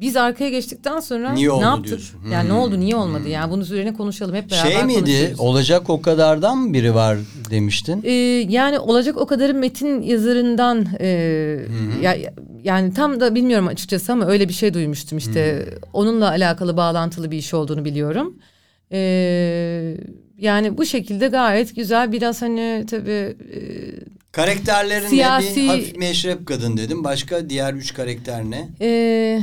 biz 0.00 0.16
arkaya 0.16 0.50
geçtikten 0.50 1.00
sonra 1.00 1.32
Niye 1.32 1.48
ne 1.50 1.60
yaptık? 1.60 1.84
diyorsun. 1.84 2.20
Yani 2.32 2.48
ne 2.48 2.52
Hmm. 2.52 2.58
oldu 2.58 2.80
niye 2.80 2.96
olmadı 2.96 3.28
yani 3.28 3.50
bunun 3.50 3.62
üzerine 3.62 3.92
konuşalım 3.94 4.34
hep 4.34 4.50
beraber 4.50 4.70
Şey 4.72 4.84
miydi 4.84 5.34
olacak 5.38 5.90
o 5.90 6.02
kadardan 6.02 6.58
mı 6.58 6.72
biri 6.74 6.94
var 6.94 7.18
demiştin? 7.50 8.02
Ee, 8.04 8.12
yani 8.48 8.78
olacak 8.78 9.16
o 9.16 9.26
kadarın 9.26 9.56
metin 9.56 10.02
yazarından 10.02 10.86
e, 11.00 11.06
ya, 12.02 12.16
yani 12.62 12.94
tam 12.94 13.20
da 13.20 13.34
bilmiyorum 13.34 13.66
açıkçası 13.66 14.12
ama 14.12 14.26
öyle 14.26 14.48
bir 14.48 14.54
şey 14.54 14.74
duymuştum 14.74 15.18
işte 15.18 15.66
onunla 15.92 16.28
alakalı 16.28 16.76
bağlantılı 16.76 17.30
bir 17.30 17.38
iş 17.38 17.54
olduğunu 17.54 17.84
biliyorum. 17.84 18.36
Ee, 18.92 19.96
yani 20.38 20.78
bu 20.78 20.84
şekilde 20.86 21.28
gayet 21.28 21.76
güzel 21.76 22.12
biraz 22.12 22.42
hani 22.42 22.84
tabii 22.90 23.10
e, 23.10 23.58
Karakterlerin 24.32 25.04
ne? 25.04 25.08
Siyasi- 25.08 25.56
Bir 25.56 25.66
hafif 25.68 25.96
meşrep 25.96 26.46
kadın 26.46 26.76
dedim. 26.76 27.04
Başka 27.04 27.50
diğer 27.50 27.74
üç 27.74 27.94
karakter 27.94 28.44
ne? 28.44 28.68
e, 28.80 29.40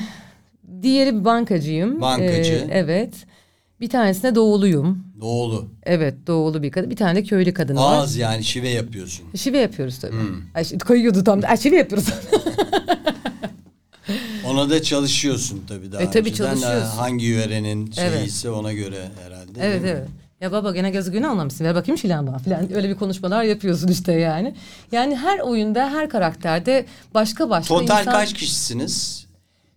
diğeri 0.83 1.19
bir 1.19 1.25
bankacıyım. 1.25 2.01
Bankacı. 2.01 2.53
Ee, 2.53 2.67
evet. 2.71 3.13
Bir 3.81 3.89
tanesine 3.89 4.35
doğuluyum. 4.35 5.03
Doğulu. 5.21 5.67
Evet 5.83 6.13
doğulu 6.27 6.63
bir 6.63 6.71
kadın. 6.71 6.89
Bir 6.89 6.95
tane 6.95 7.15
de 7.15 7.23
köylü 7.23 7.53
kadın 7.53 7.75
var. 7.75 7.93
Ağız 7.97 8.15
yani 8.17 8.43
şive 8.43 8.69
yapıyorsun. 8.69 9.25
Şive 9.35 9.57
yapıyoruz 9.57 9.99
tabii. 9.99 10.15
Ay, 10.55 10.63
şimdi 10.65 10.83
kayıyordu 10.83 11.23
tam. 11.23 11.41
Ay, 11.47 11.57
şive 11.57 11.75
yapıyoruz. 11.75 12.07
Ona 14.47 14.69
da 14.69 14.81
çalışıyorsun 14.83 15.61
tabii 15.67 15.91
daha 15.91 16.01
E, 16.01 16.09
tabii 16.11 16.29
önceden. 16.29 16.49
çalışıyorsun. 16.49 16.87
Ha, 16.87 16.97
Hangi 16.97 17.25
yörenin 17.25 17.91
Evet. 17.97 18.13
şeyiyse 18.17 18.49
ona 18.49 18.73
göre 18.73 19.07
herhalde. 19.23 19.59
Evet 19.61 19.81
mi? 19.81 19.87
evet. 19.89 20.07
Ya 20.41 20.51
baba 20.51 20.71
gene 20.71 20.89
gözü 20.91 21.11
günü 21.11 21.27
almamışsın. 21.27 21.65
Ver 21.65 21.75
bakayım 21.75 21.97
şilan 21.97 22.37
falan. 22.37 22.73
Öyle 22.75 22.89
bir 22.89 22.95
konuşmalar 22.95 23.43
yapıyorsun 23.43 23.87
işte 23.87 24.13
yani. 24.13 24.55
Yani 24.91 25.15
her 25.15 25.39
oyunda 25.39 25.89
her 25.91 26.09
karakterde 26.09 26.85
başka 27.13 27.49
başka 27.49 27.75
Total 27.75 27.99
insan... 27.99 28.13
kaç 28.13 28.33
kişisiniz? 28.33 29.25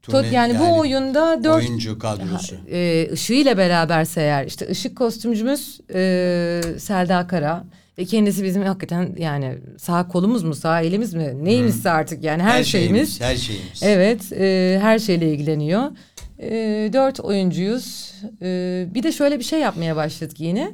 Tot, 0.05 0.15
Turne- 0.15 0.35
yani, 0.35 0.59
bu 0.59 0.79
oyunda 0.79 1.45
dört 1.45 1.55
oyuncu 1.55 1.99
kadrosu. 1.99 2.57
e, 2.71 3.09
ışığıyla 3.13 3.59
beraberse 3.59 4.21
eğer 4.21 4.47
işte 4.47 4.69
ışık 4.71 4.97
kostümcümüz 4.97 5.81
e, 5.95 6.61
Selda 6.79 7.27
Kara 7.27 7.65
ve 7.99 8.05
kendisi 8.05 8.45
bizim 8.45 8.63
hakikaten 8.63 9.15
yani 9.19 9.59
sağ 9.79 10.09
kolumuz 10.09 10.43
mu 10.43 10.55
sağ 10.55 10.81
elimiz 10.81 11.15
mi 11.15 11.45
neyimizse 11.45 11.91
artık 11.91 12.25
yani 12.25 12.43
her, 12.43 12.65
şeyimiz. 12.65 13.21
Her 13.21 13.37
şeyimiz. 13.37 13.83
Evet, 13.83 14.33
e, 14.33 14.79
her 14.83 14.99
şeyle 14.99 15.33
ilgileniyor. 15.33 15.91
E, 16.39 16.51
dört 16.93 17.21
oyuncuyuz. 17.21 18.15
E, 18.43 18.87
bir 18.95 19.03
de 19.03 19.13
şöyle 19.13 19.39
bir 19.39 19.45
şey 19.45 19.61
yapmaya 19.61 19.97
başladık 19.97 20.41
yine. 20.41 20.73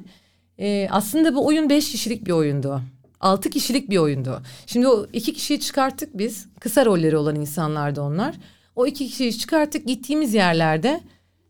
E, 0.59 0.89
aslında 0.91 1.35
bu 1.35 1.47
oyun 1.47 1.71
beş 1.71 1.93
kişilik 1.93 2.27
bir 2.27 2.33
oyundu. 2.33 2.81
Altı 3.21 3.51
kişilik 3.51 3.91
bir 3.91 3.97
oyundu. 3.99 4.43
Şimdi 4.67 4.89
o 4.89 5.07
iki 5.13 5.35
kişiyi 5.35 5.61
çıkarttık 5.61 6.19
biz. 6.19 6.47
Kısa 6.61 6.85
rolleri 6.87 7.17
olan 7.17 7.37
insanlardı 7.37 8.01
onlar. 8.03 8.35
O 8.77 8.87
iki 8.87 9.07
kişiyi 9.07 9.39
çıkarttık 9.39 9.87
gittiğimiz 9.87 10.35
yerlerde 10.35 11.01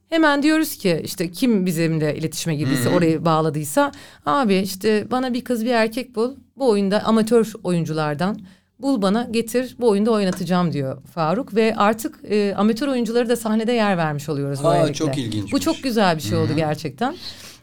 hemen 0.09 0.43
diyoruz 0.43 0.77
ki 0.77 1.01
işte 1.05 1.31
kim 1.31 1.67
bizimle 1.67 2.17
iletişime 2.17 2.55
girdiyse 2.55 2.89
orayı 2.89 3.25
bağladıysa 3.25 3.93
abi 4.27 4.57
işte 4.57 5.07
bana 5.11 5.35
bir 5.35 5.45
kız 5.45 5.65
bir 5.65 5.71
erkek 5.71 6.17
bul 6.17 6.35
bu 6.57 6.69
oyunda 6.69 7.05
amatör 7.05 7.53
oyunculardan 7.65 8.41
bul 8.79 9.03
bana 9.03 9.29
getir 9.31 9.77
bu 9.81 9.89
oyunda 9.89 10.11
oynatacağım 10.11 10.73
diyor 10.73 11.03
Faruk 11.15 11.55
ve 11.55 11.75
artık 11.77 12.19
e, 12.31 12.55
amatör 12.57 12.89
oyuncuları 12.89 13.29
da 13.29 13.37
sahnede 13.37 13.73
yer 13.73 13.97
vermiş 13.97 14.29
oluyoruz 14.29 14.65
Ha, 14.65 14.93
çok 14.93 15.19
ilginçmiş. 15.19 15.53
Bu 15.53 15.61
çok 15.61 15.83
güzel 15.83 16.17
bir 16.17 16.23
şey 16.23 16.39
oldu 16.39 16.53
gerçekten. 16.57 17.17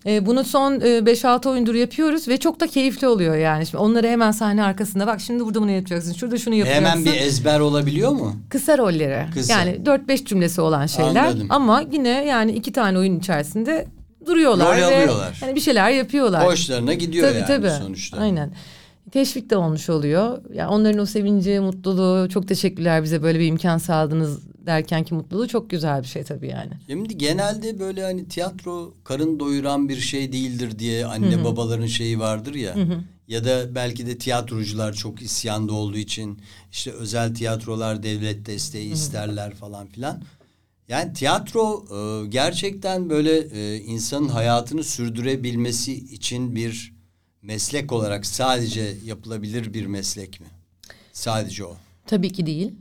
E, 0.07 0.25
bunu 0.25 0.43
son 0.43 0.73
e, 0.73 0.85
5-6 0.87 1.49
oyundur 1.49 1.75
yapıyoruz 1.75 2.27
ve 2.27 2.37
çok 2.37 2.59
da 2.59 2.67
keyifli 2.67 3.07
oluyor 3.07 3.35
yani. 3.35 3.65
Şimdi 3.65 3.83
onları 3.83 4.07
hemen 4.07 4.31
sahne 4.31 4.63
arkasında 4.63 5.07
bak 5.07 5.21
şimdi 5.21 5.45
burada 5.45 5.61
bunu 5.61 5.71
yapacaksın, 5.71 6.13
şurada 6.13 6.37
şunu 6.37 6.55
yapacaksın. 6.55 6.85
Hemen 6.85 7.05
bir 7.05 7.13
ezber 7.21 7.59
olabiliyor 7.59 8.11
mu? 8.11 8.35
Kısa 8.49 8.77
rolleri. 8.77 9.25
Kısa. 9.33 9.53
Yani 9.53 9.81
4-5 9.85 10.25
cümlesi 10.25 10.61
olan 10.61 10.85
şeyler. 10.85 11.25
Anladım. 11.25 11.47
Ama 11.49 11.83
yine 11.91 12.25
yani 12.25 12.51
iki 12.51 12.71
tane 12.71 12.97
oyun 12.97 13.19
içerisinde 13.19 13.87
duruyorlar 14.25 14.77
Rol 14.77 14.81
ve 14.81 14.85
alıyorlar. 14.85 15.37
hani 15.39 15.55
bir 15.55 15.61
şeyler 15.61 15.89
yapıyorlar. 15.89 16.45
Hoşlarına 16.45 16.93
gidiyor 16.93 17.27
tabii, 17.27 17.37
yani 17.37 17.47
tabii. 17.47 17.83
sonuçta. 17.83 18.17
Aynen. 18.17 18.51
Teşvik 19.11 19.49
de 19.49 19.57
olmuş 19.57 19.89
oluyor. 19.89 20.37
Yani 20.53 20.69
onların 20.69 20.99
o 20.99 21.05
sevinci, 21.05 21.59
mutluluğu 21.59 22.29
çok 22.29 22.47
teşekkürler 22.47 23.03
bize 23.03 23.23
böyle 23.23 23.39
bir 23.39 23.47
imkan 23.47 23.77
sağladınız 23.77 24.39
derken 24.67 25.03
ki 25.03 25.13
mutluluğu 25.13 25.47
çok 25.47 25.69
güzel 25.69 26.01
bir 26.01 26.07
şey 26.07 26.23
tabii 26.23 26.47
yani. 26.47 26.71
Şimdi 26.87 27.17
genelde 27.17 27.79
böyle 27.79 28.03
hani 28.03 28.27
tiyatro 28.27 28.93
karın 29.03 29.39
doyuran 29.39 29.89
bir 29.89 29.99
şey 29.99 30.31
değildir 30.31 30.79
diye 30.79 31.05
anne 31.05 31.43
babaların 31.43 31.85
şeyi 31.87 32.19
vardır 32.19 32.55
ya. 32.55 32.75
Ya 33.27 33.45
da 33.45 33.75
belki 33.75 34.07
de 34.07 34.17
tiyatrocular 34.17 34.93
çok 34.93 35.21
isyanda 35.21 35.73
olduğu 35.73 35.97
için 35.97 36.39
işte 36.71 36.91
özel 36.91 37.35
tiyatrolar 37.35 38.03
devlet 38.03 38.45
desteği 38.45 38.93
isterler 38.93 39.55
falan 39.55 39.87
filan. 39.87 40.21
Yani 40.87 41.13
tiyatro 41.13 41.85
e, 41.91 42.27
gerçekten 42.27 43.09
böyle 43.09 43.37
e, 43.39 43.77
insanın 43.77 44.29
hayatını 44.29 44.83
sürdürebilmesi 44.83 45.93
için 45.93 46.55
bir 46.55 46.93
meslek 47.41 47.91
olarak 47.91 48.25
sadece 48.25 48.97
yapılabilir 49.05 49.73
bir 49.73 49.85
meslek 49.85 50.39
mi? 50.39 50.47
Sadece 51.13 51.65
o. 51.65 51.77
Tabii 52.05 52.31
ki 52.31 52.45
değil. 52.45 52.73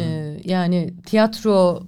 Ee, 0.00 0.36
yani 0.44 0.94
tiyatro 1.06 1.82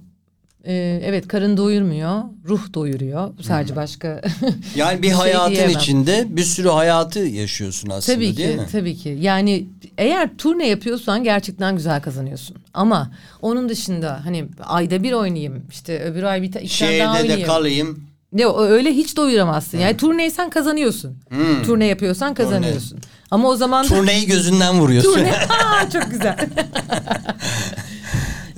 e, 0.65 1.01
evet 1.05 1.27
karın 1.27 1.57
doyurmuyor, 1.57 2.23
ruh 2.47 2.73
doyuruyor. 2.73 3.29
Sadece 3.41 3.75
başka 3.75 4.21
Yani 4.75 5.01
bir 5.01 5.07
şey 5.07 5.15
hayatın 5.17 5.51
diyemem. 5.55 5.77
içinde 5.77 6.25
bir 6.29 6.43
sürü 6.43 6.69
hayatı 6.69 7.19
yaşıyorsun 7.19 7.89
aslında 7.89 8.15
Tabii 8.15 8.37
değil 8.37 8.51
ki, 8.51 8.57
mi? 8.57 8.67
tabii 8.71 8.95
ki. 8.95 9.17
Yani 9.21 9.65
eğer 9.97 10.29
turne 10.37 10.67
yapıyorsan 10.67 11.23
gerçekten 11.23 11.75
güzel 11.75 12.01
kazanıyorsun. 12.01 12.57
Ama 12.73 13.11
onun 13.41 13.69
dışında 13.69 14.19
hani 14.25 14.45
ayda 14.63 15.03
bir 15.03 15.11
oynayayım, 15.13 15.63
işte 15.71 15.99
öbür 16.03 16.23
ay 16.23 16.41
bir 16.41 16.51
ta- 16.51 16.59
iki 16.59 16.79
tane 16.79 16.99
daha 16.99 17.13
Şehirde 17.15 17.27
de 17.29 17.33
oynayayım. 17.33 17.47
kalayım. 17.47 18.03
Ne 18.33 18.45
öyle 18.47 18.91
hiç 18.93 19.17
doyuramazsın. 19.17 19.77
Yani 19.77 19.97
turneysen 19.97 20.49
kazanıyorsun. 20.49 21.17
Turne 21.65 21.85
yapıyorsan 21.85 22.33
kazanıyorsun. 22.33 22.99
Ama 23.31 23.47
o 23.49 23.55
zaman 23.55 23.83
da 23.85 23.87
Turneyi 23.89 24.25
gözünden 24.27 24.79
vuruyorsun. 24.79 25.13
turne 25.13 25.31
Aa, 25.65 25.89
çok 25.89 26.11
güzel. 26.11 26.37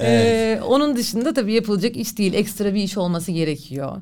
Ee, 0.06 0.62
onun 0.68 0.95
dışında 0.95 1.34
tabii 1.34 1.54
yapılacak 1.54 1.97
iş 1.97 2.18
değil. 2.18 2.34
Ekstra 2.34 2.74
bir 2.74 2.84
iş 2.84 2.97
olması 2.97 3.32
gerekiyor. 3.32 4.01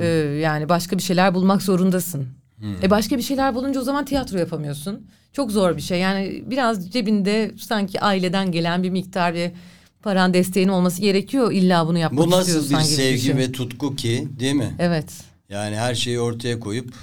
Ee, 0.00 0.06
yani 0.42 0.68
başka 0.68 0.98
bir 0.98 1.02
şeyler 1.02 1.34
bulmak 1.34 1.62
zorundasın. 1.62 2.26
E 2.82 2.90
başka 2.90 3.16
bir 3.16 3.22
şeyler 3.22 3.54
bulunca 3.54 3.80
o 3.80 3.84
zaman 3.84 4.04
tiyatro 4.04 4.38
yapamıyorsun. 4.38 5.06
Çok 5.32 5.50
zor 5.50 5.76
bir 5.76 5.82
şey. 5.82 5.98
Yani 5.98 6.44
biraz 6.46 6.90
cebinde 6.90 7.50
sanki 7.58 8.00
aileden 8.00 8.52
gelen 8.52 8.82
bir 8.82 8.90
miktar 8.90 9.34
bir 9.34 9.50
paran 10.02 10.34
desteğin 10.34 10.68
olması 10.68 11.00
gerekiyor. 11.00 11.52
İlla 11.52 11.86
bunu 11.86 11.98
yapmak 11.98 12.26
Bu 12.26 12.30
nasıl 12.30 12.70
bir 12.70 12.80
sevgi 12.80 13.20
şey. 13.20 13.36
ve 13.36 13.52
tutku 13.52 13.96
ki 13.96 14.28
değil 14.40 14.54
mi? 14.54 14.74
Evet. 14.78 15.12
Yani 15.48 15.76
her 15.76 15.94
şeyi 15.94 16.20
ortaya 16.20 16.60
koyup 16.60 16.94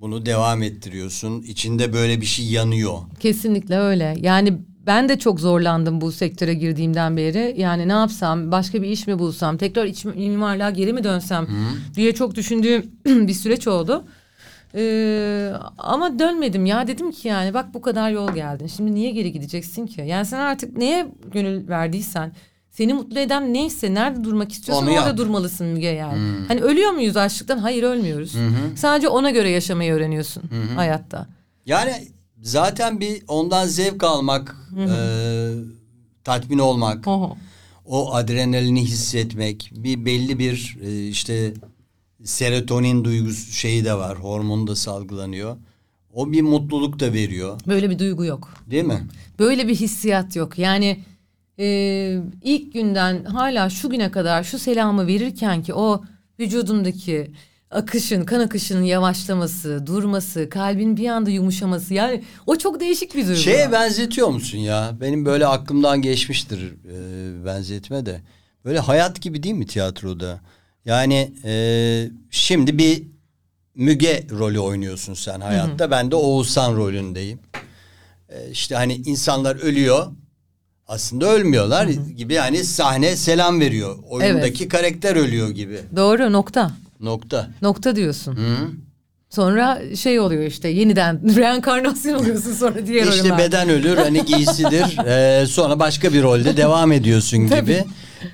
bunu 0.00 0.26
devam 0.26 0.62
ettiriyorsun. 0.62 1.42
İçinde 1.42 1.92
böyle 1.92 2.20
bir 2.20 2.26
şey 2.26 2.46
yanıyor. 2.46 2.98
Kesinlikle 3.20 3.78
öyle. 3.78 4.16
Yani 4.20 4.58
ben 4.86 5.08
de 5.08 5.18
çok 5.18 5.40
zorlandım 5.40 6.00
bu 6.00 6.12
sektöre 6.12 6.54
girdiğimden 6.54 7.16
beri. 7.16 7.54
Yani 7.58 7.88
ne 7.88 7.92
yapsam, 7.92 8.52
başka 8.52 8.82
bir 8.82 8.88
iş 8.88 9.06
mi 9.06 9.18
bulsam, 9.18 9.56
tekrar 9.56 9.84
iç 9.84 10.04
mimarlığa 10.04 10.70
geri 10.70 10.92
mi 10.92 11.04
dönsem 11.04 11.46
diye 11.94 12.14
çok 12.14 12.34
düşündüğüm 12.34 12.90
bir 13.06 13.34
süreç 13.34 13.68
oldu. 13.68 14.04
Ee, 14.76 15.52
ama 15.78 16.18
dönmedim 16.18 16.66
ya 16.66 16.86
dedim 16.86 17.12
ki 17.12 17.28
yani 17.28 17.54
bak 17.54 17.74
bu 17.74 17.80
kadar 17.82 18.10
yol 18.10 18.32
geldin. 18.34 18.66
Şimdi 18.66 18.94
niye 18.94 19.10
geri 19.10 19.32
gideceksin 19.32 19.86
ki? 19.86 20.02
Yani 20.06 20.26
sen 20.26 20.40
artık 20.40 20.76
neye 20.76 21.06
gönül 21.32 21.68
verdiysen, 21.68 22.32
seni 22.70 22.94
mutlu 22.94 23.18
eden 23.18 23.54
neyse, 23.54 23.94
nerede 23.94 24.24
durmak 24.24 24.52
istiyorsan 24.52 24.86
Onu 24.88 24.94
orada 24.94 25.08
yap. 25.08 25.16
durmalısın 25.18 25.66
Müge 25.66 25.88
yani. 25.88 26.18
Hani 26.48 26.60
ölüyor 26.60 26.90
muyuz 26.90 27.16
açlıktan? 27.16 27.58
Hayır 27.58 27.82
ölmüyoruz. 27.82 28.36
Sadece 28.76 29.08
ona 29.08 29.30
göre 29.30 29.50
yaşamayı 29.50 29.92
öğreniyorsun 29.92 30.42
hayatta. 30.76 31.26
Yani 31.66 31.92
zaten 32.44 33.00
bir 33.00 33.22
ondan 33.28 33.66
zevk 33.66 34.04
almak, 34.04 34.56
e, 34.78 34.96
tatmin 36.24 36.58
olmak, 36.58 37.08
Oho. 37.08 37.36
o 37.84 38.14
adrenalini 38.14 38.84
hissetmek, 38.84 39.70
bir 39.76 40.04
belli 40.04 40.38
bir 40.38 40.78
e, 40.82 41.08
işte 41.08 41.54
serotonin 42.24 43.04
duygusu 43.04 43.52
şeyi 43.52 43.84
de 43.84 43.94
var, 43.94 44.18
hormonu 44.18 44.66
da 44.66 44.76
salgılanıyor. 44.76 45.56
O 46.14 46.32
bir 46.32 46.42
mutluluk 46.42 47.00
da 47.00 47.12
veriyor, 47.12 47.60
Böyle 47.66 47.90
bir 47.90 47.98
duygu 47.98 48.24
yok. 48.24 48.54
değil 48.70 48.84
mi? 48.84 49.06
Böyle 49.38 49.68
bir 49.68 49.74
hissiyat 49.74 50.36
yok. 50.36 50.58
Yani 50.58 51.00
e, 51.58 51.66
ilk 52.42 52.72
günden 52.72 53.24
hala 53.24 53.70
şu 53.70 53.90
güne 53.90 54.10
kadar 54.10 54.44
şu 54.44 54.58
selamı 54.58 55.06
verirken 55.06 55.62
ki 55.62 55.74
o 55.74 56.02
vücudumdaki 56.40 57.30
akışın, 57.74 58.24
kan 58.24 58.40
akışının 58.40 58.82
yavaşlaması, 58.82 59.86
durması, 59.86 60.48
kalbin 60.48 60.96
bir 60.96 61.08
anda 61.08 61.30
yumuşaması 61.30 61.94
yani 61.94 62.24
o 62.46 62.56
çok 62.56 62.80
değişik 62.80 63.14
bir 63.14 63.26
duygu. 63.26 63.40
Şeye 63.40 63.72
benzetiyor 63.72 64.28
musun 64.28 64.58
ya? 64.58 64.92
Benim 65.00 65.26
böyle 65.26 65.46
aklımdan 65.46 66.02
geçmiştir 66.02 66.74
e, 66.90 67.44
benzetme 67.46 68.06
de. 68.06 68.20
Böyle 68.64 68.78
hayat 68.78 69.20
gibi 69.20 69.42
değil 69.42 69.54
mi 69.54 69.66
tiyatroda? 69.66 70.40
Yani 70.84 71.32
e, 71.44 72.10
şimdi 72.30 72.78
bir 72.78 73.02
Müge 73.74 74.26
rolü 74.30 74.58
oynuyorsun 74.58 75.14
sen 75.14 75.40
hayatta. 75.40 75.90
Ben 75.90 76.10
de 76.10 76.16
Oğuzhan 76.16 76.76
rolündeyim. 76.76 77.38
E, 78.28 78.50
işte 78.50 78.74
hani 78.74 78.94
insanlar 78.94 79.56
ölüyor. 79.56 80.06
Aslında 80.86 81.26
ölmüyorlar 81.26 81.86
gibi 82.16 82.36
hani 82.36 82.64
sahne 82.64 83.16
selam 83.16 83.60
veriyor. 83.60 83.98
Oyundaki 84.08 84.68
karakter 84.68 85.16
ölüyor 85.16 85.50
gibi. 85.50 85.80
Doğru 85.96 86.32
nokta. 86.32 86.70
Nokta. 87.00 87.50
Nokta 87.62 87.96
diyorsun. 87.96 88.32
Hı? 88.36 88.56
Sonra 89.30 89.80
şey 89.96 90.20
oluyor 90.20 90.42
işte 90.42 90.68
yeniden 90.68 91.36
reenkarnasyon 91.36 92.14
oluyorsun 92.14 92.52
sonra 92.52 92.86
diğer 92.86 93.06
İşte 93.06 93.22
oyuna. 93.22 93.38
beden 93.38 93.68
ölür 93.68 93.96
hani 93.96 94.24
giysidir 94.24 94.98
Ee, 95.06 95.46
sonra 95.46 95.78
başka 95.78 96.12
bir 96.12 96.22
rolde 96.22 96.56
devam 96.56 96.92
ediyorsun 96.92 97.38
gibi. 97.38 97.84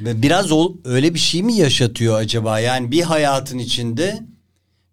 Biraz 0.01 0.53
ol, 0.53 0.75
öyle 0.85 1.15
bir 1.15 1.19
şey 1.19 1.43
mi 1.43 1.55
yaşatıyor 1.55 2.19
acaba? 2.21 2.59
Yani 2.61 2.91
bir 2.91 3.03
hayatın 3.03 3.59
içinde 3.59 4.19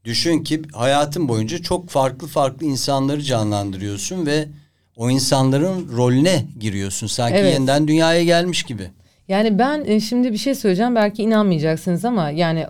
düşün 0.06 0.44
ki 0.44 0.62
hayatın 0.74 1.28
boyunca 1.30 1.58
çok 1.58 1.90
farklı 1.90 2.28
farklı 2.28 2.66
insanları 2.66 3.22
canlandırıyorsun 3.22 4.26
ve 4.26 4.48
o 4.96 5.10
insanların 5.10 5.90
rolüne 5.98 6.46
giriyorsun. 6.60 7.08
Sanki 7.08 7.38
Evet. 7.38 7.54
yeniden 7.54 7.88
dünyaya 7.88 8.24
gelmiş 8.24 8.64
gibi. 8.64 8.92
Yani 9.28 9.60
ben 9.60 9.86
e, 9.86 10.00
şimdi 10.00 10.34
bir 10.34 10.38
şey 10.38 10.56
söyleyeceğim 10.56 10.96
belki 10.96 11.24
inanmayacaksınız 11.24 12.06
ama 12.06 12.30
yani 12.30 12.66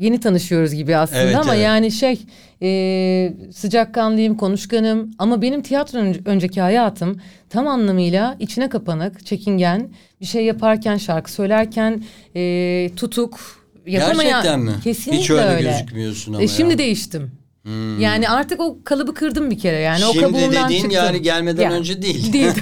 yeni 0.00 0.20
tanışıyoruz 0.20 0.74
gibi 0.74 0.96
aslında 0.96 1.20
Evet, 1.22 1.36
ama 1.36 1.54
evet. 1.54 1.64
yani 1.64 1.90
şey 1.92 2.20
e, 2.62 3.32
sıcakkanlıyım, 3.54 4.36
konuşkanım 4.36 5.10
ama 5.18 5.42
benim 5.42 5.62
tiyatro 5.62 5.98
ön- 5.98 6.22
önceki 6.24 6.60
hayatım 6.60 7.20
tam 7.50 7.68
anlamıyla 7.68 8.36
içine 8.38 8.68
kapanık, 8.68 9.26
çekingen, 9.26 9.88
bir 10.20 10.26
şey 10.26 10.44
yaparken, 10.44 10.96
şarkı 10.96 11.32
söylerken 11.32 12.04
e, 12.36 12.90
tutuk, 12.96 13.40
yapamayan. 13.86 14.30
Gerçekten 14.30 14.60
mi? 14.60 14.72
Kesinlikle 14.84 15.22
Hiç 15.22 15.30
öyle 15.30 15.42
öyle. 15.42 15.70
gözükmüyorsun 15.70 16.32
ama 16.34 16.42
E, 16.42 16.48
şimdi 16.48 16.72
ya. 16.72 16.78
değiştim. 16.78 17.30
Yani 17.98 18.28
artık 18.28 18.60
o 18.60 18.78
kalıbı 18.84 19.14
kırdım 19.14 19.50
bir 19.50 19.58
kere 19.58 19.76
yani 19.80 20.04
o 20.06 20.12
Şimdi 20.12 20.24
kabuğumdan 20.26 20.64
dediğin 20.64 20.82
çıktım. 20.82 20.96
yani 21.04 21.22
gelmeden 21.22 21.62
Ya, 21.62 21.72
önce 21.72 22.02
değil. 22.02 22.32
Değil. 22.32 22.46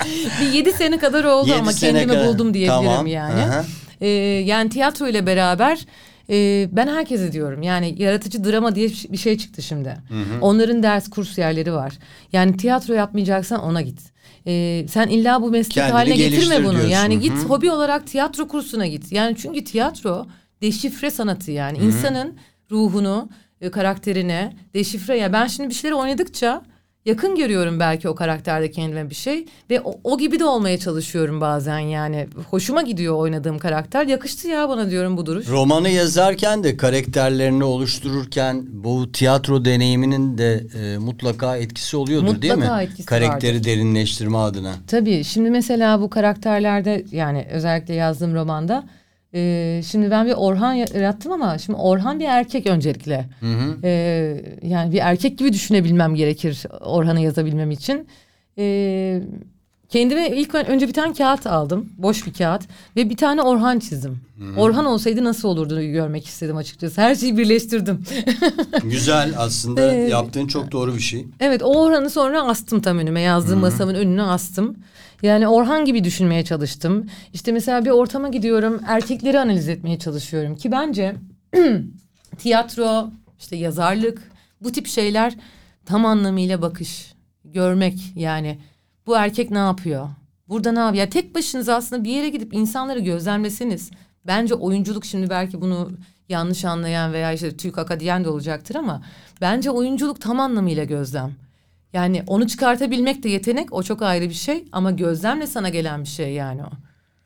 bir 0.40 0.52
yedi 0.52 0.72
sene 0.72 0.98
kadar 0.98 1.24
oldu 1.24 1.48
Yedi 1.48 1.58
ama 1.60 1.72
kendimi 1.72 2.06
kadar. 2.06 2.26
buldum 2.28 2.54
diyebilirim 2.54 2.84
Tamam, 2.84 3.06
yani. 3.06 3.40
aha. 3.42 3.64
Ee, 4.00 4.06
yani 4.46 4.70
tiyatro 4.70 5.08
ile 5.08 5.26
beraber 5.26 5.86
e, 6.30 6.68
ben 6.72 6.86
herkese 6.86 7.32
diyorum 7.32 7.62
yani 7.62 8.02
yaratıcı 8.02 8.44
drama 8.44 8.74
diye 8.74 8.88
bir 8.88 9.16
şey 9.16 9.38
çıktı 9.38 9.62
şimdi. 9.62 9.96
Onların 10.40 10.82
ders 10.82 11.10
kurs 11.10 11.38
yerleri 11.38 11.72
var. 11.72 11.98
Yani 12.32 12.56
tiyatro 12.56 12.94
yapmayacaksan 12.94 13.62
ona 13.62 13.80
git. 13.82 14.00
Ee, 14.46 14.86
sen 14.88 15.08
illa 15.08 15.42
bu 15.42 15.50
meslek 15.50 15.72
Kendini 15.74 15.92
haline 15.92 16.16
getirme 16.16 16.64
bunu. 16.64 16.72
diyorsun. 16.72 16.88
Yani 16.90 17.20
git 17.20 17.32
Hı. 17.32 17.48
hobi 17.48 17.70
olarak 17.70 18.06
tiyatro 18.06 18.48
kursuna 18.48 18.86
git. 18.86 19.12
Yani 19.12 19.36
çünkü 19.36 19.64
tiyatro 19.64 20.26
deşifre 20.62 21.10
sanatı 21.10 21.50
yani. 21.50 21.78
insanın 21.78 22.34
ruhunu, 22.70 23.28
e, 23.60 23.70
karakterine 23.70 24.56
deşifre. 24.74 25.18
Ya 25.18 25.32
ben 25.32 25.46
şimdi 25.46 25.68
bir 25.68 25.74
şeyleri 25.74 25.94
oynadıkça 25.94 26.62
yakın 27.06 27.36
görüyorum 27.36 27.80
belki 27.80 28.08
o 28.08 28.14
karakterde 28.14 28.70
kendime 28.70 29.10
bir 29.10 29.14
şey 29.14 29.46
ve 29.70 29.80
o, 29.80 29.94
o 30.04 30.18
gibi 30.18 30.38
de 30.40 30.44
olmaya 30.44 30.78
çalışıyorum 30.78 31.40
bazen 31.40 31.78
yani. 31.78 32.26
Hoşuma 32.50 32.82
gidiyor 32.82 33.14
oynadığım 33.16 33.58
karakter. 33.58 34.06
Yakıştı 34.06 34.48
ya 34.48 34.68
bana 34.68 34.90
diyorum 34.90 35.16
bu 35.16 35.26
duruş. 35.26 35.48
Romanı 35.48 35.88
yazarken 35.88 36.64
de 36.64 36.76
karakterlerini 36.76 37.64
oluştururken 37.64 38.66
bu 38.70 39.12
tiyatro 39.12 39.64
deneyiminin 39.64 40.38
de 40.38 40.66
e, 40.80 40.98
mutlaka 40.98 41.56
etkisi 41.56 41.96
oluyordur 41.96 42.42
değil 42.42 42.52
mi? 42.54 42.58
Mutlaka 42.58 42.82
etkisi 42.82 43.06
Karakteri 43.06 43.56
vardır. 43.56 43.64
derinleştirme 43.64 44.38
adına. 44.38 44.72
Tabii 44.86 45.24
şimdi 45.24 45.50
mesela 45.50 46.00
bu 46.00 46.10
karakterlerde 46.10 47.04
yani 47.12 47.46
özellikle 47.50 47.94
yazdığım 47.94 48.34
romanda 48.34 48.84
e, 49.34 49.80
şimdi 49.86 50.10
ben 50.10 50.26
bir 50.26 50.32
Orhan 50.32 50.72
yarattım 50.72 51.32
ama 51.32 51.58
şimdi 51.58 51.78
Orhan 51.78 52.20
bir 52.20 52.24
erkek 52.24 52.66
öncelikle. 52.66 53.28
E, 53.84 53.90
yani 54.62 54.92
bir 54.92 54.98
erkek 55.02 55.38
gibi 55.38 55.52
düşünebilmem 55.52 56.14
gerekir 56.14 56.62
Orhan'ı 56.80 57.20
yazabilmem 57.20 57.70
için. 57.70 58.08
E, 58.58 59.22
kendime 59.88 60.28
ilk 60.28 60.54
ön- 60.54 60.64
önce 60.64 60.88
bir 60.88 60.92
tane 60.92 61.12
kağıt 61.14 61.46
aldım. 61.46 61.88
Boş 61.98 62.26
bir 62.26 62.32
kağıt 62.32 62.62
ve 62.96 63.10
bir 63.10 63.16
tane 63.16 63.42
Orhan 63.42 63.78
çizdim. 63.78 64.20
Orhan 64.56 64.86
olsaydı 64.86 65.24
nasıl 65.24 65.48
olurdu 65.48 65.82
görmek 65.82 66.26
istedim 66.26 66.56
açıkçası. 66.56 67.00
Her 67.00 67.14
şeyi 67.14 67.38
birleştirdim. 67.38 68.04
Güzel 68.84 69.34
aslında 69.38 69.92
Ee, 69.94 70.08
yaptığın 70.08 70.46
çok 70.46 70.72
doğru 70.72 70.94
bir 70.94 71.00
şey. 71.00 71.26
Evet 71.40 71.62
o 71.62 71.84
Orhan'ı 71.84 72.10
sonra 72.10 72.42
astım 72.42 72.80
tam 72.80 72.98
önüme 72.98 73.20
yazdığım 73.20 73.58
masamın 73.60 73.94
önüne 73.94 74.22
astım. 74.22 74.76
Yani 75.22 75.48
Orhan 75.48 75.84
gibi 75.84 76.04
düşünmeye 76.04 76.44
çalıştım. 76.44 77.06
İşte 77.32 77.52
mesela 77.52 77.84
bir 77.84 77.90
ortama 77.90 78.28
gidiyorum 78.28 78.80
erkekleri 78.86 79.40
analiz 79.40 79.68
etmeye 79.68 79.98
çalışıyorum 79.98 80.56
ki 80.56 80.72
bence 80.72 81.16
tiyatro 82.38 83.10
işte 83.38 83.56
yazarlık 83.56 84.22
bu 84.60 84.72
tip 84.72 84.86
şeyler 84.86 85.36
tam 85.86 86.04
anlamıyla 86.06 86.62
bakış 86.62 87.14
görmek 87.44 87.98
yani 88.16 88.58
bu 89.06 89.16
erkek 89.16 89.50
ne 89.50 89.58
yapıyor? 89.58 90.08
Burada 90.48 90.72
ne 90.72 90.78
yapıyor? 90.78 91.04
Ya 91.04 91.10
tek 91.10 91.34
başınıza 91.34 91.74
aslında 91.74 92.04
bir 92.04 92.10
yere 92.10 92.28
gidip 92.28 92.54
insanları 92.54 93.00
gözlemleseniz 93.00 93.90
bence 94.26 94.54
oyunculuk 94.54 95.04
şimdi 95.04 95.30
belki 95.30 95.60
bunu 95.60 95.90
yanlış 96.28 96.64
anlayan 96.64 97.12
veya 97.12 97.32
işte 97.32 97.56
Türk 97.56 97.78
akadiyen 97.78 98.24
de 98.24 98.28
olacaktır 98.28 98.74
ama 98.74 99.02
bence 99.40 99.70
oyunculuk 99.70 100.20
tam 100.20 100.40
anlamıyla 100.40 100.84
gözlem. 100.84 101.45
Yani 101.92 102.22
onu 102.26 102.46
çıkartabilmek 102.46 103.22
de 103.22 103.28
yetenek 103.28 103.72
o 103.72 103.82
çok 103.82 104.02
ayrı 104.02 104.28
bir 104.28 104.34
şey 104.34 104.64
ama 104.72 104.90
gözlemle 104.90 105.46
sana 105.46 105.68
gelen 105.68 106.02
bir 106.02 106.08
şey 106.08 106.32
yani 106.32 106.62
o. 106.64 106.70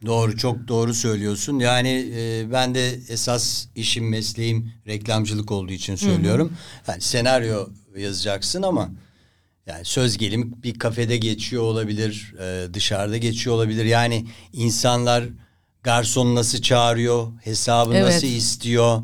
Doğru 0.06 0.36
çok 0.36 0.68
doğru 0.68 0.94
söylüyorsun. 0.94 1.58
Yani 1.58 2.12
e, 2.16 2.52
ben 2.52 2.74
de 2.74 2.88
esas 3.08 3.66
işim 3.76 4.08
mesleğim 4.08 4.72
reklamcılık 4.86 5.50
olduğu 5.52 5.72
için 5.72 5.94
söylüyorum. 5.96 6.52
Yani 6.88 7.00
senaryo 7.00 7.68
yazacaksın 7.96 8.62
ama 8.62 8.90
yani 9.66 9.84
söz 9.84 10.18
gelim 10.18 10.54
bir 10.62 10.78
kafede 10.78 11.16
geçiyor 11.16 11.62
olabilir, 11.62 12.34
e, 12.40 12.74
dışarıda 12.74 13.16
geçiyor 13.16 13.56
olabilir. 13.56 13.84
Yani 13.84 14.26
insanlar 14.52 15.24
garson 15.82 16.34
nasıl 16.34 16.62
çağırıyor, 16.62 17.32
hesabı 17.42 17.94
Evet. 17.94 18.04
nasıl 18.04 18.26
istiyor, 18.26 19.02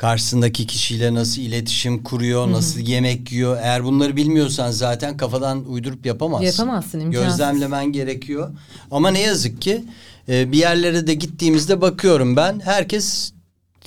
karşısındaki 0.00 0.66
kişiyle 0.66 1.14
nasıl 1.14 1.42
iletişim 1.42 2.02
kuruyor, 2.02 2.50
nasıl 2.50 2.80
yemek 2.80 3.32
yiyor. 3.32 3.56
Eğer 3.62 3.84
bunları 3.84 4.16
bilmiyorsan 4.16 4.70
zaten 4.70 5.16
kafadan 5.16 5.64
uydurup 5.64 6.06
yapamazsın. 6.06 6.46
Yapamazsın, 6.46 7.00
imkansız. 7.00 7.28
Gözlemlemen 7.28 7.92
gerekiyor. 7.92 8.50
Ama 8.90 9.10
ne 9.10 9.20
yazık 9.20 9.62
ki 9.62 9.84
e, 10.28 10.52
bir 10.52 10.58
yerlere 10.58 11.06
de 11.06 11.14
gittiğimizde 11.14 11.80
bakıyorum 11.80 12.36
ben 12.36 12.60
herkes 12.60 13.32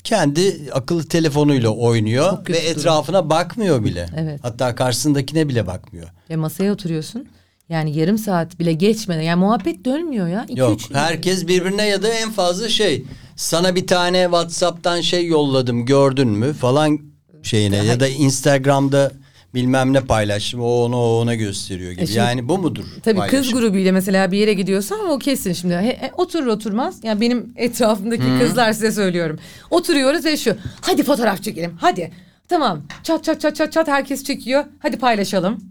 kendi 0.03 0.69
akıllı 0.73 1.03
telefonuyla 1.03 1.69
oynuyor 1.69 2.37
ve 2.49 2.57
etrafına 2.57 3.29
bakmıyor 3.29 3.83
bile. 3.83 4.09
Evet. 4.17 4.39
Hatta 4.43 4.75
karşısındakine 4.75 5.49
bile 5.49 5.67
bakmıyor. 5.67 6.07
Ve 6.29 6.35
masaya 6.35 6.73
oturuyorsun. 6.73 7.27
Yani 7.69 7.97
yarım 7.97 8.17
saat 8.17 8.59
bile 8.59 8.73
geçmeden 8.73 9.21
yani 9.21 9.39
muhabbet 9.39 9.85
dönmüyor 9.85 10.27
ya. 10.27 10.45
İki, 10.49 10.59
Yok 10.59 10.79
üç- 10.81 10.91
herkes 10.93 11.47
birbirine 11.47 11.87
ya 11.87 12.03
da 12.03 12.07
en 12.07 12.31
fazla 12.31 12.69
şey 12.69 13.03
sana 13.35 13.75
bir 13.75 13.87
tane 13.87 14.23
Whatsapp'tan 14.23 15.01
şey 15.01 15.27
yolladım 15.27 15.85
gördün 15.85 16.27
mü 16.27 16.53
falan 16.53 16.99
şeyine 17.43 17.77
ya 17.85 17.99
da 17.99 18.07
Instagram'da 18.07 19.11
bilmem 19.53 19.93
ne 19.93 20.01
paylaştım 20.01 20.61
o 20.61 20.83
onu 20.83 20.95
o 20.97 21.21
ona 21.21 21.35
gösteriyor 21.35 21.91
gibi. 21.91 22.01
E 22.01 22.05
şimdi- 22.05 22.19
yani 22.19 22.49
bu 22.49 22.57
mudur? 22.57 22.85
Tabii 23.03 23.17
paylaşım? 23.17 23.41
kız 23.41 23.53
grubuyla 23.61 23.91
mesela 23.91 24.31
bir 24.31 24.37
yere 24.37 24.53
gidiyorsan 24.53 25.09
o 25.09 25.19
kesin 25.19 25.53
şimdi. 25.53 25.73
He, 25.75 25.97
he, 25.99 26.11
oturur 26.17 26.47
oturmaz. 26.47 26.99
Yani 27.03 27.21
benim 27.21 27.53
etrafımdaki 27.55 28.23
kızlar 28.39 28.73
size 28.73 28.91
söylüyorum. 28.91 29.39
Oturuyoruz 29.69 30.25
ve 30.25 30.37
şu. 30.37 30.55
Hadi 30.81 31.03
fotoğraf 31.03 31.43
çekelim. 31.43 31.77
Hadi. 31.81 32.11
Tamam. 32.49 32.81
Çat 33.03 33.23
çat 33.23 33.41
çat 33.41 33.55
çat 33.55 33.71
çat 33.73 33.87
herkes 33.87 34.23
çekiyor. 34.23 34.63
Hadi 34.79 34.97
paylaşalım. 34.97 35.63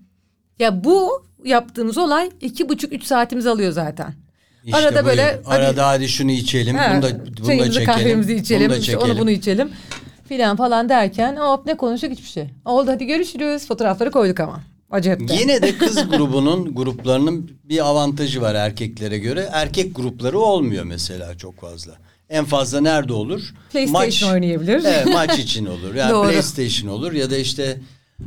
Ya 0.59 0.85
bu 0.85 1.11
yaptığımız 1.45 1.99
olay 1.99 2.31
iki 2.41 2.69
buçuk 2.69 2.93
üç 2.93 3.05
saatimizi 3.05 3.51
alıyor 3.51 3.73
zaten. 3.73 4.15
İşte 4.65 4.79
arada 4.79 5.05
böyle 5.07 5.41
hadi- 5.45 5.65
arada 5.65 5.89
hadi 5.89 6.09
şunu 6.09 6.31
içelim, 6.31 6.77
Ha, 6.77 6.93
bunu 6.95 7.03
da 7.03 7.27
bunu 7.39 7.49
da 7.59 7.65
çekelim. 7.71 7.85
kahvemizi 7.87 8.35
içelim, 8.35 8.69
Bunu 8.71 8.77
da 8.77 8.81
çekelim. 8.81 9.01
onu 9.11 9.19
bunu 9.19 9.31
içelim 9.31 9.71
filan 10.29 10.57
falan 10.57 10.89
derken 10.89 11.37
hop 11.37 11.67
ne 11.67 11.77
konuştuk 11.77 12.11
hiçbir 12.11 12.29
şey. 12.29 12.45
Oldu 12.65 12.91
hadi 12.91 13.07
görüşürüz. 13.07 13.67
Fotoğrafları 13.67 14.11
koyduk 14.11 14.41
ama. 14.41 14.61
Acayip. 14.91 15.31
Yine 15.41 15.63
de 15.63 15.79
kız 15.79 16.09
grubunun 16.11 16.75
gruplarının 16.75 17.51
bir 17.65 17.87
avantajı 17.87 18.41
var 18.41 18.55
erkeklere 18.55 19.19
göre. 19.19 19.49
Erkek 19.53 19.97
grupları 19.97 20.39
olmuyor 20.39 20.85
mesela 20.85 21.39
çok 21.39 21.61
fazla. 21.61 21.93
En 22.31 22.45
fazla 22.45 22.81
nerede 22.81 23.13
olur? 23.13 23.55
PlayStation 23.73 24.33
oynayabilir. 24.33 24.83
Evet, 24.85 25.07
maç 25.15 25.39
için 25.39 25.67
olur. 25.67 25.95
Yani 25.95 26.11
Doğru. 26.13 26.29
PlayStation 26.31 26.91
olur 26.91 27.13
ya 27.13 27.31
da 27.31 27.37
işte 27.37 27.77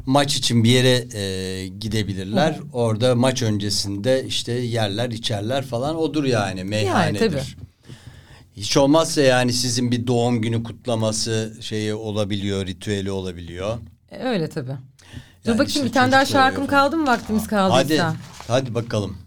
maç 0.05 0.35
için 0.35 0.63
bir 0.63 0.69
yere 0.69 1.17
e, 1.19 1.67
gidebilirler. 1.67 2.59
Orada 2.73 3.15
maç 3.15 3.41
öncesinde 3.41 4.25
işte 4.27 4.51
yerler, 4.51 5.09
içerler 5.09 5.65
falan 5.65 5.95
odur 5.95 6.23
yani 6.23 6.63
meyhanedir. 6.63 7.29
tabii. 7.31 7.41
Hiç 8.57 8.77
olmazsa 8.77 9.21
yani 9.21 9.53
sizin 9.53 9.91
bir 9.91 10.07
doğum 10.07 10.41
günü 10.41 10.63
kutlaması 10.63 11.53
şeyi 11.61 11.93
olabiliyor, 11.93 12.65
ritüeli 12.67 13.11
olabiliyor. 13.11 13.77
E, 14.11 14.23
Öyle 14.23 14.49
tabii. 14.49 14.67
Dur 14.67 15.49
Yani 15.49 15.53
bakayım 15.59 15.67
işte 15.67 15.83
bir 15.85 15.91
tane 15.91 16.11
daha 16.11 16.25
şarkım 16.25 16.67
kaldı 16.67 16.97
mı 16.97 17.07
vaktimiz 17.07 17.41
Hadi, 17.41 17.49
kaldıysa? 17.49 18.15
hadi 18.47 18.75
bakalım. 18.75 19.17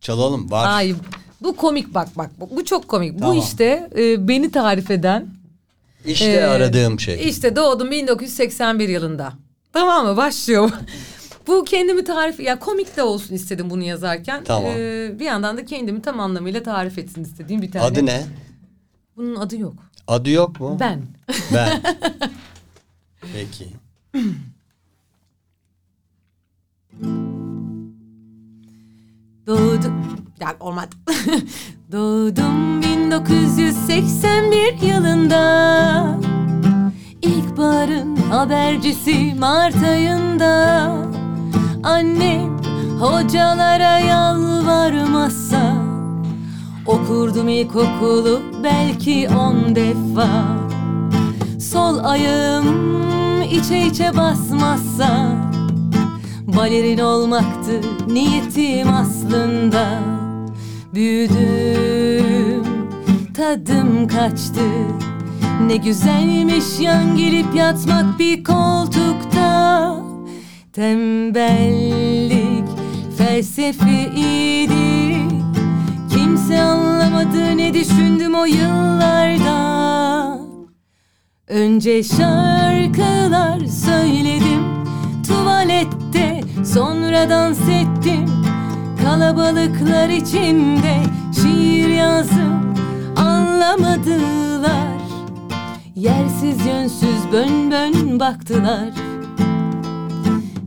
Çalalım. 0.00 0.50
Var. 0.50 0.68
Ay 0.68 0.94
bu 1.42 1.56
komik 1.56 1.94
bak 1.94 2.08
bak 2.16 2.30
bu 2.40 2.56
bu 2.56 2.64
çok 2.64 2.88
komik. 2.88 3.18
Tamam. 3.18 3.36
Bu 3.36 3.40
işte 3.40 3.90
e, 3.98 4.28
beni 4.28 4.50
tarif 4.50 4.90
eden 4.90 5.26
İşte 6.06 6.30
e, 6.30 6.42
aradığım 6.44 7.00
şey. 7.00 7.28
İşte 7.28 7.56
doğdum 7.56 7.90
1981 7.90 8.88
yılında. 8.88 9.32
Tamam 9.76 10.06
mı? 10.06 10.16
Başlıyor. 10.16 10.70
bu 11.46 11.64
kendimi 11.64 12.04
tarif 12.04 12.40
ya 12.40 12.58
komik 12.58 12.96
de 12.96 13.02
olsun 13.02 13.34
istedim 13.34 13.70
bunu 13.70 13.82
yazarken. 13.82 14.44
Tamam. 14.44 14.72
E, 14.76 15.10
bir 15.18 15.24
yandan 15.24 15.56
da 15.56 15.64
kendimi 15.64 16.02
tam 16.02 16.20
anlamıyla 16.20 16.62
tarif 16.62 16.98
etsin 16.98 17.24
istediğim 17.24 17.62
bir 17.62 17.70
tane. 17.70 17.84
Adı 17.84 18.06
ne? 18.06 18.26
Bunun 19.16 19.36
adı 19.36 19.56
yok. 19.56 19.74
Adı 20.06 20.30
yok 20.30 20.60
mu? 20.60 20.76
Ben. 20.80 21.02
Ben. 21.54 21.82
Peki. 23.34 23.68
Doğdum. 29.46 30.24
Ya 30.40 30.56
olmadı. 30.60 30.96
Doğdum 31.92 32.82
1981 32.82 34.82
yılında. 34.82 36.36
İlkbaharın 37.26 38.16
habercisi 38.16 39.34
Mart 39.38 39.82
ayında. 39.82 40.88
Annem 41.82 42.58
hocalara 43.00 43.98
yalvarmazsa 43.98 45.72
Okurdum 46.86 47.48
ilkokulu 47.48 48.40
belki 48.64 49.28
on 49.28 49.76
defa. 49.76 50.28
Sol 51.60 51.98
ayağım 52.04 53.02
içe 53.42 53.78
içe 53.86 54.16
basmazsa 54.16 55.36
Balerin 56.46 56.98
olmaktı 56.98 57.80
niyetim 58.08 58.94
aslında. 58.94 59.98
Büyüdüm 60.94 62.64
tadım 63.34 64.08
kaçtı 64.08 64.60
Ne 65.60 65.76
güzelmiş 65.76 66.80
yan 66.80 67.16
gelip 67.16 67.54
yatmak 67.54 68.18
bir 68.18 68.44
koltukta. 68.44 69.96
Tembellik 70.72 72.64
felsefeydi 73.18 74.66
Kimse 76.10 76.60
anlamadı 76.60 77.56
ne 77.56 77.74
düşündüm 77.74 78.34
o 78.34 78.44
yıllarda 78.44 79.56
Önce 81.48 82.02
şarkılar 82.02 83.66
söyledim 83.66 84.62
tuvalette 85.28 86.40
Sonra 86.74 87.30
dans 87.30 87.60
ettim. 87.60 88.26
Kalabalıklar 89.02 90.08
içinde 90.08 91.02
Şiir 91.42 91.88
yazdım 91.88 92.74
anlamadılar 93.16 94.95
Yersiz 95.96 96.66
yönsüz 96.66 97.32
bön 97.32 97.70
bön 97.70 98.20
baktılar. 98.20 98.88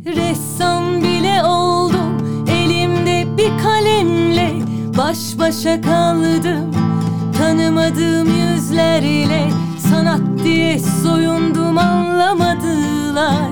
Ressam 0.06 1.02
bile 1.04 1.44
oldum 1.44 2.18
elimde 2.52 3.38
bir 3.38 3.64
kalemle. 3.64 4.54
Baş 4.98 5.40
başa 5.40 5.82
kaldım 5.82 6.72
tanımadığım 7.38 8.28
yüzlerle. 8.28 9.50
Sanat 9.90 10.22
diye 10.44 10.80
soyundum 10.80 11.78
anlamadılar. 11.78 13.52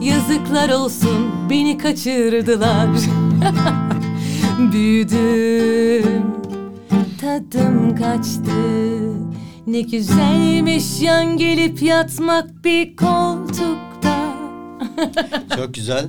Yazıklar 0.00 0.70
olsun 0.70 1.30
beni 1.50 1.78
kaçırdılar. 1.78 2.88
Büyüdüm 4.72 6.22
tadım 7.20 7.96
kaçtı 7.96 8.84
Ne 9.66 9.80
güzelmiş 9.80 10.84
yan 11.00 11.36
gelip 11.36 11.82
yatmak 11.82 12.64
bir 12.64 12.96
koltukta 12.96 14.34
Çok 15.56 15.74
güzel. 15.74 16.04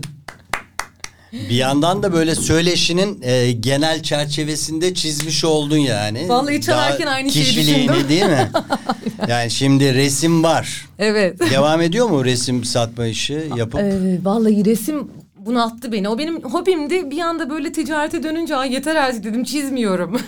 Bir 1.33 1.55
yandan 1.55 2.03
da 2.03 2.13
böyle 2.13 2.35
söyleşinin 2.35 3.21
e, 3.21 3.51
genel 3.51 4.03
çerçevesinde 4.03 4.93
çizmiş 4.93 5.45
oldun 5.45 5.77
yani. 5.77 6.29
Vallahi 6.29 6.61
çalarken 6.61 7.07
Daha 7.07 7.15
aynı 7.15 7.31
şeyi 7.31 7.45
kişiliğini 7.45 7.89
düşündüm. 7.89 8.09
değil 8.09 8.25
mi? 8.25 8.49
yani 9.27 9.51
şimdi 9.51 9.93
resim 9.93 10.43
var. 10.43 10.85
Evet 10.99 11.39
Devam 11.51 11.81
ediyor 11.81 12.09
mu 12.09 12.25
resim 12.25 12.63
satma 12.63 13.05
işi 13.05 13.49
yapıp? 13.55 13.79
Ee, 13.79 14.19
vallahi 14.23 14.65
resim 14.65 15.07
bunalttı 15.37 15.91
beni. 15.91 16.09
O 16.09 16.17
benim 16.17 16.43
hobimdi. 16.43 17.11
Bir 17.11 17.19
anda 17.19 17.49
böyle 17.49 17.71
ticarete 17.71 18.23
dönünce 18.23 18.55
Ay 18.55 18.73
yeter 18.73 18.95
artık 18.95 19.23
dedim 19.23 19.43
çizmiyorum. 19.43 20.21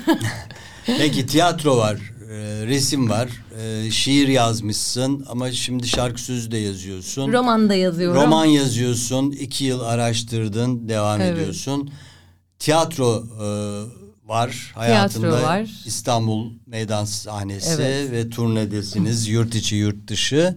Peki 0.86 1.26
tiyatro 1.28 1.78
var, 1.78 1.98
resim 2.68 3.10
var, 3.10 3.30
e, 3.62 3.92
şiir 3.92 4.28
yazmışsın 4.28 5.26
ama 5.30 5.52
şimdi 5.52 5.88
şarkı 5.88 6.22
sözü 6.22 6.52
de 6.52 6.58
yazıyorsun. 6.58 7.34
Roman 7.34 7.70
da 7.70 7.76
yazıyorum. 7.76 8.22
Roman 8.22 8.46
yazıyorsun, 8.46 9.32
iki 9.32 9.66
yıl 9.66 9.80
araştırdın, 9.80 10.90
devam 10.90 11.22
Evet. 11.22 11.34
ediyorsun. 11.38 11.90
Tiyatro 12.60 13.24
e, 13.42 13.48
var 14.30 14.72
hayatında. 14.76 15.28
Tiyatro 15.30 15.48
var. 15.48 15.70
İstanbul 15.86 16.52
Meydan 16.66 17.06
Sahnesi 17.06 17.82
Evet. 17.82 18.12
ve 18.12 18.30
turnedesiniz 18.30 19.28
yurt 19.28 19.56
içi 19.56 19.76
yurt 19.76 20.08
dışı. 20.08 20.56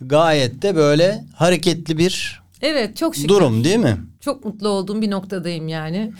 Gayet 0.00 0.62
de 0.62 0.76
böyle 0.76 1.24
hareketli 1.34 1.98
bir 1.98 2.42
Evet 2.62 2.96
çok 2.96 3.16
şükür. 3.16 3.28
durum 3.28 3.64
değil 3.64 3.76
mi? 3.78 3.96
çok 4.20 4.44
mutlu 4.44 4.68
olduğum 4.68 5.02
bir 5.02 5.10
noktadayım 5.10 5.68
yani. 5.68 6.12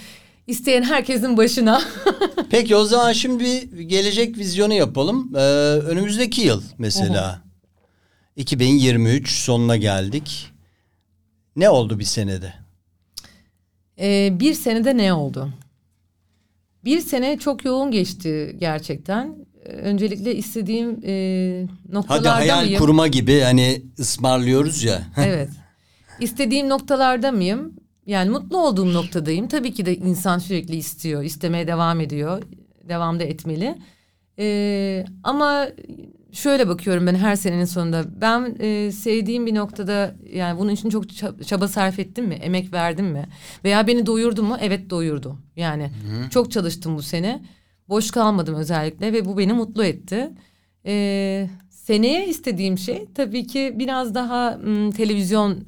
İsteyen 0.47 0.83
herkesin 0.83 1.37
başına. 1.37 1.83
Peki 2.51 2.77
o 2.77 2.85
zaman 2.85 3.13
şimdi 3.13 3.45
bir 3.73 3.81
gelecek 3.81 4.39
vizyonu 4.39 4.75
yapalım. 4.75 5.33
Ee, 5.37 5.39
önümüzdeki 5.79 6.41
yıl 6.41 6.63
mesela. 6.79 7.43
2023 8.37 9.31
sonuna 9.31 9.77
geldik. 9.77 10.51
Ne 11.57 11.71
oldu 11.71 11.99
bir 11.99 12.05
senede? 12.05 12.55
Ee, 14.01 14.29
bir 14.41 14.55
senede 14.55 14.97
ne 14.97 15.13
oldu? 15.13 15.53
Bir 16.85 17.01
sene 17.01 17.39
çok 17.39 17.65
yoğun 17.65 17.91
geçti 17.91 18.57
gerçekten. 18.59 19.37
Ee, 19.65 19.69
Öncelikle 19.73 20.35
istediğim 20.37 21.01
e, 21.05 21.67
Hadi 21.87 21.95
noktalarda 21.95 22.35
hayal 22.35 22.65
mıyım? 22.65 22.79
kurma 22.81 23.09
gibi 23.09 23.41
hani 23.41 23.83
ısmarlıyoruz 23.99 24.83
ya. 24.85 25.03
evet. 25.17 25.49
İstediğim 26.21 26.69
noktalarda 26.69 27.33
mıyım? 27.33 27.73
Yani 28.07 28.31
mutlu 28.31 28.59
olduğum 28.59 28.93
noktadayım. 28.93 29.49
Tabii 29.49 29.73
ki 29.75 29.87
de 29.87 29.97
insan 29.97 30.39
sürekli 30.39 30.77
istiyor, 30.77 31.23
istemeye 31.23 31.67
devam 31.67 32.01
ediyor. 32.01 32.43
Devam 32.89 33.21
da 33.21 33.25
etmeli. 33.25 33.79
Ee, 34.39 35.05
ama 35.23 35.67
şöyle 36.33 36.69
bakıyorum 36.69 37.07
ben 37.07 37.15
her 37.15 37.37
senenin 37.37 37.65
sonunda. 37.65 38.05
Ben 38.21 38.57
e, 38.61 38.93
sevdiğim 38.93 39.47
bir 39.47 39.55
noktada 39.55 40.15
yani 40.33 40.59
bunun 40.59 40.73
için 40.73 40.91
çok 40.91 41.05
ça- 41.05 41.45
çaba 41.45 41.69
sarf 41.69 41.99
ettim 41.99 42.27
mi? 42.27 42.35
Emek 42.35 42.73
verdim 42.73 43.07
mi? 43.07 43.27
Veya 43.65 43.87
beni 43.87 44.07
doyurdu 44.07 44.43
mu? 44.43 44.57
Evet 44.61 44.91
doyurdu. 44.91 45.39
Yani 45.57 45.91
çok 46.31 46.51
çalıştım 46.51 46.97
bu 46.97 47.03
sene. 47.03 47.43
Boş 47.89 48.11
kalmadım 48.11 48.55
özellikle 48.55 49.13
ve 49.13 49.25
bu 49.25 49.39
beni 49.39 49.53
mutlu 49.53 49.85
etti. 49.85 50.31
Ee, 50.87 51.49
seneye 51.71 52.29
istediğim 52.29 52.79
şey 52.79 53.07
tabii 53.15 53.47
ki 53.47 53.75
biraz 53.79 54.15
daha 54.15 54.51
m, 54.65 54.91
televizyonda 54.91 55.61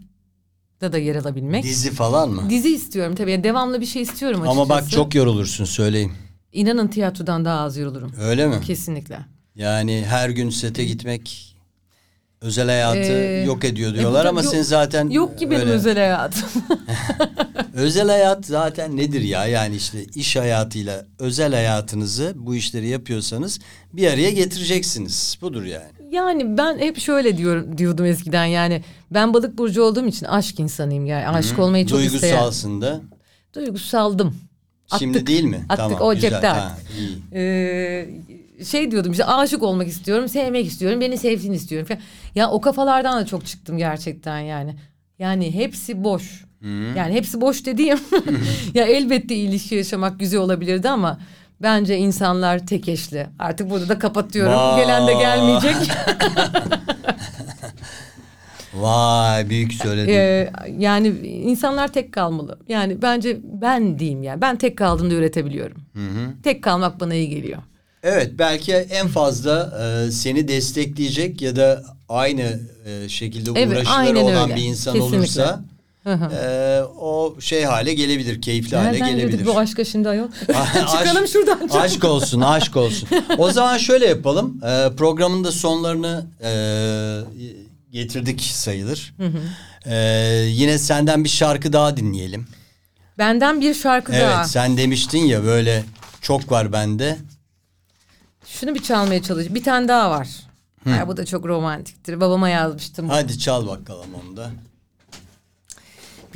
da 0.81 0.99
yer 0.99 1.17
alabilmek. 1.17 1.65
Dizi 1.65 1.91
falan 1.91 2.31
mı? 2.31 2.51
Dizi 2.51 2.75
istiyorum 2.75 3.15
tabii. 3.15 3.31
Yani 3.31 3.45
devamlı 3.45 3.81
bir 3.81 3.87
şey 3.87 4.03
istiyorum 4.03 4.41
açıkçası. 4.41 4.61
Ama 4.61 4.69
bak 4.69 4.91
çok 4.91 5.15
yorulursun 5.15 5.65
söyleyeyim. 5.65 6.13
İnanın 6.53 6.89
tiyatrodan 6.89 7.45
daha 7.45 7.61
az 7.61 7.77
yorulurum. 7.77 8.13
Öyle 8.21 8.47
mi? 8.47 8.61
Kesinlikle. 8.67 9.19
Yani 9.55 10.05
her 10.09 10.31
gün 10.31 10.51
sete 10.51 10.85
gitmek 10.85 11.57
özel 12.41 12.67
hayatı 12.67 12.99
Ee, 13.13 13.45
yok 13.47 13.65
ediyor 13.65 13.95
e, 13.95 13.99
diyorlar 13.99 14.25
bu- 14.25 14.29
ama 14.29 14.43
yok- 14.43 14.53
sen 14.53 14.63
zaten 14.63 15.09
Yok 15.11 15.39
ki 15.39 15.51
benim 15.51 15.61
öyle. 15.63 15.71
özel 15.73 15.95
hayatım. 15.97 16.43
Özel 17.75 18.09
hayat 18.09 18.47
zaten 18.47 18.97
nedir 18.97 19.21
ya? 19.23 19.47
Yani 19.47 19.77
işte 19.77 20.05
iş 20.05 20.37
hayatıyla 20.37 21.07
özel 21.19 21.53
hayatınızı 21.53 22.33
bu 22.37 22.55
işleri 22.55 22.89
yapıyorsanız 22.89 23.59
bir 23.93 24.07
araya 24.07 24.31
getireceksiniz. 24.31 25.39
Budur 25.41 25.65
yani. 25.65 25.96
Yani 26.11 26.59
ben 26.59 26.79
hep 26.79 26.99
şöyle 26.99 27.37
diyorum 27.37 27.79
diyordum 27.79 28.07
eskiden 28.07 28.45
yani 28.45 28.83
ben 29.11 29.35
balık 29.35 29.59
burcu 29.59 29.83
olduğum 29.83 30.07
için 30.07 30.27
aşk 30.27 30.61
insanıyım 30.61 31.07
yani 31.07 31.29
aşık 31.29 31.59
olmayı 31.59 31.87
çok 31.87 32.01
isteyen. 32.01 32.23
Duygusalsın 32.23 32.81
da. 32.81 33.01
Duygusaldım. 33.55 34.37
Şimdi 34.99 35.19
Attık. 35.19 35.27
değil 35.27 35.45
mi? 35.45 35.67
Attık, 35.69 36.01
o 36.01 36.15
güzel. 36.15 36.31
cepte 36.31 36.47
Ha, 36.47 36.79
iyi. 36.99 37.19
Ee, 37.33 38.09
şey 38.65 38.91
diyordum 38.91 39.13
işte 39.13 39.25
aşık 39.25 39.63
olmak 39.63 39.89
istiyorum, 39.89 40.29
sevmek 40.29 40.67
istiyorum, 40.67 41.01
beni 41.01 41.19
sevsin 41.19 41.53
istiyorum 41.53 41.89
falan. 41.89 42.01
Ya 42.35 42.51
o 42.51 42.61
kafalardan 42.61 43.21
da 43.21 43.27
çok 43.27 43.47
çıktım 43.47 43.79
gerçekten 43.79 44.39
yani. 44.39 44.77
Yani 45.19 45.55
hepsi 45.55 46.05
boş. 46.05 46.47
Yani 46.97 47.15
hepsi 47.15 47.41
boş 47.41 47.67
dediğim. 47.67 47.99
ya 48.75 48.85
elbette 48.85 49.35
ilişki 49.35 49.75
yaşamak 49.75 50.21
güzel 50.21 50.41
olabilirdi 50.41 50.89
ama 50.89 51.19
bence 51.63 51.97
insanlar 51.97 52.67
tek 52.67 52.89
eşli. 52.89 53.27
Artık 53.39 53.71
burada 53.71 53.89
da 53.89 53.99
kapatıyorum. 53.99 54.53
Vay. 54.53 54.81
Gelen 54.83 55.07
de 55.07 55.13
gelmeyecek. 55.15 55.77
Vay 58.75 59.49
büyük 59.51 59.73
söyledin. 59.73 60.13
Ee, 60.13 60.51
yani 60.79 61.09
insanlar 61.27 61.93
tek 61.93 62.13
kalmalı. 62.13 62.59
Yani 62.69 63.03
bence 63.03 63.39
ben 63.43 63.99
diyeyim 63.99 64.23
yani. 64.23 64.41
Ben 64.41 64.57
tek 64.57 64.79
kaldığımda 64.79 65.15
üretebiliyorum. 65.15 65.77
Tek 66.43 66.63
kalmak 66.63 67.01
bana 67.01 67.15
iyi 67.15 67.29
geliyor. 67.29 67.59
Evet 68.03 68.31
belki 68.39 68.75
en 68.75 69.09
fazla 69.09 69.79
e, 69.83 70.11
seni 70.11 70.49
destekleyecek 70.49 71.43
ya 71.43 71.57
da 71.57 71.83
aynı 72.09 72.61
e, 72.87 73.09
şekilde 73.09 73.51
Evet, 73.61 73.73
uğraşları 73.77 74.19
olan 74.19 74.45
öyle. 74.51 74.57
bir 74.57 74.63
insan 74.65 74.95
Kesinlikle. 74.95 75.19
olursa 75.19 75.47
Hı 75.47 75.55
hı. 75.55 75.61
E, 76.07 76.81
o 77.01 77.37
şey 77.41 77.65
hale 77.65 77.95
gelebilir, 77.95 78.43
keyifli 78.43 78.77
hale 78.77 78.93
Nereden 78.93 79.09
gelebilir. 79.11 79.31
girdik 79.39 79.47
bu 79.47 79.59
aşka 79.59 79.85
şimdi 79.85 80.09
ayol? 80.09 80.29
Aşk- 80.49 80.99
Çıkalım 80.99 81.29
şuradan. 81.29 81.59
çabuk. 81.59 81.75
Aşk 81.81 82.05
olsun, 82.05 82.41
aşk 82.41 82.77
olsun. 82.77 83.09
O 83.39 83.51
zaman 83.51 83.79
şöyle 83.79 84.07
yapalım. 84.07 84.61
Ee, 84.65 84.89
programın 84.97 85.45
da 85.45 85.53
sonlarını 85.53 86.27
e, 86.43 86.51
getirdik 87.93 88.41
sayılır. 88.41 89.15
Ee, 89.87 89.95
yine 90.49 90.79
senden 90.79 91.25
bir 91.25 91.29
şarkı 91.29 91.73
daha 91.73 91.97
dinleyelim. 91.97 92.47
Benden 93.19 93.61
bir 93.61 93.75
şarkı 93.75 94.13
Evet, 94.13 94.23
daha. 94.23 94.45
sen 94.45 94.77
demiştin 94.77 95.19
ya 95.25 95.45
böyle 95.45 95.85
çok 96.21 96.51
var 96.53 96.73
bende. 96.73 97.19
Şunu 98.47 98.75
bir 98.75 98.83
çalmaya 98.83 99.23
çalış. 99.23 99.55
Bir 99.55 99.65
tane 99.65 99.89
daha 99.89 100.11
var. 100.11 100.29
Ay, 100.87 101.09
bu 101.09 101.17
da 101.17 101.27
çok 101.27 101.47
romantiktir. 101.47 102.21
Babama 102.21 102.49
yazmıştım. 102.49 103.09
Hadi 103.09 103.39
çal 103.39 103.67
bakalım 103.67 104.07
onu 104.27 104.37
da. 104.37 104.51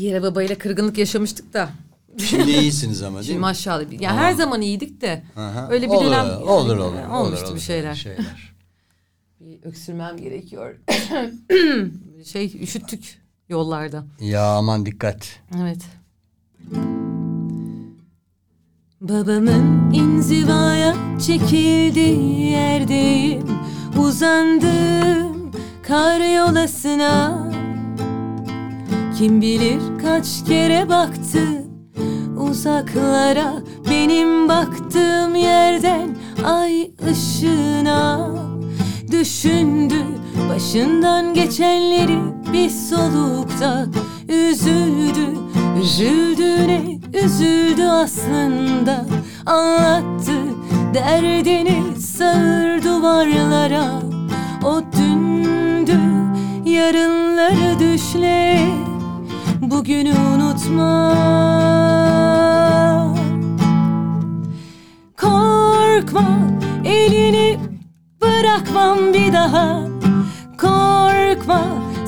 Bir 0.01 0.05
yere 0.05 0.22
babayla 0.22 0.59
kırgınlık 0.59 0.98
yaşamıştık 0.98 1.53
da. 1.53 1.70
Şimdi 2.18 2.51
iyisiniz 2.51 3.03
ama 3.03 3.16
değil 3.16 3.26
Şimdi 3.26 3.38
mi? 3.38 3.40
maşallah. 3.40 4.01
Ya 4.01 4.16
her 4.16 4.32
zaman 4.32 4.61
iyiydik 4.61 5.01
de. 5.01 5.22
Aha. 5.36 5.68
Öyle 5.70 5.86
bir 5.86 5.94
olur, 5.94 6.05
dönem 6.05 6.26
olur, 6.26 6.76
olur, 6.76 7.09
olmuştu 7.11 7.46
olur, 7.46 7.55
bir 7.55 7.61
şeyler. 7.61 7.88
olur, 7.88 7.96
şeyler. 7.96 8.55
Bir 9.40 9.62
öksürmem 9.68 10.16
gerekiyor. 10.16 10.76
şey 12.24 12.62
üşüttük 12.62 13.18
yollarda. 13.48 14.05
Ya 14.20 14.44
aman 14.44 14.86
dikkat. 14.86 15.40
Evet. 15.62 15.82
Babamın 19.01 19.92
inzivaya 19.92 20.94
çekildiği 21.26 22.51
yerdeyim 22.51 23.48
Uzandım 23.98 25.53
kar 25.82 26.34
yolasına 26.36 27.49
Kim 29.20 29.40
bilir 29.40 29.80
kaç 30.02 30.26
kere 30.48 30.88
baktı? 30.88 31.64
Uzaklara 32.38 33.54
Benim 33.90 34.48
baktığım 34.48 35.34
yerden 35.34 36.16
ay 36.44 36.90
ışığına 37.10 38.30
Düşündü. 39.10 40.04
Başından 40.48 41.34
geçenleri 41.34 42.18
bir 42.52 42.70
solukta 42.70 43.86
Üzüldü, 44.28 45.26
üzüldüğüne 45.82 46.98
üzüldü 47.24 47.82
aslında. 47.82 49.06
Anlattı 49.46 50.32
derdini 50.94 52.00
sağır 52.00 52.82
duvarlara. 52.82 54.02
O 54.64 54.82
dündü 54.92 56.00
yarınları 56.64 57.78
düşle 57.78 58.39
Bugünü 59.80 60.12
unutma. 60.12 61.14
Korkma 65.20 66.24
elini 66.84 67.58
bırakmam 68.22 68.98
bir 69.14 69.32
daha. 69.32 69.80
Korkma 70.60 71.64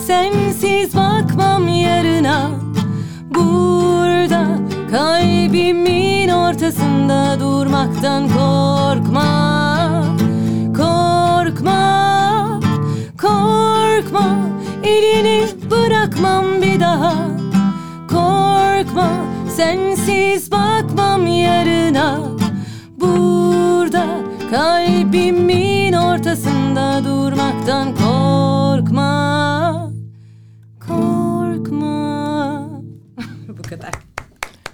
sensiz 0.06 0.96
bakmam 0.96 1.68
yarına. 1.68 2.50
Burada 3.34 4.46
kalbimin 4.90 6.28
ortasında 6.28 7.40
durmaktan 7.40 8.28
korkma. 8.28 9.26
Korkma, 10.76 12.60
korkma 13.20 14.36
elini 14.84 15.46
bırakmam 15.70 16.44
bir 16.62 16.80
daha 16.80 17.31
sensiz 19.56 20.50
bakmam 20.50 21.26
yarına 21.26 22.20
Burada 23.00 24.06
kalbimin 24.50 25.92
ortasında 25.92 27.04
durmaktan 27.04 27.94
korkma 27.96 29.12
Korkma 30.88 32.68
Bu 33.48 33.62
kadar 33.62 33.90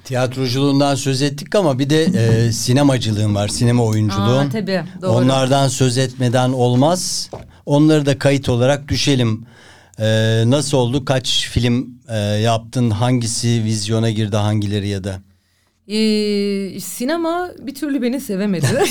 Tiyatroculuğundan 0.04 0.94
söz 0.94 1.22
ettik 1.22 1.54
ama 1.54 1.78
bir 1.78 1.90
de 1.90 2.04
e, 2.04 2.52
sinemacılığın 2.52 3.34
var, 3.34 3.48
sinema 3.48 3.84
oyunculuğun. 3.84 4.46
Aa, 4.46 4.50
tabii, 4.52 4.82
doğru. 5.02 5.10
Onlardan 5.10 5.68
söz 5.68 5.98
etmeden 5.98 6.52
olmaz. 6.52 7.30
Onları 7.66 8.06
da 8.06 8.18
kayıt 8.18 8.48
olarak 8.48 8.88
düşelim. 8.88 9.46
E, 9.98 10.42
nasıl 10.46 10.78
oldu? 10.78 11.04
Kaç 11.04 11.48
film 11.50 12.00
e, 12.08 12.16
yaptın? 12.18 12.90
Hangisi 12.90 13.64
vizyona 13.64 14.10
girdi? 14.10 14.36
Hangileri 14.36 14.88
ya 14.88 15.04
da? 15.04 15.20
Ee, 15.88 16.80
sinema 16.80 17.50
bir 17.58 17.74
türlü 17.74 18.02
beni 18.02 18.20
sevemedi. 18.20 18.66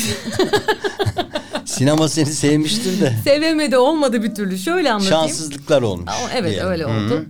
Sinema 1.64 2.08
seni 2.08 2.26
sevmiştir 2.26 3.00
de. 3.00 3.14
sevemedi 3.24 3.76
olmadı 3.76 4.22
bir 4.22 4.34
türlü. 4.34 4.58
Şöyle 4.58 4.92
anlatayım. 4.92 5.22
Şanssızlıklar 5.22 5.82
olmuş. 5.82 6.10
Ama 6.18 6.30
evet 6.34 6.50
diyelim. 6.50 6.68
öyle 6.68 6.86
oldu. 6.86 7.26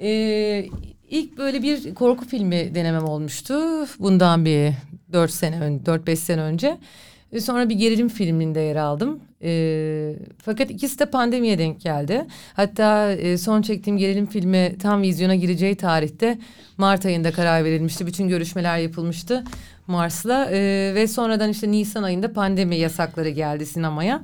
Ee, 0.00 0.66
İlk 1.10 1.38
böyle 1.38 1.62
bir 1.62 1.94
korku 1.94 2.24
filmi 2.28 2.74
denemem 2.74 3.04
olmuştu. 3.04 3.54
Bundan 3.98 4.44
bir 4.44 4.72
4 5.12 5.30
sene 5.30 5.60
ön 5.60 5.78
4-5 5.78 6.16
sene 6.16 6.40
önce. 6.40 6.78
Sonra 7.40 7.68
bir 7.68 7.74
gerilim 7.74 8.08
filminde 8.08 8.60
yer 8.60 8.76
aldım. 8.76 9.20
E, 9.44 10.12
fakat 10.44 10.70
ikisi 10.70 10.98
de 10.98 11.06
pandemiye 11.06 11.58
denk 11.58 11.80
geldi. 11.80 12.26
Hatta 12.54 13.12
e, 13.12 13.38
son 13.38 13.62
çektiğim 13.62 13.98
gerilim 13.98 14.26
filmi 14.26 14.76
tam 14.82 15.02
vizyona 15.02 15.34
gireceği 15.34 15.74
tarihte 15.74 16.38
Mart 16.78 17.06
ayında 17.06 17.32
karar 17.32 17.64
verilmişti. 17.64 18.06
Bütün 18.06 18.28
görüşmeler 18.28 18.78
yapılmıştı 18.78 19.44
Mars'la 19.86 20.44
E, 20.50 20.92
ve 20.94 21.06
sonradan 21.08 21.50
işte 21.50 21.70
Nisan 21.70 22.02
ayında 22.02 22.32
pandemi 22.32 22.76
yasakları 22.76 23.28
geldi 23.28 23.66
sinemaya. 23.66 24.22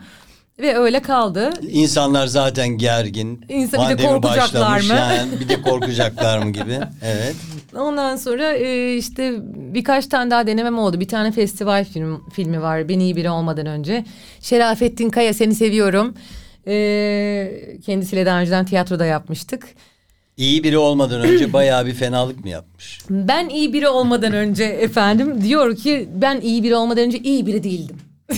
Ve 0.59 0.77
öyle 0.77 1.01
kaldı. 1.01 1.51
İnsanlar 1.69 2.27
zaten 2.27 2.69
gergin. 2.69 3.45
İnsan- 3.49 3.91
bir 3.91 3.99
de 3.99 4.07
korkacaklar 4.07 4.81
mı? 4.81 4.87
Yani, 4.95 5.41
bir 5.41 5.49
de 5.49 5.63
korkacaklar 5.63 6.39
mı 6.39 6.51
gibi. 6.53 6.79
Evet. 7.03 7.35
Ondan 7.79 8.17
sonra 8.17 8.53
e, 8.53 8.97
işte 8.97 9.35
birkaç 9.75 10.07
tane 10.07 10.31
daha 10.31 10.47
denemem 10.47 10.79
oldu. 10.79 11.01
Bir 11.01 11.09
tane 11.09 11.33
festival 11.33 11.85
film, 11.85 12.25
filmi 12.33 12.63
var. 12.63 12.89
Beni 12.89 13.03
iyi 13.05 13.17
biri 13.17 13.31
olmadan 13.31 13.67
önce. 13.67 14.05
Şerafettin 14.41 15.11
Kaya 15.11 15.35
seni 15.35 15.55
seviyorum. 15.55 16.15
E, 16.67 17.79
kendisiyle 17.87 18.27
daha 18.27 18.41
önceden 18.41 18.65
tiyatroda 18.65 19.05
yapmıştık. 19.07 19.67
İyi 20.37 20.65
biri 20.65 20.79
olmadan 20.79 21.21
önce 21.21 21.53
bayağı 21.53 21.87
bir 21.87 21.95
fenalık 21.95 22.45
mı 22.45 22.49
yapmış? 22.51 23.01
Ben 23.11 23.49
iyi 23.49 23.73
biri 23.73 23.89
olmadan 23.89 24.33
önce 24.33 24.65
efendim 24.65 25.43
diyor 25.43 25.77
ki 25.77 26.09
ben 26.15 26.41
iyi 26.41 26.63
biri 26.63 26.75
olmadan 26.77 27.05
önce 27.05 27.19
iyi 27.19 27.47
biri 27.47 27.63
değildim. 27.63 27.97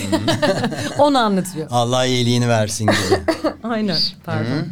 Onu 0.97 1.17
anlatıyor. 1.17 1.67
Allah 1.71 2.05
iyiliğini 2.05 2.49
versin 2.49 2.85
gibi. 2.85 3.39
Aynen 3.63 3.97
pardon. 4.25 4.65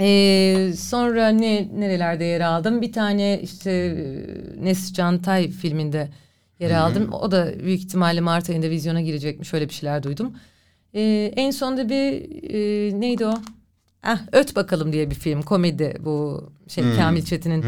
Ee, 0.00 0.72
sonra 0.78 1.28
ne 1.28 1.68
nerelerde 1.78 2.24
yer 2.24 2.40
aldım? 2.40 2.82
Bir 2.82 2.92
tane 2.92 3.40
işte 3.42 3.70
e, 3.70 4.64
Nesli 4.64 4.94
Cantay 4.94 5.48
filminde 5.50 6.08
yer 6.60 6.70
aldım. 6.70 7.12
O 7.12 7.30
da 7.30 7.48
büyük 7.64 7.80
ihtimalle 7.80 8.20
Mart 8.20 8.50
ayında 8.50 8.70
vizyona 8.70 9.00
girecekmiş. 9.00 9.54
Öyle 9.54 9.68
bir 9.68 9.74
şeyler 9.74 10.02
duydum. 10.02 10.32
Ee, 10.94 11.32
en 11.36 11.50
sonunda 11.50 11.88
bir 11.88 12.22
e, 12.54 13.00
neydi 13.00 13.26
o? 13.26 13.34
Ah, 14.02 14.18
Öt 14.32 14.56
Bakalım 14.56 14.92
diye 14.92 15.10
bir 15.10 15.14
film. 15.14 15.42
Komedi 15.42 15.96
bu 16.00 16.44
şey 16.68 16.84
Kamil 16.96 17.22
Çetin'in 17.22 17.64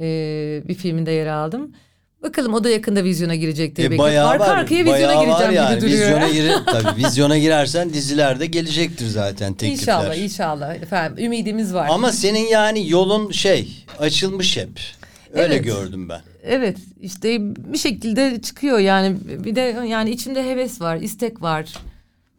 e, 0.00 0.62
bir 0.68 0.74
filminde 0.74 1.10
yer 1.10 1.26
aldım. 1.26 1.72
Bakalım 2.26 2.54
o 2.54 2.64
da 2.64 2.70
yakında 2.70 3.04
vizyona 3.04 3.34
girecek 3.34 3.76
diye 3.76 3.86
E, 3.86 3.90
bekliyorum. 3.90 4.12
bayağı 4.12 4.28
Arka 4.28 4.44
var. 4.48 4.58
arkaya 4.58 4.84
vizyona 4.84 5.24
gireceğim 5.24 5.52
yani. 5.52 5.78
gibi 5.78 5.80
duruyor. 5.92 6.20
Vizyona, 6.20 6.28
gir 6.28 6.52
tabii, 6.66 7.04
vizyona 7.04 7.38
girersen 7.38 7.92
dizilerde 7.94 8.46
gelecektir 8.46 9.06
zaten 9.06 9.54
teklifler. 9.54 9.72
İnşallah 9.94 10.14
inşallah 10.16 10.74
efendim 10.74 11.24
ümidimiz 11.24 11.74
var. 11.74 11.88
Ama 11.90 12.12
senin 12.12 12.46
yani 12.48 12.90
yolun 12.90 13.30
şey 13.30 13.84
açılmış 13.98 14.56
hep. 14.56 14.80
Öyle 15.32 15.54
Evet. 15.54 15.64
gördüm 15.64 16.08
ben. 16.08 16.20
Evet 16.44 16.76
işte 17.00 17.38
bir 17.72 17.78
şekilde 17.78 18.40
çıkıyor 18.42 18.78
yani 18.78 19.16
bir 19.26 19.56
de 19.56 19.76
yani 19.88 20.10
içimde 20.10 20.44
heves 20.50 20.80
var 20.80 20.96
istek 20.96 21.42
var. 21.42 21.72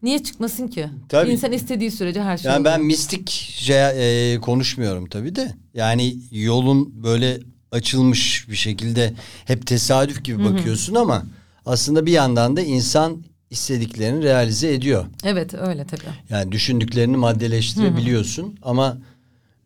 Niye 0.03 0.23
çıkmasın 0.23 0.67
ki? 0.67 0.87
Tabii. 1.09 1.31
İnsan 1.31 1.51
istediği 1.51 1.91
sürece 1.91 2.21
her 2.21 2.37
şey 2.37 2.51
Yani 2.51 2.65
ben 2.65 2.71
oluyor. 2.73 2.85
mistik 2.85 3.29
şey, 3.57 4.33
e, 4.33 4.39
konuşmuyorum 4.39 5.05
tabii 5.09 5.35
de. 5.35 5.51
Yani 5.73 6.15
yolun 6.31 7.03
böyle 7.03 7.37
açılmış 7.71 8.45
bir 8.49 8.55
şekilde 8.55 9.13
hep 9.45 9.67
tesadüf 9.67 10.23
gibi 10.23 10.43
bakıyorsun 10.43 10.95
ama 10.95 11.23
aslında 11.65 12.05
bir 12.05 12.11
yandan 12.11 12.57
da 12.57 12.61
insan 12.61 13.23
istediklerini 13.49 14.23
realize 14.23 14.73
ediyor. 14.73 15.05
Evet 15.23 15.53
öyle 15.53 15.85
tabii. 15.85 16.01
Yani 16.29 16.51
düşündüklerini 16.51 17.17
maddeleştirebiliyorsun 17.17 18.55
ama 18.61 18.97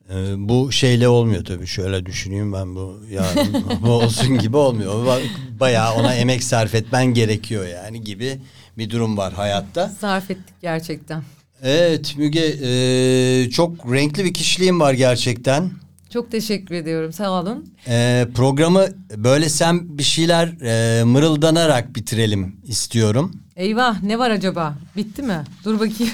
e, 0.10 0.16
bu 0.38 0.72
şeyle 0.72 1.08
olmuyor 1.08 1.46
tabii. 1.46 1.68
Şöyle 1.68 2.06
düşüneyim 2.06 2.54
ben 2.54 2.76
bu 2.76 3.00
yarın 3.12 3.66
bu 3.82 3.90
olsun 3.90 4.38
gibi 4.38 4.58
olmuyor. 4.58 5.06
Ba- 5.06 5.26
Bayağı 5.60 5.94
ona 5.94 6.14
emek 6.16 6.44
sarf 6.44 6.76
etmen 6.76 7.06
gerekiyor 7.06 7.68
yani 7.68 8.04
gibi 8.04 8.38
bir 8.78 8.90
durum 8.90 9.18
var 9.18 9.34
hayatta. 9.34 9.90
Sarf 9.90 10.32
ettik 10.32 10.56
gerçekten. 10.62 11.24
Evet 11.64 12.18
Müge 12.18 12.46
e, 12.64 13.50
çok 13.50 13.94
renkli 13.94 14.26
bir 14.26 14.34
kişiliğin 14.34 14.80
var 14.80 14.94
gerçekten. 14.94 15.72
Çok 16.14 16.32
teşekkür 16.32 16.76
ediyorum 16.76 17.14
sağ 17.14 17.32
olun. 17.32 17.74
E, 17.88 18.28
programı 18.36 18.86
böyle 19.16 19.50
sen 19.50 19.98
bir 19.98 20.04
şeyler 20.04 20.48
e, 20.62 21.04
mırıldanarak 21.04 21.96
bitirelim 21.96 22.56
istiyorum. 22.64 23.32
Eyvah 23.56 24.04
ne 24.04 24.20
var 24.20 24.32
acaba? 24.32 24.76
Bitti 24.98 25.22
mi? 25.22 25.44
Dur 25.66 25.76
bakayım. 25.76 26.14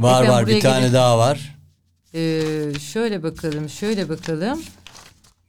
Var 0.00 0.28
var 0.28 0.46
bir 0.46 0.60
tane 0.60 0.80
gelin. 0.80 0.92
daha 0.94 1.18
var. 1.18 1.56
Ee, 2.14 2.40
şöyle 2.92 3.22
bakalım 3.22 3.68
şöyle 3.68 4.08
bakalım. 4.08 4.60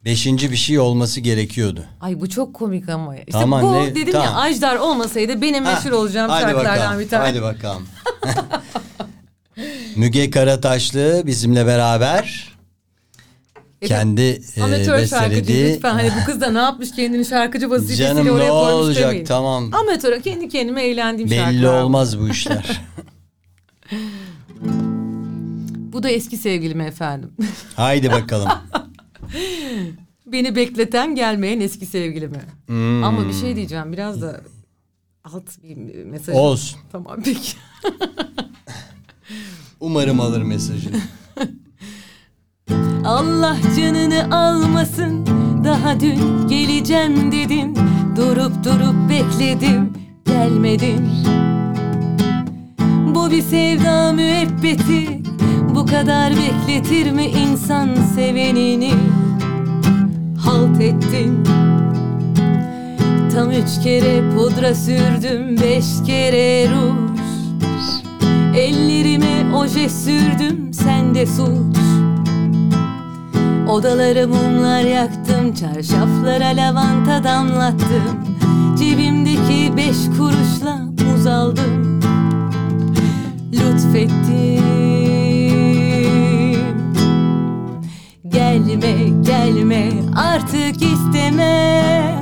Beşinci 0.06 0.52
bir 0.52 0.56
şey 0.58 0.80
olması 0.80 1.20
gerekiyordu. 1.22 1.86
Ay 2.02 2.22
bu 2.22 2.30
çok 2.30 2.54
komik 2.54 2.90
ama. 2.90 3.16
İşte 3.18 3.32
Tamam, 3.32 3.62
bu 3.62 3.74
ne- 3.74 3.96
dedim 3.96 4.12
tamam. 4.12 4.28
ya 4.28 4.36
Ajdar 4.36 4.76
olmasaydı 4.76 5.42
benim 5.42 5.66
Ha, 5.66 5.74
meşhur 5.74 5.92
olacağım 5.92 6.30
hadi 6.30 6.42
şarkılardan 6.42 6.78
bakalım, 6.80 7.00
bir 7.00 7.10
tane. 7.10 7.28
Hadi 7.28 7.42
bakalım. 7.42 7.88
Müge 9.96 10.30
Karataşlı 10.30 11.24
bizimle 11.26 11.66
beraber 11.66 12.51
kendi 13.88 14.22
e, 14.22 14.62
Amatör 14.64 14.86
şarkıcı 14.86 15.02
bestelediği 15.02 15.74
lütfen 15.74 15.94
hani 15.94 16.12
bu 16.22 16.26
kız 16.26 16.42
da 16.42 16.52
ne 16.52 16.60
yapmış 16.60 16.92
kendini 16.92 17.26
şarkıcı 17.26 17.70
vazifesiyle 17.70 18.08
Canım 18.08 18.26
ne 18.26 18.32
oraya 18.32 18.50
koymuş 18.50 18.72
olacak 18.74 19.04
demeyin. 19.04 19.26
tamam. 19.26 19.74
Amatör 19.74 20.22
kendi 20.22 20.50
kendime 20.50 20.84
eğlendiğim 20.84 21.32
Belli 21.32 21.40
şarkılar. 21.40 21.82
olmaz 21.82 22.20
bu 22.20 22.30
işler. 22.30 22.82
Bu 25.94 26.04
da 26.04 26.10
eski 26.10 26.38
sevgilim 26.38 26.82
efendim. 26.82 27.32
Haydi 27.76 28.12
bakalım. 28.12 28.50
Beni 30.26 30.56
bekleten 30.56 31.16
gelmeyen 31.16 31.60
eski 31.60 31.86
sevgilimi. 31.86 32.42
Hmm. 32.68 33.04
Ama 33.04 33.28
bir 33.30 33.34
şey 33.34 33.56
diyeceğim 33.56 33.94
biraz 33.94 34.22
da 34.22 34.42
alt 35.24 35.64
bir 35.64 36.04
mesaj. 36.06 36.36
Olsun. 36.36 36.80
Tamam 36.92 37.18
peki. 37.26 37.52
Umarım 39.80 40.20
alır 40.20 40.42
mesajını. 40.42 41.02
Allah 43.06 43.58
canını 43.78 44.36
almasın. 44.38 45.32
Daha 45.64 46.00
dün 46.00 46.48
geleceğim 46.48 47.32
dedin 47.32 47.78
Durup 48.16 48.64
durup 48.64 49.10
bekledim 49.10 49.94
Gelmedin 50.26 51.10
Bu 53.16 53.32
bir 53.32 53.42
sevda 53.42 54.14
müebbeti. 54.14 55.22
Bu 55.76 55.86
kadar 55.86 56.34
bekletir 56.34 57.12
mi 57.12 57.26
insan 57.26 57.90
sevenini? 58.16 58.92
Halt 60.38 60.82
ettin 60.82 61.44
Tam 63.34 63.52
üç 63.52 63.84
kere 63.84 64.30
pudra 64.36 64.76
sürdüm 64.76 65.58
Beş 65.58 65.86
kere 66.06 66.70
ruj 66.70 67.12
Ellerime 68.56 69.56
oje 69.56 69.90
sürdüm 69.90 70.74
Sen 70.74 71.16
de 71.16 71.26
suç 71.26 72.01
Odalara 73.70 74.28
mumlar 74.28 74.82
yaktım, 74.82 75.54
çarşaflara 75.54 76.48
lavanta 76.48 77.24
damlattım. 77.24 78.26
Cebimdeki 78.80 79.78
beş 79.78 79.98
kuruşla 80.18 80.78
muz 80.78 81.28
aldım. 81.28 82.02
Lütfettim. 83.54 84.62
Gelme, 88.28 88.96
gelme, 89.22 89.90
artık 90.16 90.82
istemem. 90.82 92.22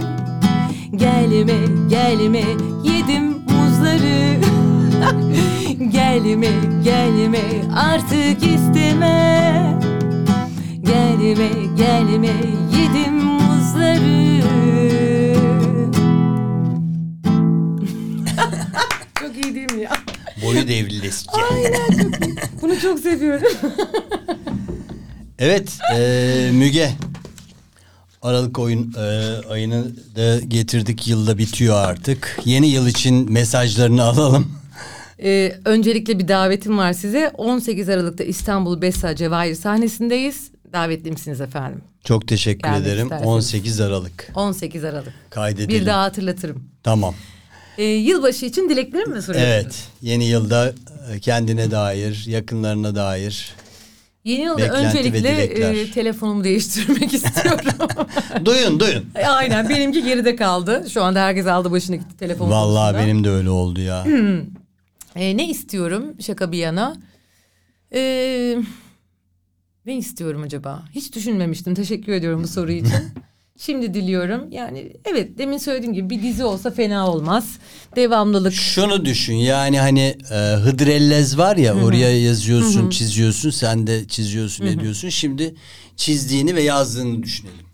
Gelme, 0.95 1.57
gelme, 1.89 2.43
yedim 2.83 3.29
muzları. 3.29 4.39
gelme, 5.91 6.51
gelme, 6.83 7.41
artık 7.75 8.43
istemem. 8.43 9.88
Gelme 10.89 11.49
gelme 11.77 12.33
yedim 12.77 13.13
muzları 13.13 14.43
Çok 19.19 19.45
iyi 19.45 19.55
değil 19.55 19.71
mi 19.73 19.81
ya? 19.81 19.91
Boyu 20.45 20.67
devrilesice. 20.67 21.31
Bunu 22.61 22.79
çok 22.79 22.99
seviyorum. 22.99 23.47
Evet 25.39 25.77
e, 25.95 26.49
Müge. 26.53 26.91
Aralık 28.21 28.59
oyun 28.59 28.93
e, 28.97 29.01
ayını 29.49 29.85
da 30.15 30.39
getirdik. 30.39 31.07
Yılda 31.07 31.37
bitiyor 31.37 31.75
artık. 31.75 32.39
Yeni 32.45 32.67
yıl 32.67 32.87
için 32.87 33.31
mesajlarını 33.31 34.03
alalım. 34.03 34.51
Ee, 35.23 35.55
öncelikle 35.65 36.19
bir 36.19 36.27
davetim 36.27 36.77
var 36.77 36.93
size. 36.93 37.29
18 37.37 37.89
Aralık'ta 37.89 38.23
İstanbul 38.23 38.81
Besa 38.81 39.15
Cevahir 39.15 39.55
sahnesindeyiz. 39.55 40.51
Davetlimsiniz 40.73 41.41
efendim. 41.41 41.81
Çok 42.03 42.27
teşekkür 42.27 42.63
Gelmek 42.69 42.81
ederim. 42.81 43.03
isterseniz. 43.03 43.29
18 43.33 43.81
Aralık. 43.81 44.31
18 44.35 44.83
Aralık. 44.83 45.13
Kaydedelim. 45.29 45.69
Bir 45.69 45.85
daha 45.85 46.03
hatırlatırım. 46.03 46.63
Tamam. 46.83 47.15
Ee, 47.77 47.83
yılbaşı 47.83 48.45
için 48.45 48.69
dileklerimi 48.69 49.15
mi 49.15 49.21
soruyorsunuz? 49.21 49.53
Evet. 49.55 49.83
Yeni 50.01 50.25
yılda 50.25 50.73
e, 51.15 51.19
kendine 51.19 51.71
dair, 51.71 52.23
yakınlarına 52.27 52.95
dair 52.95 53.53
Yeni 54.23 54.41
yılda 54.41 54.57
Beklenti 54.57 54.97
öncelikle 54.97 55.29
e, 55.43 55.91
telefonumu 55.91 56.43
değiştirmek 56.43 57.13
istiyorum. 57.13 57.59
duyun 58.45 58.79
duyun. 58.79 59.05
Aynen 59.27 59.69
benimki 59.69 60.03
geride 60.03 60.35
kaldı. 60.35 60.85
Şu 60.93 61.03
anda 61.03 61.21
herkes 61.21 61.45
aldı 61.47 61.71
başına 61.71 61.95
gitti 61.95 62.17
telefon 62.19 62.49
Vallahi 62.49 62.91
konusunda. 62.91 63.05
benim 63.07 63.23
de 63.23 63.29
öyle 63.29 63.49
oldu 63.49 63.81
ya. 63.81 64.05
E, 65.15 65.37
ne 65.37 65.49
istiyorum 65.49 66.03
şaka 66.21 66.51
bir 66.51 66.57
yana? 66.57 66.97
E, 67.93 68.01
ne 69.89 69.97
istiyorum 69.97 70.43
acaba? 70.43 70.83
Hiç 70.95 71.15
düşünmemiştim. 71.15 71.75
Teşekkür 71.75 72.13
ediyorum 72.13 72.43
bu 72.43 72.47
soru 72.47 72.71
için. 72.71 72.93
Şimdi 73.57 73.93
diliyorum. 73.93 74.51
Yani 74.51 74.93
evet 75.05 75.37
demin 75.37 75.57
söylediğim 75.57 75.93
gibi 75.93 76.09
bir 76.09 76.23
dizi 76.23 76.43
olsa 76.43 76.71
fena 76.71 77.07
olmaz. 77.07 77.59
Devamlılık. 77.95 78.53
Şunu 78.53 79.05
düşün 79.05 79.33
yani 79.33 79.79
hani 79.79 80.17
e, 80.31 80.35
Hıdrellez 80.35 81.37
var 81.37 81.57
ya 81.57 81.73
oraya 81.75 82.21
yazıyorsun 82.21 82.89
çiziyorsun 82.89 83.49
sen 83.49 83.87
de 83.87 84.07
çiziyorsun 84.07 84.65
ediyorsun. 84.65 85.09
Şimdi 85.09 85.55
çizdiğini 85.95 86.55
ve 86.55 86.61
yazdığını 86.61 87.23
düşünelim. 87.23 87.65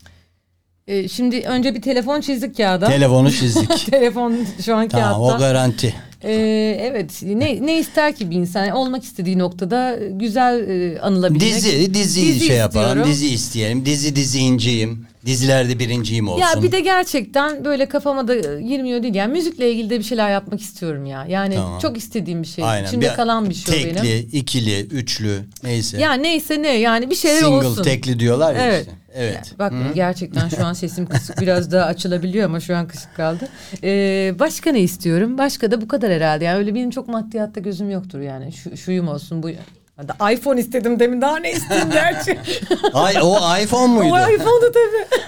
E, 0.88 1.08
şimdi 1.08 1.40
önce 1.40 1.76
bir 1.76 1.82
telefon 1.82 2.22
çizdik 2.22 2.58
kağıda. 2.58 2.88
Telefonu 2.88 3.32
çizdik. 3.32 3.86
telefon 3.92 4.38
şu 4.66 4.76
an 4.76 4.88
tamam 4.88 5.22
o 5.22 5.28
kağıtta. 5.28 5.48
garanti. 5.48 5.96
Ee, 6.26 6.78
evet 6.82 7.22
ne 7.24 7.66
ne 7.66 7.80
ister 7.80 8.16
ki 8.16 8.30
bir 8.32 8.36
insan 8.36 8.70
olmak 8.70 9.04
istediği 9.04 9.40
noktada 9.40 9.98
güzel 10.12 10.70
e, 10.70 11.00
anılabilmek. 11.00 11.42
Dizi, 11.42 11.94
dizi, 11.94 12.22
Dizi 12.22 12.46
şey 12.46 12.58
yapalım. 12.58 12.88
istiyorum. 12.88 13.12
Dizi 13.12 13.28
isteyelim. 13.28 13.86
Dizi 13.86 14.16
diziyiciyim. 14.16 15.06
Dizilerde 15.26 15.80
birinciyim 15.80 16.28
olsun. 16.28 16.42
Ya 16.42 16.64
bir 16.64 16.72
de 16.72 16.80
gerçekten 16.80 17.66
böyle 17.66 17.86
kafama 17.86 18.28
da 18.28 18.36
girmiyor 18.60 19.04
değil. 19.04 19.16
Yani 19.16 19.32
müzikle 19.32 19.72
ilgili 19.72 19.90
de 19.90 20.00
bir 20.00 20.04
şeyler 20.04 20.32
yapmak 20.32 20.62
istiyorum 20.62 21.06
ya. 21.06 21.26
Yani 21.30 21.56
Tamam. 21.56 21.80
çok 21.80 21.98
istediğim 21.98 22.42
bir 22.44 22.48
şey. 22.48 22.64
Aynen. 22.64 22.88
İçimde 22.88 23.14
kalan 23.14 23.50
bir 23.50 23.56
şey 23.56 23.76
o 23.76 23.78
tekli, 23.84 24.04
benim. 24.04 24.30
ikili, 24.32 24.80
üçlü 24.82 25.40
neyse. 25.64 25.98
Ya 26.02 26.14
neyse 26.14 26.62
ne 26.62 26.68
yani 26.78 27.10
bir 27.10 27.16
şeyler 27.16 27.40
Single, 27.40 27.68
olsun. 27.68 27.84
tekli 27.84 28.20
diyorlar 28.20 28.56
ya 28.56 28.62
Evet. 28.62 28.80
işte. 28.82 28.96
Evet. 29.18 29.54
Bak 29.60 29.74
gerçekten 29.96 30.50
şu 30.50 30.66
an 30.66 30.74
sesim 30.84 31.06
kısık 31.06 31.42
biraz 31.42 31.72
daha 31.72 31.86
açılabiliyor 31.86 32.46
ama 32.46 32.60
şu 32.60 32.76
an 32.78 32.88
kısık 32.88 33.16
kaldı. 33.16 33.48
Ee, 33.84 34.34
başka 34.40 34.72
ne 34.72 34.80
istiyorum? 34.82 35.38
Başka 35.38 35.72
da 35.72 35.82
bu 35.82 35.88
kadar 35.88 36.12
herhalde. 36.12 36.44
Yani 36.46 36.58
öyle 36.58 36.76
benim 36.76 36.90
çok 36.90 37.08
maddiyatta 37.08 37.60
gözüm 37.60 37.90
yoktur 37.92 38.20
yani. 38.20 38.52
Şu, 38.52 38.78
şuyum 38.78 39.08
olsun 39.08 39.44
bu. 39.44 39.50
Hadi 39.98 40.34
iPhone 40.34 40.60
istedim 40.60 41.00
demin 41.00 41.22
daha 41.22 41.38
ne 41.38 41.52
isteyeyim 41.52 41.92
gerçi. 41.92 42.40
Ay 42.94 43.16
o 43.22 43.58
iPhone 43.64 43.94
muydu? 43.94 44.14
o 44.14 44.20
iPhone'du 44.20 44.72
tabii. 44.74 45.22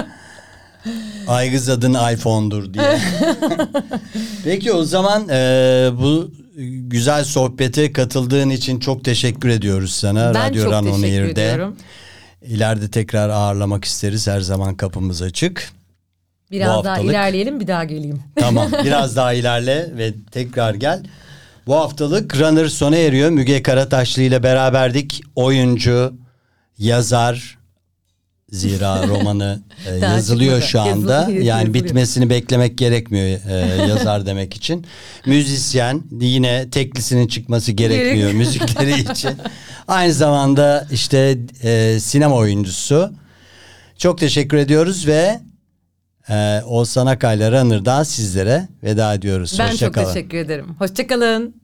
Aygız 1.28 1.68
adın 1.68 1.94
iPhone'dur 2.14 2.74
diye. 2.74 2.98
Peki 4.44 4.72
o 4.72 4.84
zaman 4.84 5.28
e, 5.28 5.90
bu 5.92 6.30
güzel 6.88 7.24
sohbete 7.24 7.92
katıldığın 7.92 8.50
için 8.50 8.80
çok 8.80 9.04
teşekkür 9.04 9.48
ediyoruz 9.48 9.92
sana. 9.94 10.34
Ben 10.34 10.50
Radyo 10.50 10.64
çok 10.64 10.72
Run 10.72 10.84
teşekkür 11.02 11.22
Air'de. 11.22 11.30
ediyorum. 11.52 11.76
İleride 12.42 12.90
tekrar 12.90 13.28
ağırlamak 13.28 13.84
isteriz. 13.84 14.26
Her 14.28 14.40
zaman 14.40 14.74
kapımız 14.74 15.22
açık. 15.22 15.72
Biraz 16.50 16.78
Bu 16.80 16.84
daha 16.84 16.92
haftalık- 16.94 17.10
ilerleyelim 17.10 17.60
bir 17.60 17.66
daha 17.66 17.84
geleyim. 17.84 18.22
Tamam 18.36 18.70
biraz 18.84 19.16
daha 19.16 19.32
ilerle 19.32 19.90
ve 19.98 20.12
tekrar 20.30 20.74
gel. 20.74 21.02
Bu 21.70 21.76
haftalık 21.76 22.40
Runner 22.40 22.66
sona 22.68 22.96
eriyor. 22.96 23.30
Müge 23.30 23.62
Karataşlı 23.62 24.22
ile 24.22 24.42
beraberdik. 24.42 25.22
Oyuncu, 25.36 26.12
yazar, 26.78 27.58
zira 28.48 29.08
romanı 29.08 29.60
e, 29.86 29.96
yazılıyor 29.96 30.60
şu 30.60 30.80
anda. 30.80 31.14
Yazılıyor, 31.14 31.42
yani 31.44 31.60
yazılıyor. 31.62 31.74
bitmesini 31.84 32.30
beklemek 32.30 32.78
gerekmiyor 32.78 33.26
e, 33.26 33.86
yazar 33.88 34.26
demek 34.26 34.54
için. 34.56 34.86
Müzisyen 35.26 36.02
yine 36.20 36.70
teklisinin 36.70 37.28
çıkması 37.28 37.72
gerekmiyor 37.72 38.30
Gerek- 38.30 38.36
müzikleri 38.36 39.00
için. 39.12 39.30
Aynı 39.88 40.12
zamanda 40.12 40.86
işte 40.92 41.38
e, 41.62 42.00
sinema 42.00 42.36
oyuncusu. 42.36 43.12
Çok 43.98 44.18
teşekkür 44.18 44.56
ediyoruz 44.56 45.06
ve 45.06 45.40
ee, 46.30 46.62
Oğuzhan 46.66 47.06
Akay'la 47.06 47.52
Runner'dan 47.52 48.02
sizlere 48.02 48.68
veda 48.82 49.14
ediyoruz. 49.14 49.56
Ben 49.58 49.68
Hoşça 49.68 49.86
çok 49.86 49.94
kalın. 49.94 50.14
teşekkür 50.14 50.38
ederim. 50.38 50.66
Hoşçakalın. 50.78 51.59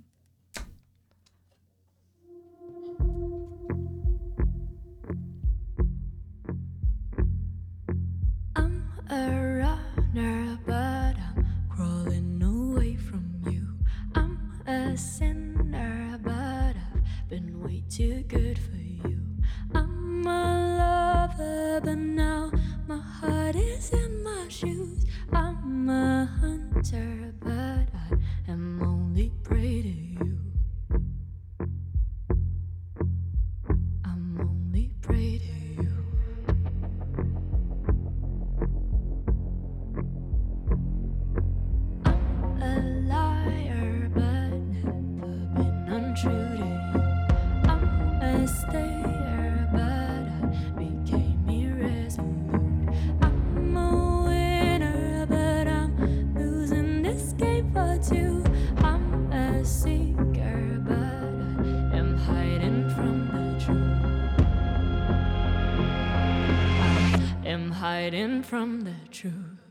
From 68.47 68.83
the 68.83 68.95
truth. 69.11 69.66